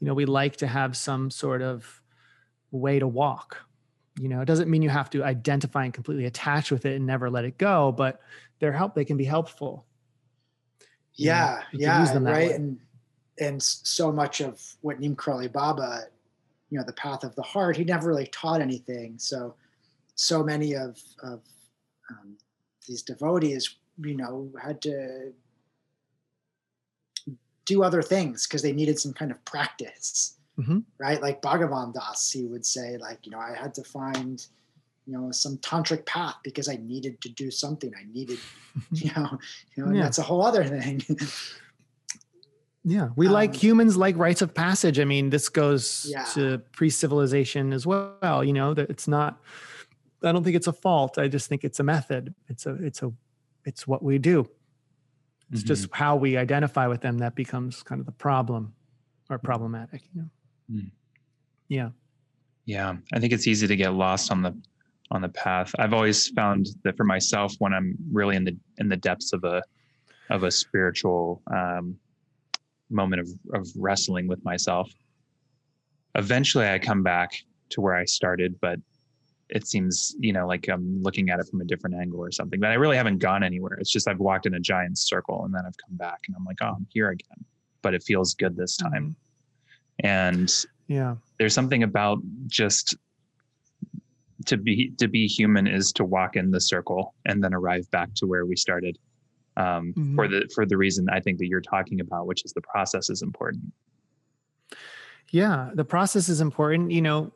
You 0.02 0.08
know, 0.08 0.14
we 0.14 0.26
like 0.26 0.58
to 0.58 0.68
have 0.68 0.98
some 0.98 1.32
sort 1.32 1.62
of 1.62 2.02
way 2.72 3.00
to 3.00 3.08
walk 3.08 3.58
you 4.20 4.28
know 4.30 4.42
it 4.42 4.46
doesn't 4.46 4.70
mean 4.70 4.82
you 4.82 4.90
have 4.90 5.10
to 5.10 5.24
identify 5.24 5.84
and 5.84 5.94
completely 5.94 6.26
attach 6.26 6.72
with 6.72 6.86
it 6.86 6.96
and 6.96 7.06
never 7.06 7.30
let 7.30 7.44
it 7.44 7.58
go 7.58 7.92
but 7.92 8.22
they're 8.60 8.72
help 8.72 8.96
they 8.96 9.04
can 9.04 9.18
be 9.18 9.26
helpful 9.26 9.86
Yeah, 11.16 11.62
yeah, 11.74 12.20
right. 12.20 12.50
Way. 12.50 12.56
And 12.56 12.80
and 13.40 13.62
so 13.62 14.12
much 14.12 14.42
of 14.42 14.62
what 14.82 15.00
Neem 15.00 15.16
Karoli 15.16 15.52
Baba, 15.52 16.04
you 16.70 16.78
know, 16.78 16.84
the 16.86 16.94
path 16.94 17.24
of 17.24 17.36
the 17.36 17.42
heart, 17.42 17.78
he 17.78 17.84
never 17.84 18.08
really 18.08 18.28
taught 18.28 18.62
anything. 18.62 19.16
So 19.18 19.56
so 20.16 20.44
many 20.44 20.74
of 20.74 21.00
of 21.24 21.42
um, 22.10 22.38
these 22.88 23.02
devotees, 23.02 23.78
you 24.00 24.16
know, 24.16 24.52
had 24.62 24.82
to 24.84 25.34
do 27.66 27.84
other 27.84 28.02
things 28.02 28.48
because 28.48 28.62
they 28.62 28.72
needed 28.72 29.00
some 29.00 29.14
kind 29.14 29.32
of 29.32 29.44
practice, 29.46 30.38
mm-hmm. 30.60 30.80
right? 30.98 31.22
Like 31.22 31.42
Bhagavan 31.42 31.94
Das, 31.94 32.32
he 32.32 32.46
would 32.46 32.66
say, 32.66 32.98
like, 32.98 33.26
you 33.26 33.32
know, 33.32 33.40
I 33.40 33.56
had 33.56 33.74
to 33.76 33.84
find, 33.84 34.46
you 35.06 35.14
know, 35.14 35.32
some 35.32 35.58
tantric 35.58 36.06
path 36.06 36.36
because 36.44 36.68
I 36.68 36.78
needed 36.78 37.22
to 37.22 37.30
do 37.30 37.52
something. 37.52 37.92
I 37.96 38.06
needed, 38.12 38.40
you 38.92 39.12
know, 39.16 39.38
you 39.76 39.86
know, 39.86 39.94
yeah. 39.94 40.04
that's 40.04 40.18
a 40.18 40.24
whole 40.24 40.44
other 40.44 40.64
thing. 40.64 41.04
yeah, 42.84 43.10
we 43.16 43.28
um, 43.28 43.34
like 43.34 43.56
humans 43.56 43.96
like 43.96 44.18
rites 44.18 44.42
of 44.42 44.54
passage. 44.54 45.00
I 45.00 45.06
mean, 45.06 45.30
this 45.30 45.50
goes 45.50 46.08
yeah. 46.10 46.24
to 46.34 46.60
pre-civilization 46.72 47.74
as 47.74 47.86
well. 47.86 48.44
You 48.44 48.54
know 48.54 48.74
that 48.74 48.90
it's 48.90 49.08
not. 49.08 49.42
I 50.24 50.32
don't 50.32 50.44
think 50.44 50.56
it's 50.56 50.68
a 50.68 50.74
fault. 50.74 51.18
I 51.18 51.28
just 51.28 51.48
think 51.48 51.64
it's 51.64 51.80
a 51.80 51.84
method. 51.84 52.34
It's 52.48 52.66
a. 52.66 52.74
It's 52.76 53.02
a. 53.02 53.12
It's 53.66 53.86
what 53.88 54.02
we 54.02 54.18
do. 54.18 54.50
It's 55.52 55.62
mm-hmm. 55.62 55.68
just 55.68 55.90
how 55.92 56.16
we 56.16 56.38
identify 56.38 56.88
with 56.88 57.02
them 57.02 57.18
that 57.20 57.36
becomes 57.36 57.84
kind 57.84 58.00
of 58.00 58.06
the 58.06 58.12
problem 58.14 58.74
or 59.30 59.38
problematic, 59.38 60.02
you 60.14 60.22
know. 60.22 60.30
Mm. 60.72 60.92
Yeah. 61.68 61.90
Yeah. 62.66 62.96
I 63.14 63.20
think 63.20 63.34
it's 63.34 63.48
easy 63.48 63.68
to 63.68 63.76
get 63.76 63.94
lost 63.94 64.32
on 64.32 64.42
the 64.42 64.56
on 65.12 65.22
the 65.22 65.30
path. 65.30 65.74
I've 65.78 65.94
always 65.94 66.30
found 66.30 66.68
that 66.84 66.96
for 66.96 67.04
myself 67.04 67.54
when 67.60 67.74
I'm 67.74 67.96
really 68.12 68.36
in 68.38 68.46
the 68.46 68.56
in 68.78 68.88
the 68.88 68.96
depths 68.96 69.34
of 69.34 69.44
a 69.44 69.62
of 70.30 70.44
a 70.44 70.52
spiritual 70.52 71.42
um, 71.54 71.98
moment 72.90 73.22
of 73.22 73.30
of 73.54 73.68
wrestling 73.76 74.28
with 74.28 74.44
myself. 74.46 74.90
Eventually 76.16 76.68
I 76.68 76.80
come 76.80 77.04
back 77.04 77.32
to 77.70 77.82
where 77.82 77.96
I 77.96 78.06
started, 78.06 78.56
but 78.62 78.80
it 79.52 79.68
seems 79.68 80.16
you 80.20 80.34
know 80.34 80.48
like 80.48 80.70
i'm 80.70 81.02
looking 81.04 81.30
at 81.30 81.40
it 81.40 81.48
from 81.48 81.62
a 81.62 81.66
different 81.66 81.96
angle 81.96 82.20
or 82.20 82.32
something 82.32 82.60
but 82.60 82.72
i 82.72 82.74
really 82.74 82.98
haven't 82.98 83.20
gone 83.20 83.44
anywhere. 83.44 83.74
It's 83.74 83.92
just 83.92 84.08
i've 84.08 84.20
walked 84.20 84.46
in 84.46 84.56
a 84.56 84.60
giant 84.60 84.98
circle 84.98 85.44
and 85.46 85.54
then 85.54 85.64
i've 85.68 85.78
come 85.78 85.96
back 85.98 86.20
and 86.28 86.36
i'm 86.36 86.46
like 86.46 86.58
oh 86.62 86.74
i'm 86.78 86.88
here 86.90 87.10
again. 87.10 87.46
But 87.82 87.94
it 87.94 88.04
feels 88.04 88.34
good 88.34 88.56
this 88.56 88.78
time. 88.78 89.16
Mm-hmm. 90.04 90.08
and 90.08 90.66
yeah. 90.88 91.16
there's 91.38 91.54
something 91.54 91.84
about 91.84 92.20
just 92.48 92.96
to 94.46 94.58
be 94.58 94.92
to 94.98 95.08
be 95.08 95.28
human 95.28 95.68
is 95.68 95.92
to 95.94 96.04
walk 96.04 96.36
in 96.36 96.52
the 96.52 96.62
circle 96.62 97.14
and 97.26 97.44
then 97.44 97.54
arrive 97.54 97.90
back 97.92 98.14
to 98.16 98.26
where 98.26 98.46
we 98.46 98.56
started 98.56 98.98
um, 99.58 99.94
mm-hmm. 99.94 100.16
for 100.16 100.28
the 100.28 100.50
for 100.56 100.66
the 100.66 100.78
reason 100.78 101.08
i 101.12 101.20
think 101.20 101.38
that 101.38 101.48
you're 101.48 101.62
talking 101.62 102.00
about 102.00 102.26
which 102.26 102.44
is 102.46 102.54
the 102.54 102.62
process 102.62 103.10
is 103.10 103.22
important. 103.22 103.64
Yeah 105.30 105.70
the 105.74 105.86
process 105.86 106.30
is 106.30 106.42
important. 106.42 106.92
You 106.92 107.02
know 107.02 107.32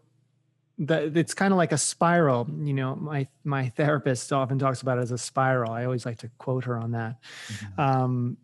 that 0.78 1.16
it's 1.16 1.34
kind 1.34 1.54
of 1.54 1.58
like 1.58 1.72
a 1.72 1.78
spiral 1.78 2.48
you 2.60 2.74
know 2.74 2.96
my 2.98 3.26
my 3.46 3.70
therapist 3.70 4.34
often 4.34 4.60
talks 4.60 4.82
about 4.82 4.98
it 4.98 5.02
as 5.02 5.12
a 5.12 5.18
spiral. 5.18 5.72
I 5.72 5.86
always 5.86 6.06
like 6.06 6.18
to 6.20 6.30
quote 6.38 6.66
her 6.66 6.78
on 6.78 6.92
that. 6.92 7.18
Mm-hmm. 7.48 7.82
um, 7.82 8.38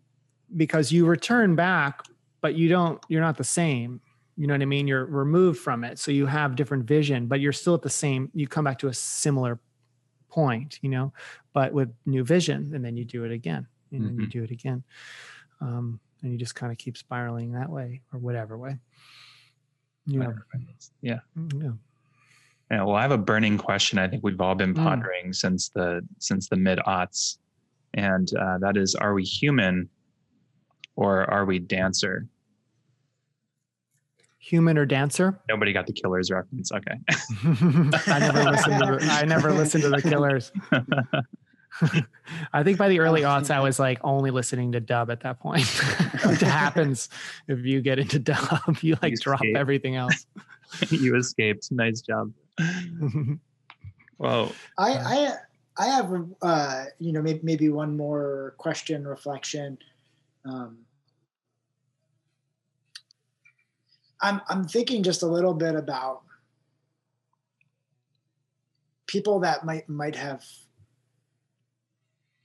because 0.56 0.92
you 0.92 1.06
return 1.06 1.54
back 1.54 2.02
but 2.40 2.54
you 2.54 2.68
don't 2.68 3.02
you're 3.08 3.20
not 3.20 3.36
the 3.36 3.44
same. 3.44 4.00
You 4.36 4.46
know 4.46 4.54
what 4.54 4.62
i 4.62 4.66
mean? 4.66 4.86
You're 4.86 5.04
removed 5.04 5.60
from 5.60 5.84
it 5.84 5.98
so 5.98 6.10
you 6.10 6.26
have 6.26 6.56
different 6.56 6.84
vision 6.84 7.26
but 7.26 7.40
you're 7.40 7.52
still 7.52 7.74
at 7.74 7.82
the 7.82 7.90
same 7.90 8.30
you 8.34 8.48
come 8.48 8.64
back 8.64 8.78
to 8.78 8.88
a 8.88 8.94
similar 8.94 9.60
point 10.28 10.78
you 10.80 10.88
know 10.88 11.12
but 11.52 11.74
with 11.74 11.92
new 12.06 12.24
vision 12.24 12.72
and 12.74 12.82
then 12.82 12.96
you 12.96 13.04
do 13.04 13.24
it 13.24 13.32
again 13.32 13.66
and 13.90 14.00
mm-hmm. 14.00 14.06
then 14.06 14.16
you 14.16 14.22
mm-hmm. 14.22 14.38
do 14.38 14.44
it 14.44 14.50
again. 14.50 14.82
Um, 15.60 16.00
and 16.22 16.32
you 16.32 16.38
just 16.38 16.54
kind 16.54 16.72
of 16.72 16.78
keep 16.78 16.96
spiraling 16.96 17.52
that 17.52 17.68
way 17.68 18.00
or 18.12 18.18
whatever 18.18 18.56
way. 18.56 18.78
Yeah. 21.02 21.20
Yeah 21.52 21.72
yeah 22.72 22.82
well, 22.82 22.96
I 22.96 23.02
have 23.02 23.12
a 23.12 23.18
burning 23.18 23.58
question. 23.58 23.98
I 23.98 24.08
think 24.08 24.24
we've 24.24 24.40
all 24.40 24.54
been 24.54 24.74
hmm. 24.74 24.82
pondering 24.82 25.26
mm. 25.28 25.34
since 25.34 25.68
the 25.68 26.00
since 26.18 26.48
the 26.48 26.56
mid 26.56 26.78
aughts, 26.80 27.38
and 27.94 28.28
uh, 28.36 28.58
that 28.58 28.76
is: 28.76 28.94
Are 28.94 29.14
we 29.14 29.22
human, 29.22 29.88
or 30.96 31.30
are 31.30 31.44
we 31.44 31.58
dancer? 31.58 32.26
Human 34.38 34.76
or 34.76 34.84
dancer? 34.84 35.38
Nobody 35.48 35.72
got 35.72 35.86
the 35.86 35.92
Killers 35.92 36.30
reference. 36.30 36.72
Okay. 36.72 36.98
I 38.08 38.18
never 38.18 38.42
listened 38.42 38.80
to 38.80 38.86
the, 38.86 39.08
I 39.08 39.24
never 39.24 39.52
listened 39.52 39.84
to 39.84 39.90
the 39.90 40.02
Killers. 40.02 40.50
I 42.52 42.62
think 42.62 42.78
by 42.78 42.88
the 42.88 43.00
early 43.00 43.22
aughts, 43.22 43.50
I 43.50 43.60
was 43.60 43.78
like 43.78 43.98
only 44.02 44.30
listening 44.30 44.72
to 44.72 44.80
dub 44.80 45.10
at 45.10 45.20
that 45.20 45.40
point. 45.40 45.66
Which 46.26 46.40
happens 46.40 47.08
if 47.48 47.60
you 47.60 47.80
get 47.80 47.98
into 47.98 48.18
dub, 48.18 48.78
you 48.82 48.96
like 49.00 49.12
you 49.12 49.16
drop 49.16 49.42
everything 49.54 49.96
else. 49.96 50.26
you 50.90 51.16
escaped. 51.16 51.70
Nice 51.70 52.00
job. 52.00 52.32
well, 54.18 54.52
I, 54.78 54.92
uh, 54.92 55.02
I, 55.04 55.36
I 55.76 55.86
have, 55.86 56.24
uh, 56.42 56.84
you 56.98 57.12
know, 57.12 57.22
maybe, 57.22 57.40
maybe 57.42 57.68
one 57.68 57.96
more 57.96 58.54
question, 58.58 59.06
reflection. 59.06 59.78
Um, 60.44 60.78
I'm, 64.20 64.40
I'm 64.48 64.64
thinking 64.64 65.02
just 65.02 65.22
a 65.22 65.26
little 65.26 65.54
bit 65.54 65.74
about 65.74 66.22
people 69.06 69.40
that 69.40 69.64
might, 69.64 69.88
might 69.88 70.16
have 70.16 70.44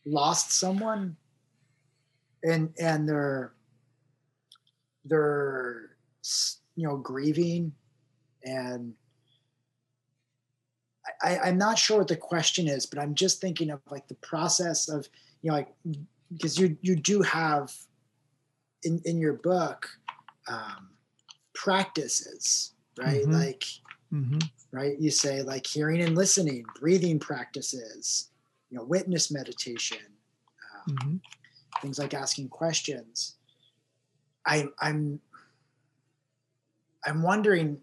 lost 0.06 0.52
someone 0.52 1.18
and, 2.44 2.74
and 2.80 3.08
they're, 3.08 3.54
they're, 5.06 5.90
you 6.76 6.88
know, 6.88 6.98
grieving 6.98 7.74
and 8.44 8.94
I, 11.22 11.38
I'm 11.40 11.58
not 11.58 11.80
sure 11.80 12.00
what 12.00 12.08
the 12.08 12.18
question 12.18 12.68
is, 12.68 12.86
but 12.86 13.00
I'm 13.00 13.16
just 13.16 13.42
thinking 13.42 13.70
of 13.70 13.82
like 13.90 14.08
the 14.08 14.16
process 14.16 14.90
of, 14.90 15.08
you 15.42 15.50
know, 15.50 15.58
like 15.58 15.74
because 16.32 16.58
you 16.60 16.78
you 16.82 16.96
do 16.96 17.22
have 17.22 17.74
in 18.84 19.02
in 19.06 19.20
your 19.20 19.34
book 19.34 19.90
um, 20.48 20.90
practices, 21.54 22.74
right? 22.98 23.24
Mm-hmm. 23.24 23.32
Like, 23.32 23.64
mm-hmm. 24.14 24.40
right? 24.72 25.00
You 25.00 25.12
say 25.12 25.42
like 25.42 25.66
hearing 25.66 26.02
and 26.02 26.16
listening, 26.16 26.66
breathing 26.80 27.20
practices, 27.20 28.30
you 28.70 28.78
know, 28.78 28.84
witness 28.84 29.32
meditation, 29.32 29.98
um, 30.88 30.96
mm-hmm. 30.96 31.16
things 31.82 32.00
like 32.00 32.14
asking 32.14 32.50
questions. 32.50 33.36
I, 34.46 34.68
I'm 34.80 35.20
I'm 37.06 37.22
wondering 37.22 37.78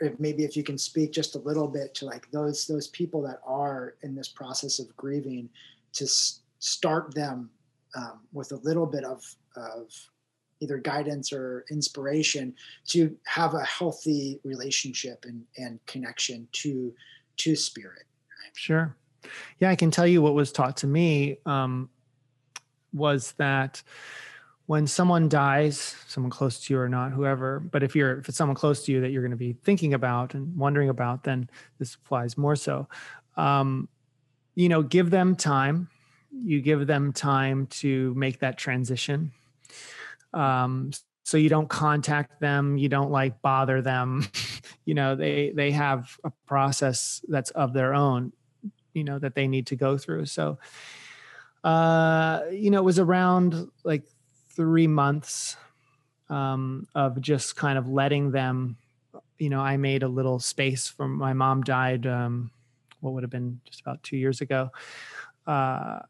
if 0.00 0.18
maybe 0.18 0.44
if 0.44 0.56
you 0.56 0.62
can 0.62 0.76
speak 0.76 1.12
just 1.12 1.34
a 1.34 1.38
little 1.38 1.68
bit 1.68 1.94
to 1.96 2.04
like 2.04 2.30
those 2.30 2.66
those 2.66 2.88
people 2.88 3.22
that 3.22 3.40
are 3.46 3.94
in 4.02 4.14
this 4.14 4.28
process 4.28 4.78
of 4.78 4.94
grieving, 4.96 5.48
to 5.94 6.04
s- 6.04 6.40
start 6.58 7.14
them 7.14 7.50
um, 7.94 8.20
with 8.32 8.52
a 8.52 8.56
little 8.56 8.86
bit 8.86 9.04
of 9.04 9.22
of 9.56 9.90
either 10.60 10.78
guidance 10.78 11.32
or 11.32 11.64
inspiration 11.70 12.54
to 12.86 13.14
have 13.24 13.54
a 13.54 13.64
healthy 13.64 14.40
relationship 14.44 15.24
and 15.26 15.44
and 15.56 15.78
connection 15.86 16.48
to 16.52 16.92
to 17.36 17.54
spirit. 17.54 18.04
Sure, 18.54 18.96
yeah, 19.58 19.70
I 19.70 19.76
can 19.76 19.90
tell 19.90 20.06
you 20.06 20.22
what 20.22 20.34
was 20.34 20.50
taught 20.50 20.78
to 20.78 20.86
me 20.86 21.38
um, 21.46 21.88
was 22.92 23.32
that 23.38 23.82
when 24.66 24.86
someone 24.86 25.28
dies, 25.28 25.94
someone 26.08 26.30
close 26.30 26.60
to 26.60 26.74
you 26.74 26.80
or 26.80 26.88
not, 26.88 27.12
whoever, 27.12 27.60
but 27.60 27.82
if 27.82 27.94
you're 27.94 28.18
if 28.18 28.28
it's 28.28 28.36
someone 28.36 28.56
close 28.56 28.84
to 28.84 28.92
you 28.92 29.00
that 29.00 29.10
you're 29.10 29.22
going 29.22 29.30
to 29.30 29.36
be 29.36 29.52
thinking 29.52 29.94
about 29.94 30.34
and 30.34 30.56
wondering 30.56 30.88
about, 30.88 31.22
then 31.22 31.48
this 31.78 31.94
applies 31.94 32.36
more 32.36 32.56
so. 32.56 32.88
Um, 33.36 33.88
you 34.54 34.68
know, 34.68 34.82
give 34.82 35.10
them 35.10 35.36
time. 35.36 35.88
You 36.32 36.60
give 36.60 36.86
them 36.86 37.12
time 37.12 37.66
to 37.68 38.12
make 38.14 38.40
that 38.40 38.58
transition. 38.58 39.32
Um, 40.34 40.90
so 41.22 41.36
you 41.36 41.48
don't 41.48 41.68
contact 41.68 42.40
them, 42.40 42.76
you 42.76 42.88
don't 42.88 43.10
like 43.10 43.40
bother 43.42 43.82
them. 43.82 44.26
you 44.84 44.94
know, 44.94 45.14
they 45.14 45.52
they 45.54 45.70
have 45.70 46.16
a 46.24 46.32
process 46.46 47.20
that's 47.28 47.50
of 47.50 47.72
their 47.72 47.94
own, 47.94 48.32
you 48.94 49.04
know, 49.04 49.18
that 49.20 49.34
they 49.36 49.46
need 49.46 49.68
to 49.68 49.76
go 49.76 49.96
through. 49.96 50.26
So 50.26 50.58
uh, 51.66 52.42
you 52.52 52.70
know, 52.70 52.78
it 52.78 52.84
was 52.84 53.00
around 53.00 53.68
like 53.82 54.04
three 54.56 54.86
months 54.86 55.56
um, 56.28 56.86
of 56.94 57.20
just 57.20 57.54
kind 57.54 57.78
of 57.78 57.88
letting 57.88 58.30
them 58.30 58.76
you 59.38 59.50
know 59.50 59.60
i 59.60 59.76
made 59.76 60.02
a 60.02 60.08
little 60.08 60.38
space 60.38 60.88
from 60.88 61.16
my 61.16 61.32
mom 61.32 61.62
died 61.62 62.06
um, 62.06 62.50
what 63.00 63.12
would 63.12 63.22
have 63.22 63.30
been 63.30 63.60
just 63.64 63.80
about 63.80 64.02
two 64.02 64.16
years 64.16 64.40
ago 64.40 64.70
uh, 65.46 66.00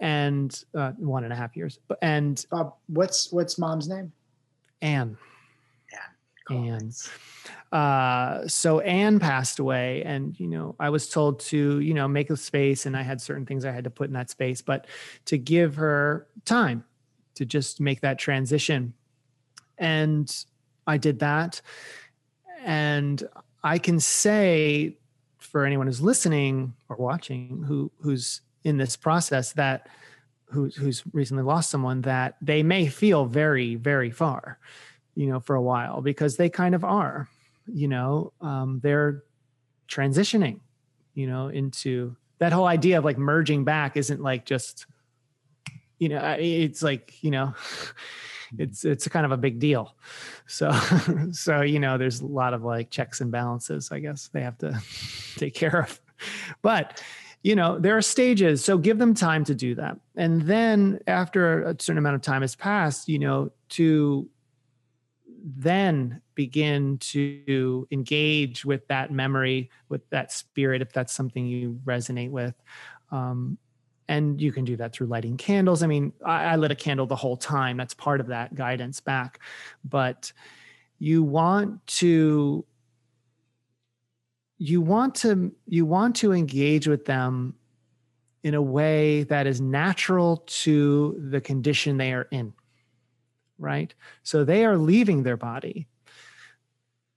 and 0.00 0.64
uh, 0.74 0.92
one 0.92 1.24
and 1.24 1.32
a 1.32 1.36
half 1.36 1.56
years 1.56 1.78
and 2.02 2.46
uh, 2.52 2.64
what's 2.88 3.32
what's 3.32 3.58
mom's 3.58 3.88
name 3.88 4.12
anne 4.82 5.16
Cool. 6.46 6.74
Anne. 6.74 6.92
Uh, 7.72 8.46
so 8.46 8.78
Anne 8.80 9.18
passed 9.18 9.58
away, 9.58 10.04
and 10.04 10.38
you 10.38 10.46
know, 10.46 10.76
I 10.78 10.90
was 10.90 11.08
told 11.08 11.40
to 11.40 11.80
you 11.80 11.92
know 11.92 12.06
make 12.06 12.30
a 12.30 12.36
space, 12.36 12.86
and 12.86 12.96
I 12.96 13.02
had 13.02 13.20
certain 13.20 13.44
things 13.44 13.64
I 13.64 13.72
had 13.72 13.84
to 13.84 13.90
put 13.90 14.06
in 14.06 14.14
that 14.14 14.30
space, 14.30 14.62
but 14.62 14.86
to 15.26 15.38
give 15.38 15.74
her 15.74 16.28
time 16.44 16.84
to 17.36 17.44
just 17.44 17.80
make 17.80 18.00
that 18.00 18.18
transition. 18.18 18.92
And 19.78 20.34
I 20.86 20.96
did 20.96 21.20
that. 21.20 21.60
And 22.64 23.22
I 23.62 23.78
can 23.78 24.00
say 24.00 24.96
for 25.38 25.64
anyone 25.64 25.86
who's 25.86 26.02
listening 26.02 26.74
or 26.88 26.96
watching 26.96 27.64
who 27.66 27.90
who's 28.00 28.42
in 28.64 28.76
this 28.76 28.96
process 28.96 29.52
that 29.52 29.88
who, 30.46 30.68
who's 30.76 31.02
recently 31.12 31.42
lost 31.42 31.70
someone 31.70 32.02
that 32.02 32.36
they 32.42 32.62
may 32.62 32.86
feel 32.86 33.24
very 33.24 33.74
very 33.76 34.10
far 34.10 34.58
you 35.14 35.26
know 35.26 35.40
for 35.40 35.56
a 35.56 35.62
while 35.62 36.02
because 36.02 36.36
they 36.36 36.48
kind 36.48 36.74
of 36.74 36.84
are 36.84 37.28
you 37.66 37.88
know 37.88 38.32
um, 38.40 38.80
they're 38.82 39.22
transitioning 39.88 40.60
you 41.14 41.26
know 41.26 41.48
into 41.48 42.14
that 42.38 42.52
whole 42.52 42.66
idea 42.66 42.98
of 42.98 43.04
like 43.04 43.18
merging 43.18 43.64
back 43.64 43.96
isn't 43.96 44.20
like 44.20 44.44
just 44.44 44.86
you 45.98 46.08
know 46.08 46.36
it's 46.38 46.82
like 46.82 47.22
you 47.22 47.30
know 47.30 47.54
it's 48.58 48.84
it's 48.84 49.06
a 49.06 49.10
kind 49.10 49.26
of 49.26 49.32
a 49.32 49.36
big 49.36 49.58
deal. 49.58 49.96
So 50.46 50.70
so 51.32 51.62
you 51.62 51.78
know 51.78 51.98
there's 51.98 52.20
a 52.20 52.26
lot 52.26 52.54
of 52.54 52.62
like 52.62 52.90
checks 52.90 53.20
and 53.20 53.30
balances 53.30 53.90
i 53.90 53.98
guess 53.98 54.28
they 54.28 54.40
have 54.42 54.58
to 54.58 54.80
take 55.36 55.54
care 55.54 55.82
of. 55.82 56.00
But 56.62 57.02
you 57.42 57.54
know 57.54 57.78
there 57.78 57.96
are 57.96 58.02
stages 58.02 58.64
so 58.64 58.78
give 58.78 58.98
them 58.98 59.14
time 59.14 59.44
to 59.44 59.54
do 59.54 59.74
that. 59.76 59.98
And 60.16 60.42
then 60.42 61.00
after 61.06 61.62
a 61.62 61.76
certain 61.78 61.98
amount 61.98 62.16
of 62.16 62.22
time 62.22 62.42
has 62.42 62.54
passed 62.54 63.08
you 63.08 63.18
know 63.18 63.50
to 63.70 64.28
then 65.48 66.20
begin 66.34 66.98
to 66.98 67.86
engage 67.92 68.64
with 68.64 68.86
that 68.88 69.12
memory 69.12 69.70
with 69.88 70.08
that 70.10 70.32
spirit 70.32 70.82
if 70.82 70.92
that's 70.92 71.12
something 71.12 71.46
you 71.46 71.80
resonate 71.84 72.30
with 72.30 72.54
um, 73.12 73.56
and 74.08 74.40
you 74.40 74.52
can 74.52 74.64
do 74.64 74.76
that 74.76 74.92
through 74.92 75.08
lighting 75.08 75.36
candles. 75.36 75.82
I 75.82 75.86
mean 75.86 76.12
I, 76.24 76.44
I 76.44 76.56
lit 76.56 76.70
a 76.70 76.76
candle 76.76 77.06
the 77.06 77.16
whole 77.16 77.36
time. 77.36 77.76
That's 77.76 77.94
part 77.94 78.20
of 78.20 78.28
that 78.28 78.54
guidance 78.54 79.00
back. 79.00 79.40
But 79.84 80.32
you 80.98 81.22
want 81.22 81.86
to 81.86 82.64
you 84.58 84.80
want 84.80 85.14
to 85.16 85.52
you 85.66 85.84
want 85.84 86.16
to 86.16 86.32
engage 86.32 86.88
with 86.88 87.04
them 87.04 87.54
in 88.42 88.54
a 88.54 88.62
way 88.62 89.24
that 89.24 89.46
is 89.46 89.60
natural 89.60 90.44
to 90.46 91.20
the 91.30 91.40
condition 91.40 91.96
they 91.96 92.12
are 92.12 92.28
in 92.30 92.52
right? 93.58 93.94
So 94.22 94.44
they 94.44 94.64
are 94.64 94.76
leaving 94.76 95.22
their 95.22 95.36
body. 95.36 95.88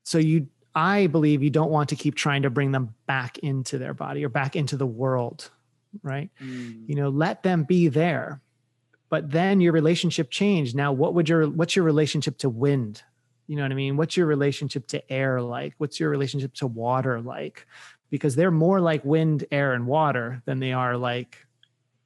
So 0.04 0.18
you 0.18 0.48
i 0.76 1.08
believe 1.08 1.42
you 1.42 1.50
don't 1.50 1.72
want 1.72 1.90
to 1.90 1.96
keep 1.96 2.14
trying 2.14 2.44
to 2.44 2.50
bring 2.50 2.72
them 2.72 2.94
back 3.08 3.40
into 3.40 3.80
their 3.80 3.94
body 3.94 4.24
or 4.24 4.30
back 4.30 4.56
into 4.56 4.78
the 4.78 4.86
world 4.86 5.50
right? 6.04 6.30
Mm. 6.42 6.88
you 6.88 6.96
know 6.96 7.10
let 7.10 7.44
them 7.44 7.64
be 7.64 7.88
there 7.88 8.42
but 9.10 9.32
then 9.32 9.60
your 9.60 9.74
relationship 9.74 10.30
changed. 10.30 10.76
Now 10.76 10.94
what 10.94 11.14
would 11.16 11.28
your 11.28 11.50
what's 11.50 11.76
your 11.76 11.86
relationship 11.86 12.38
to 12.40 12.50
wind? 12.50 13.02
You 13.48 13.56
know 13.56 13.64
what 13.64 13.72
i 13.72 13.76
mean? 13.76 13.98
What's 13.98 14.16
your 14.16 14.28
relationship 14.28 14.88
to 14.88 15.12
air 15.12 15.42
like? 15.42 15.74
What's 15.80 16.00
your 16.00 16.10
relationship 16.10 16.54
to 16.56 16.68
water 16.68 17.20
like? 17.20 17.66
Because 18.12 18.36
they're 18.36 18.52
more 18.52 18.80
like 18.80 19.04
wind 19.04 19.46
air 19.52 19.74
and 19.74 19.88
water 19.88 20.42
than 20.46 20.60
they 20.60 20.74
are 20.74 20.96
like 20.96 21.38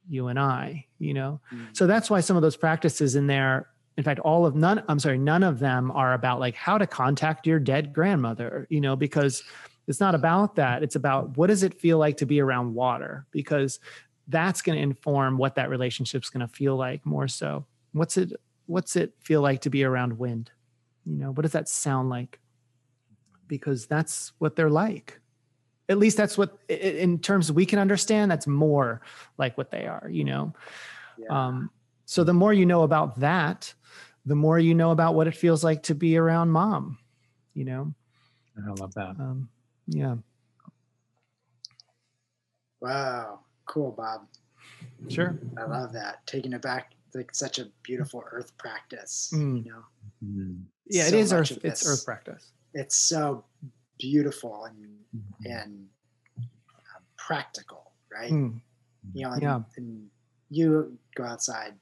you 0.08 0.28
and 0.28 0.38
i 0.38 0.84
you 0.98 1.14
know? 1.14 1.40
Mm. 1.52 1.74
so 1.76 1.86
that's 1.86 2.10
why 2.10 2.20
some 2.20 2.36
of 2.36 2.42
those 2.42 2.56
practices 2.56 3.14
in 3.16 3.26
there 3.26 3.68
in 3.96 4.04
fact 4.04 4.20
all 4.20 4.44
of 4.44 4.54
none 4.54 4.82
i'm 4.86 4.98
sorry 4.98 5.16
none 5.16 5.42
of 5.42 5.58
them 5.58 5.90
are 5.92 6.12
about 6.12 6.40
like 6.40 6.54
how 6.54 6.76
to 6.76 6.86
contact 6.86 7.46
your 7.46 7.58
dead 7.58 7.94
grandmother 7.94 8.66
you 8.68 8.82
know 8.82 8.96
because 8.96 9.42
it's 9.86 10.00
not 10.00 10.14
about 10.14 10.56
that. 10.56 10.82
It's 10.82 10.96
about 10.96 11.36
what 11.36 11.48
does 11.48 11.62
it 11.62 11.78
feel 11.78 11.98
like 11.98 12.16
to 12.18 12.26
be 12.26 12.40
around 12.40 12.74
water 12.74 13.26
because 13.30 13.80
that's 14.28 14.62
going 14.62 14.76
to 14.76 14.82
inform 14.82 15.36
what 15.36 15.56
that 15.56 15.68
relationship's 15.68 16.30
going 16.30 16.46
to 16.46 16.52
feel 16.52 16.76
like 16.76 17.04
more 17.04 17.28
so. 17.28 17.66
What's 17.92 18.16
it 18.16 18.32
what's 18.66 18.96
it 18.96 19.12
feel 19.20 19.42
like 19.42 19.60
to 19.62 19.70
be 19.70 19.84
around 19.84 20.18
wind? 20.18 20.50
You 21.04 21.16
know, 21.16 21.32
what 21.32 21.42
does 21.42 21.52
that 21.52 21.68
sound 21.68 22.08
like? 22.08 22.40
Because 23.46 23.86
that's 23.86 24.32
what 24.38 24.56
they're 24.56 24.70
like. 24.70 25.20
At 25.90 25.98
least 25.98 26.16
that's 26.16 26.38
what 26.38 26.58
in 26.68 27.18
terms 27.18 27.52
we 27.52 27.66
can 27.66 27.78
understand 27.78 28.30
that's 28.30 28.46
more 28.46 29.02
like 29.36 29.58
what 29.58 29.70
they 29.70 29.86
are, 29.86 30.08
you 30.10 30.24
know. 30.24 30.54
Yeah. 31.18 31.46
Um 31.46 31.70
so 32.06 32.24
the 32.24 32.34
more 32.34 32.52
you 32.52 32.66
know 32.66 32.82
about 32.82 33.20
that, 33.20 33.72
the 34.26 34.34
more 34.34 34.58
you 34.58 34.74
know 34.74 34.90
about 34.90 35.14
what 35.14 35.26
it 35.26 35.36
feels 35.36 35.62
like 35.62 35.82
to 35.84 35.94
be 35.94 36.16
around 36.16 36.50
mom, 36.50 36.98
you 37.52 37.64
know. 37.64 37.94
I 38.56 38.70
love 38.72 38.94
that. 38.94 39.16
Um, 39.18 39.48
yeah. 39.86 40.16
Wow. 42.80 43.40
Cool, 43.66 43.92
Bob. 43.92 44.26
Sure. 45.08 45.38
I 45.56 45.64
love 45.64 45.92
that. 45.92 46.26
Taking 46.26 46.52
it 46.52 46.62
back 46.62 46.94
like 47.14 47.34
such 47.34 47.58
a 47.58 47.66
beautiful 47.82 48.24
earth 48.30 48.56
practice. 48.58 49.32
Mm. 49.34 49.64
You 49.64 49.70
know? 49.70 49.84
Mm. 50.24 50.62
Yeah, 50.86 51.04
so 51.04 51.08
it 51.08 51.14
is 51.14 51.32
earth 51.32 51.58
it's 51.62 51.86
earth 51.86 52.04
practice. 52.04 52.52
It's 52.74 52.96
so 52.96 53.44
beautiful 53.98 54.64
and 54.64 54.98
mm-hmm. 55.16 55.50
and 55.50 55.86
uh, 56.38 57.00
practical, 57.16 57.92
right? 58.12 58.32
Mm. 58.32 58.60
You 59.12 59.22
know, 59.24 59.32
and, 59.32 59.42
yeah. 59.42 59.60
and 59.76 60.06
you 60.50 60.98
go 61.14 61.24
outside, 61.24 61.74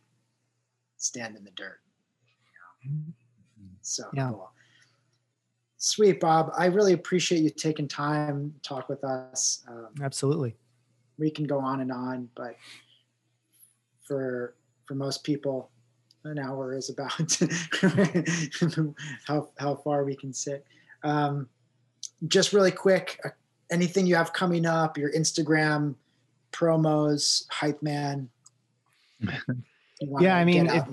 stand 0.99 1.37
in 1.37 1.45
the 1.45 1.51
dirt. 1.53 1.81
You 2.85 2.91
know? 2.91 2.97
Mm-hmm. 2.97 3.11
So 3.81 4.05
yeah. 4.15 4.29
cool. 4.31 4.51
Sweet, 5.85 6.21
Bob. 6.21 6.53
I 6.57 6.67
really 6.67 6.93
appreciate 6.93 7.41
you 7.41 7.51
taking 7.51 7.89
time 7.89 8.55
to 8.55 8.61
talk 8.61 8.89
with 8.89 9.03
us. 9.03 9.65
Um, 9.67 9.89
Absolutely. 10.01 10.55
We 11.19 11.29
can 11.29 11.45
go 11.45 11.59
on 11.59 11.81
and 11.81 11.91
on, 11.91 12.29
but 12.37 12.55
for 14.05 14.55
for 14.87 14.95
most 14.95 15.25
people, 15.25 15.73
an 16.23 16.39
hour 16.39 16.73
is 16.73 16.89
about 16.89 17.13
how 19.27 19.49
how 19.59 19.75
far 19.75 20.05
we 20.05 20.15
can 20.15 20.33
sit. 20.33 20.65
Um, 21.03 21.49
just 22.29 22.53
really 22.53 22.71
quick, 22.71 23.19
uh, 23.25 23.31
anything 23.73 24.07
you 24.07 24.15
have 24.15 24.33
coming 24.33 24.67
up, 24.67 24.97
your 24.97 25.11
Instagram 25.13 25.97
promos, 26.53 27.45
hype 27.51 27.83
man. 27.83 28.29
yeah, 30.21 30.37
I 30.37 30.45
mean, 30.45 30.69
if, 30.69 30.85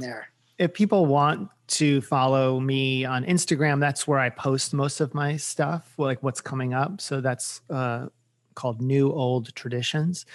if 0.60 0.74
people 0.74 1.06
want 1.06 1.50
to 1.68 2.02
follow 2.02 2.60
me 2.60 3.06
on 3.06 3.24
Instagram, 3.24 3.80
that's 3.80 4.08
where 4.08 4.20
I 4.20 4.30
post 4.30 4.74
most 4.74 5.00
of 5.00 5.14
my 5.14 5.38
stuff, 5.38 5.94
like 5.98 6.22
what's 6.22 6.42
coming 6.42 6.74
up. 6.74 7.00
So 7.00 7.22
that's 7.22 7.62
uh, 7.70 8.08
called 8.56 8.82
New 8.82 9.12
Old 9.12 9.56
Traditions. 9.56 10.26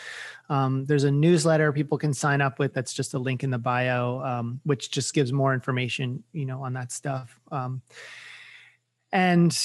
Um, 0.48 0.86
there's 0.86 1.04
a 1.04 1.10
newsletter 1.10 1.72
people 1.72 1.98
can 1.98 2.14
sign 2.14 2.40
up 2.40 2.58
with. 2.58 2.72
That's 2.72 2.94
just 2.94 3.12
a 3.12 3.18
link 3.18 3.44
in 3.44 3.50
the 3.50 3.58
bio, 3.58 4.20
um, 4.24 4.60
which 4.64 4.90
just 4.90 5.12
gives 5.12 5.32
more 5.32 5.52
information, 5.52 6.24
you 6.32 6.46
know, 6.46 6.62
on 6.62 6.72
that 6.72 6.90
stuff. 6.90 7.38
Um, 7.52 7.82
and 9.12 9.56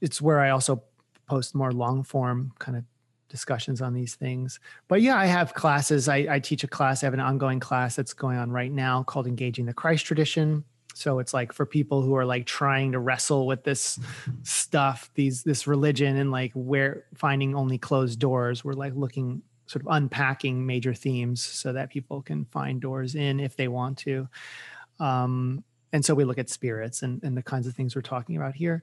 it's 0.00 0.22
where 0.22 0.40
I 0.40 0.50
also 0.50 0.82
post 1.28 1.54
more 1.54 1.72
long 1.72 2.04
form 2.04 2.52
kind 2.58 2.78
of 2.78 2.84
discussions 3.28 3.82
on 3.82 3.92
these 3.92 4.14
things. 4.14 4.60
But 4.88 5.02
yeah, 5.02 5.16
I 5.16 5.26
have 5.26 5.54
classes. 5.54 6.08
I, 6.08 6.26
I 6.28 6.40
teach 6.40 6.64
a 6.64 6.68
class. 6.68 7.02
I 7.02 7.06
have 7.06 7.14
an 7.14 7.20
ongoing 7.20 7.60
class 7.60 7.96
that's 7.96 8.12
going 8.12 8.38
on 8.38 8.50
right 8.50 8.72
now 8.72 9.02
called 9.02 9.26
Engaging 9.26 9.66
the 9.66 9.74
Christ 9.74 10.06
Tradition 10.06 10.64
so 10.96 11.18
it's 11.18 11.34
like 11.34 11.52
for 11.52 11.66
people 11.66 12.00
who 12.00 12.16
are 12.16 12.24
like 12.24 12.46
trying 12.46 12.92
to 12.92 12.98
wrestle 12.98 13.46
with 13.46 13.62
this 13.64 14.00
stuff 14.44 15.10
these 15.14 15.42
this 15.42 15.66
religion 15.66 16.16
and 16.16 16.30
like 16.30 16.52
where 16.54 17.04
finding 17.14 17.54
only 17.54 17.76
closed 17.76 18.18
doors 18.18 18.64
we're 18.64 18.72
like 18.72 18.94
looking 18.96 19.42
sort 19.66 19.82
of 19.82 19.88
unpacking 19.90 20.64
major 20.64 20.94
themes 20.94 21.42
so 21.42 21.74
that 21.74 21.90
people 21.90 22.22
can 22.22 22.46
find 22.46 22.80
doors 22.80 23.14
in 23.14 23.40
if 23.40 23.56
they 23.56 23.68
want 23.68 23.98
to 23.98 24.26
um, 24.98 25.62
and 25.92 26.02
so 26.02 26.14
we 26.14 26.24
look 26.24 26.38
at 26.38 26.48
spirits 26.48 27.02
and, 27.02 27.22
and 27.22 27.36
the 27.36 27.42
kinds 27.42 27.66
of 27.66 27.74
things 27.74 27.94
we're 27.94 28.00
talking 28.00 28.38
about 28.38 28.54
here 28.54 28.82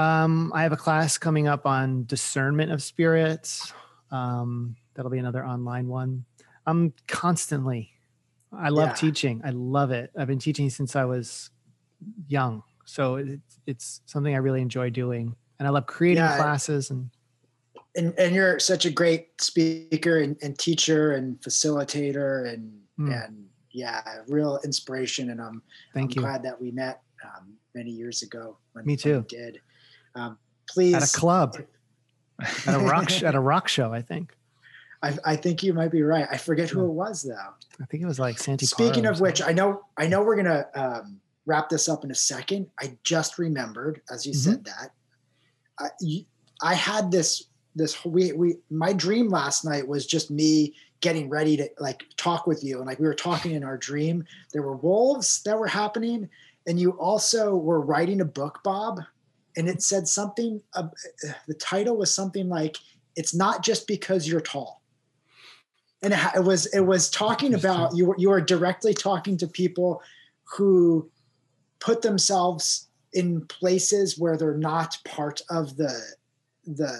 um, 0.00 0.52
i 0.54 0.62
have 0.62 0.72
a 0.72 0.76
class 0.76 1.18
coming 1.18 1.48
up 1.48 1.66
on 1.66 2.04
discernment 2.06 2.72
of 2.72 2.82
spirits 2.82 3.72
um, 4.10 4.74
that'll 4.94 5.10
be 5.10 5.18
another 5.18 5.44
online 5.44 5.88
one 5.88 6.24
i'm 6.66 6.92
constantly 7.06 7.92
I 8.52 8.68
love 8.70 8.90
yeah. 8.90 8.94
teaching. 8.94 9.40
I 9.44 9.50
love 9.50 9.90
it. 9.90 10.10
I've 10.16 10.26
been 10.26 10.38
teaching 10.38 10.70
since 10.70 10.96
I 10.96 11.04
was 11.04 11.50
young. 12.26 12.62
So 12.84 13.16
it's, 13.16 13.58
it's 13.66 14.00
something 14.06 14.34
I 14.34 14.38
really 14.38 14.60
enjoy 14.60 14.90
doing. 14.90 15.36
And 15.58 15.68
I 15.68 15.70
love 15.70 15.86
creating 15.86 16.24
yeah, 16.24 16.36
classes 16.36 16.90
and 16.90 17.10
and 17.96 18.14
and 18.18 18.34
you're 18.34 18.58
such 18.60 18.86
a 18.86 18.90
great 18.90 19.40
speaker 19.40 20.20
and, 20.20 20.36
and 20.42 20.56
teacher 20.58 21.12
and 21.12 21.38
facilitator 21.40 22.48
and 22.52 22.72
mm. 22.98 23.26
and 23.26 23.44
yeah, 23.72 24.00
real 24.28 24.58
inspiration. 24.64 25.30
And 25.30 25.40
I'm 25.40 25.60
thank 25.92 26.12
I'm 26.12 26.16
you. 26.16 26.22
Glad 26.22 26.42
that 26.44 26.60
we 26.60 26.70
met 26.70 27.02
um, 27.24 27.54
many 27.74 27.90
years 27.90 28.22
ago. 28.22 28.56
When, 28.72 28.86
Me 28.86 28.96
too. 28.96 29.26
did. 29.28 29.60
Um, 30.14 30.38
please 30.68 30.94
at 30.94 31.02
a 31.02 31.18
club, 31.18 31.56
at 32.66 32.74
a 32.74 32.78
rock 32.78 33.10
sh- 33.10 33.22
at 33.22 33.34
a 33.34 33.40
rock 33.40 33.68
show, 33.68 33.92
I 33.92 34.02
think. 34.02 34.34
I, 35.02 35.16
I 35.24 35.36
think 35.36 35.62
you 35.62 35.72
might 35.72 35.90
be 35.90 36.02
right. 36.02 36.26
I 36.30 36.36
forget 36.36 36.68
who 36.68 36.84
it 36.84 36.92
was 36.92 37.22
though. 37.22 37.54
I 37.80 37.86
think 37.86 38.02
it 38.02 38.06
was 38.06 38.18
like 38.18 38.38
Santi. 38.38 38.66
Speaking 38.66 39.06
of 39.06 39.20
which, 39.20 39.40
I 39.40 39.52
know 39.52 39.84
I 39.96 40.06
know 40.06 40.22
we're 40.22 40.36
gonna 40.36 40.66
um, 40.74 41.20
wrap 41.46 41.68
this 41.68 41.88
up 41.88 42.04
in 42.04 42.10
a 42.10 42.14
second. 42.14 42.68
I 42.78 42.96
just 43.02 43.38
remembered 43.38 44.02
as 44.10 44.26
you 44.26 44.32
mm-hmm. 44.32 44.50
said 44.50 44.64
that. 44.64 44.90
I, 45.78 45.88
I 46.62 46.74
had 46.74 47.10
this 47.10 47.44
this 47.74 48.04
we 48.04 48.32
we 48.32 48.56
my 48.70 48.92
dream 48.92 49.28
last 49.28 49.64
night 49.64 49.86
was 49.86 50.06
just 50.06 50.30
me 50.30 50.74
getting 51.00 51.28
ready 51.28 51.56
to 51.56 51.68
like 51.78 52.04
talk 52.16 52.46
with 52.46 52.62
you 52.62 52.78
and 52.78 52.86
like 52.86 52.98
we 52.98 53.06
were 53.06 53.14
talking 53.14 53.52
in 53.52 53.64
our 53.64 53.76
dream 53.76 54.24
there 54.52 54.62
were 54.62 54.76
wolves 54.76 55.42
that 55.44 55.58
were 55.58 55.68
happening 55.68 56.28
and 56.66 56.78
you 56.78 56.90
also 56.92 57.54
were 57.54 57.80
writing 57.80 58.20
a 58.20 58.24
book 58.24 58.60
bob 58.64 59.00
and 59.56 59.68
it 59.68 59.82
said 59.82 60.06
something 60.08 60.60
uh, 60.74 60.88
the 61.46 61.54
title 61.54 61.96
was 61.96 62.14
something 62.14 62.48
like 62.48 62.76
it's 63.16 63.34
not 63.34 63.62
just 63.62 63.86
because 63.86 64.28
you're 64.28 64.40
tall. 64.40 64.82
And 66.02 66.14
it, 66.14 66.20
it 66.36 66.44
was 66.44 66.66
it 66.66 66.80
was 66.80 67.10
talking 67.10 67.54
about 67.54 67.96
you 67.96 68.06
were 68.06 68.16
you 68.18 68.30
were 68.30 68.40
directly 68.40 68.94
talking 68.94 69.36
to 69.38 69.46
people 69.46 70.02
who 70.44 71.10
put 71.78 72.02
themselves 72.02 72.88
in 73.12 73.46
places 73.46 74.18
where 74.18 74.36
they're 74.36 74.56
not 74.56 74.96
part 75.04 75.42
of 75.50 75.76
the 75.76 76.00
the 76.64 76.98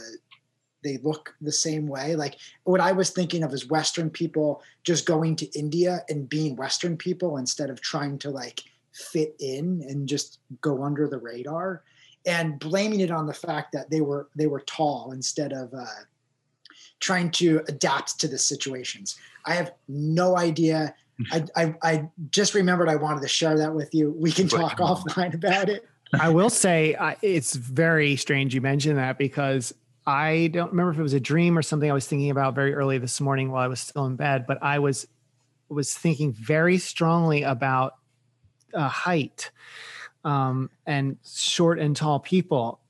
they 0.82 0.98
look 0.98 1.34
the 1.40 1.52
same 1.52 1.86
way. 1.86 2.16
Like 2.16 2.36
what 2.64 2.80
I 2.80 2.92
was 2.92 3.10
thinking 3.10 3.42
of 3.42 3.52
is 3.52 3.68
Western 3.68 4.10
people 4.10 4.62
just 4.82 5.06
going 5.06 5.36
to 5.36 5.58
India 5.58 6.04
and 6.08 6.28
being 6.28 6.56
Western 6.56 6.96
people 6.96 7.36
instead 7.36 7.70
of 7.70 7.80
trying 7.80 8.18
to 8.20 8.30
like 8.30 8.62
fit 8.92 9.36
in 9.38 9.84
and 9.88 10.08
just 10.08 10.40
go 10.60 10.82
under 10.82 11.06
the 11.06 11.18
radar 11.18 11.84
and 12.26 12.58
blaming 12.58 13.00
it 13.00 13.10
on 13.10 13.26
the 13.26 13.34
fact 13.34 13.72
that 13.72 13.90
they 13.90 14.00
were 14.00 14.28
they 14.36 14.46
were 14.46 14.60
tall 14.60 15.12
instead 15.12 15.52
of 15.52 15.72
uh, 15.74 15.84
trying 17.00 17.30
to 17.32 17.62
adapt 17.68 18.18
to 18.20 18.28
the 18.28 18.38
situations. 18.38 19.16
I 19.46 19.54
have 19.54 19.72
no 19.88 20.36
idea. 20.36 20.94
I, 21.32 21.44
I, 21.56 21.74
I 21.82 22.08
just 22.30 22.54
remembered 22.54 22.88
I 22.88 22.96
wanted 22.96 23.22
to 23.22 23.28
share 23.28 23.56
that 23.58 23.74
with 23.74 23.94
you. 23.94 24.14
We 24.18 24.32
can 24.32 24.48
talk 24.48 24.78
offline 24.78 25.34
about 25.34 25.68
it. 25.68 25.86
I 26.18 26.28
will 26.30 26.50
say 26.50 26.94
uh, 26.94 27.14
it's 27.22 27.54
very 27.54 28.16
strange 28.16 28.54
you 28.54 28.60
mentioned 28.60 28.98
that 28.98 29.16
because 29.16 29.72
I 30.06 30.48
don't 30.52 30.70
remember 30.70 30.92
if 30.92 30.98
it 30.98 31.02
was 31.02 31.12
a 31.12 31.20
dream 31.20 31.56
or 31.56 31.62
something 31.62 31.90
I 31.90 31.94
was 31.94 32.06
thinking 32.06 32.30
about 32.30 32.54
very 32.54 32.74
early 32.74 32.98
this 32.98 33.20
morning 33.20 33.50
while 33.50 33.62
I 33.62 33.68
was 33.68 33.80
still 33.80 34.06
in 34.06 34.16
bed, 34.16 34.44
but 34.46 34.62
I 34.62 34.78
was 34.78 35.06
was 35.68 35.94
thinking 35.94 36.32
very 36.32 36.78
strongly 36.78 37.44
about 37.44 37.94
uh, 38.74 38.88
height 38.88 39.52
um, 40.24 40.70
and 40.86 41.16
short 41.24 41.78
and 41.78 41.96
tall 41.96 42.20
people. 42.20 42.80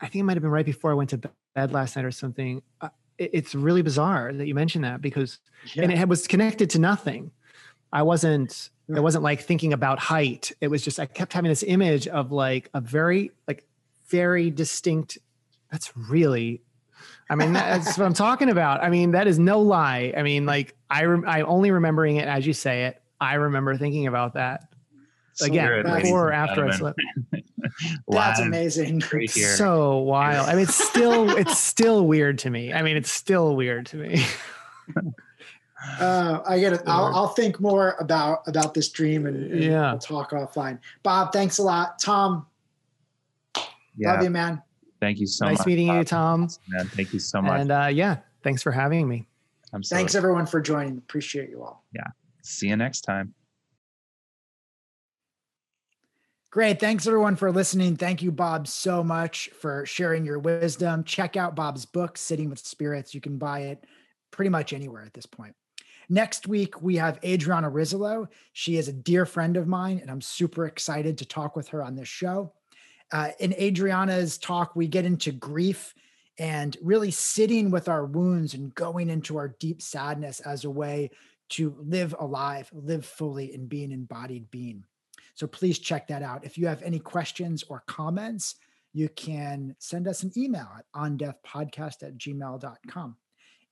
I 0.00 0.06
think 0.06 0.20
it 0.20 0.24
might 0.24 0.36
have 0.36 0.42
been 0.42 0.50
right 0.50 0.66
before 0.66 0.90
I 0.90 0.94
went 0.94 1.10
to 1.10 1.30
bed 1.54 1.72
last 1.72 1.96
night 1.96 2.04
or 2.04 2.10
something. 2.10 2.62
Uh, 2.80 2.88
it, 3.18 3.30
it's 3.32 3.54
really 3.54 3.82
bizarre 3.82 4.32
that 4.32 4.46
you 4.46 4.54
mentioned 4.54 4.84
that 4.84 5.00
because, 5.00 5.38
yeah. 5.74 5.84
and 5.84 5.92
it 5.92 6.08
was 6.08 6.26
connected 6.26 6.70
to 6.70 6.78
nothing. 6.78 7.30
I 7.92 8.02
wasn't. 8.02 8.70
It 8.88 9.00
wasn't 9.00 9.24
like 9.24 9.40
thinking 9.40 9.72
about 9.72 9.98
height. 9.98 10.52
It 10.60 10.68
was 10.68 10.80
just 10.82 11.00
I 11.00 11.06
kept 11.06 11.32
having 11.32 11.48
this 11.48 11.64
image 11.64 12.06
of 12.06 12.30
like 12.30 12.70
a 12.72 12.80
very 12.80 13.32
like 13.48 13.66
very 14.08 14.50
distinct 14.50 15.18
that's 15.72 15.96
really 15.96 16.62
I 17.28 17.34
mean, 17.34 17.52
that's 17.52 17.98
what 17.98 18.04
I'm 18.04 18.14
talking 18.14 18.50
about. 18.50 18.82
I 18.82 18.90
mean, 18.90 19.10
that 19.12 19.26
is 19.26 19.38
no 19.38 19.60
lie. 19.60 20.14
I 20.16 20.22
mean, 20.22 20.46
like 20.46 20.76
I, 20.88 21.04
rem- 21.04 21.24
I 21.26 21.42
only 21.42 21.70
remembering 21.70 22.16
it 22.16 22.28
as 22.28 22.46
you 22.46 22.52
say 22.52 22.84
it. 22.84 23.02
I 23.20 23.34
remember 23.34 23.76
thinking 23.76 24.06
about 24.06 24.34
that 24.34 24.68
again 25.42 25.82
before 25.84 26.28
or 26.28 26.32
after 26.32 26.66
I 26.66 26.76
slept. 26.76 27.00
That's 28.08 28.40
amazing. 28.40 29.00
so 29.00 29.98
wild. 29.98 30.48
I 30.48 30.54
mean, 30.54 30.62
it's 30.62 30.74
still, 30.74 31.30
it's 31.36 31.58
still 31.58 32.06
weird 32.06 32.38
to 32.40 32.50
me. 32.50 32.72
I 32.72 32.82
mean, 32.82 32.96
it's 32.96 33.10
still 33.10 33.56
weird 33.56 33.86
to 33.86 33.96
me. 33.96 34.24
uh, 36.00 36.40
I 36.46 36.58
get 36.58 36.72
it. 36.72 36.82
I'll, 36.86 37.06
I'll, 37.14 37.28
think 37.28 37.60
more 37.60 37.96
about 38.00 38.46
about 38.46 38.74
this 38.74 38.88
dream 38.88 39.26
and, 39.26 39.52
and 39.52 39.64
yeah, 39.64 39.92
we'll 39.92 39.98
talk 39.98 40.30
offline. 40.30 40.78
Bob, 41.02 41.32
thanks 41.32 41.58
a 41.58 41.62
lot. 41.62 41.98
Tom, 41.98 42.46
yeah. 43.96 44.12
love 44.12 44.22
you, 44.22 44.30
man. 44.30 44.62
Thank 45.00 45.18
you 45.18 45.26
so 45.26 45.44
nice 45.44 45.52
much. 45.52 45.58
Nice 45.60 45.66
meeting 45.66 45.88
you, 45.88 46.04
Tom. 46.04 46.48
Man, 46.68 46.86
thank 46.88 47.12
you 47.12 47.18
so 47.18 47.42
much. 47.42 47.60
And 47.60 47.70
uh, 47.70 47.88
yeah, 47.92 48.18
thanks 48.42 48.62
for 48.62 48.72
having 48.72 49.08
me. 49.08 49.26
I'm 49.72 49.82
so 49.82 49.94
Thanks 49.94 50.14
everyone 50.14 50.46
for 50.46 50.60
joining. 50.60 50.96
Appreciate 50.98 51.50
you 51.50 51.62
all. 51.62 51.84
Yeah. 51.92 52.06
See 52.42 52.68
you 52.68 52.76
next 52.76 53.02
time. 53.02 53.34
Great. 56.56 56.80
Thanks 56.80 57.06
everyone 57.06 57.36
for 57.36 57.52
listening. 57.52 57.96
Thank 57.96 58.22
you, 58.22 58.32
Bob, 58.32 58.66
so 58.66 59.04
much 59.04 59.50
for 59.60 59.84
sharing 59.84 60.24
your 60.24 60.38
wisdom. 60.38 61.04
Check 61.04 61.36
out 61.36 61.54
Bob's 61.54 61.84
book, 61.84 62.16
Sitting 62.16 62.48
with 62.48 62.60
Spirits. 62.60 63.14
You 63.14 63.20
can 63.20 63.36
buy 63.36 63.64
it 63.64 63.84
pretty 64.30 64.48
much 64.48 64.72
anywhere 64.72 65.02
at 65.02 65.12
this 65.12 65.26
point. 65.26 65.54
Next 66.08 66.48
week, 66.48 66.80
we 66.80 66.96
have 66.96 67.18
Adriana 67.22 67.70
Rizzolo. 67.70 68.28
She 68.54 68.78
is 68.78 68.88
a 68.88 68.94
dear 68.94 69.26
friend 69.26 69.58
of 69.58 69.68
mine, 69.68 69.98
and 70.00 70.10
I'm 70.10 70.22
super 70.22 70.64
excited 70.64 71.18
to 71.18 71.26
talk 71.26 71.56
with 71.56 71.68
her 71.68 71.82
on 71.82 71.94
this 71.94 72.08
show. 72.08 72.54
Uh, 73.12 73.32
in 73.38 73.52
Adriana's 73.52 74.38
talk, 74.38 74.74
we 74.74 74.88
get 74.88 75.04
into 75.04 75.32
grief 75.32 75.92
and 76.38 76.74
really 76.80 77.10
sitting 77.10 77.70
with 77.70 77.86
our 77.86 78.06
wounds 78.06 78.54
and 78.54 78.74
going 78.74 79.10
into 79.10 79.36
our 79.36 79.48
deep 79.60 79.82
sadness 79.82 80.40
as 80.40 80.64
a 80.64 80.70
way 80.70 81.10
to 81.50 81.76
live 81.78 82.14
alive, 82.18 82.70
live 82.72 83.04
fully 83.04 83.52
and 83.52 83.68
being 83.68 83.92
an 83.92 83.98
embodied 84.08 84.50
being. 84.50 84.84
So 85.36 85.46
please 85.46 85.78
check 85.78 86.08
that 86.08 86.22
out. 86.22 86.44
If 86.44 86.56
you 86.58 86.66
have 86.66 86.82
any 86.82 86.98
questions 86.98 87.62
or 87.68 87.84
comments, 87.86 88.56
you 88.94 89.10
can 89.10 89.76
send 89.78 90.08
us 90.08 90.22
an 90.22 90.32
email 90.34 90.68
at 90.76 90.86
ondeathpodcast 90.94 92.02
at 92.02 92.16
gmail.com. 92.16 93.16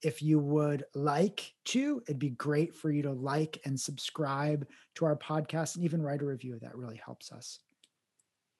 If 0.03 0.21
you 0.21 0.39
would 0.39 0.85
like 0.95 1.55
to, 1.67 2.03
it'd 2.07 2.19
be 2.19 2.31
great 2.31 2.77
for 2.77 2.91
you 2.91 3.01
to 3.03 3.12
like 3.12 3.59
and 3.65 3.81
subscribe 3.81 4.67
to 4.97 5.07
our 5.07 5.17
podcast 5.17 5.77
and 5.77 5.85
even 5.85 6.03
write 6.03 6.21
a 6.21 6.27
review. 6.27 6.59
That 6.61 6.77
really 6.77 7.01
helps 7.03 7.33
us. 7.33 7.61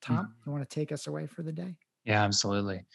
Tom, 0.01 0.17
mm-hmm. 0.17 0.27
you 0.47 0.53
want 0.53 0.69
to 0.69 0.75
take 0.75 0.91
us 0.91 1.07
away 1.07 1.27
for 1.27 1.43
the 1.43 1.53
day? 1.53 1.77
Yeah, 2.07 2.25
absolutely. 2.25 2.87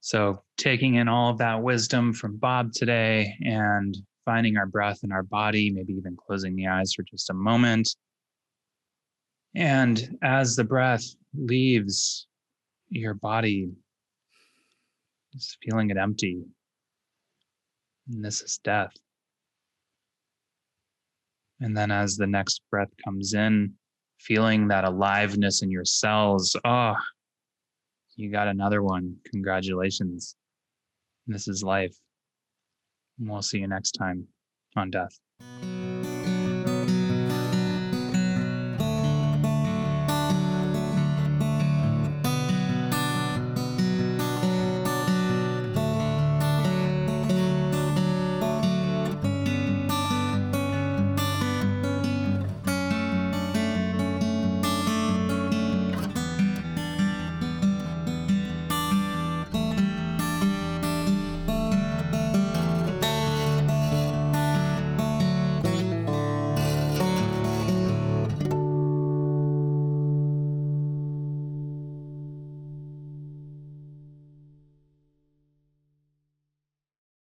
So, 0.00 0.42
taking 0.56 0.94
in 0.94 1.06
all 1.06 1.30
of 1.30 1.38
that 1.38 1.62
wisdom 1.62 2.14
from 2.14 2.38
Bob 2.38 2.72
today 2.72 3.36
and 3.44 3.94
finding 4.24 4.56
our 4.56 4.66
breath 4.66 5.00
in 5.04 5.12
our 5.12 5.22
body, 5.22 5.68
maybe 5.68 5.92
even 5.92 6.16
closing 6.16 6.56
the 6.56 6.68
eyes 6.68 6.94
for 6.94 7.02
just 7.02 7.28
a 7.28 7.34
moment. 7.34 7.94
And 9.54 10.16
as 10.22 10.56
the 10.56 10.64
breath 10.64 11.04
leaves 11.34 12.26
your 12.88 13.14
body, 13.14 13.70
just 15.32 15.58
feeling 15.62 15.90
it 15.90 15.96
empty. 15.96 16.42
And 18.08 18.24
this 18.24 18.42
is 18.42 18.58
death. 18.62 18.92
And 21.60 21.76
then 21.76 21.90
as 21.90 22.16
the 22.16 22.26
next 22.26 22.62
breath 22.70 22.90
comes 23.04 23.34
in, 23.34 23.74
feeling 24.18 24.68
that 24.68 24.84
aliveness 24.84 25.62
in 25.62 25.70
your 25.70 25.84
cells. 25.84 26.54
Oh, 26.64 26.94
you 28.16 28.30
got 28.30 28.48
another 28.48 28.82
one. 28.82 29.16
Congratulations. 29.30 30.36
This 31.26 31.48
is 31.48 31.62
life. 31.62 31.96
And 33.18 33.28
we'll 33.28 33.42
see 33.42 33.58
you 33.58 33.68
next 33.68 33.92
time 33.92 34.26
on 34.76 34.90
Death. 34.90 35.18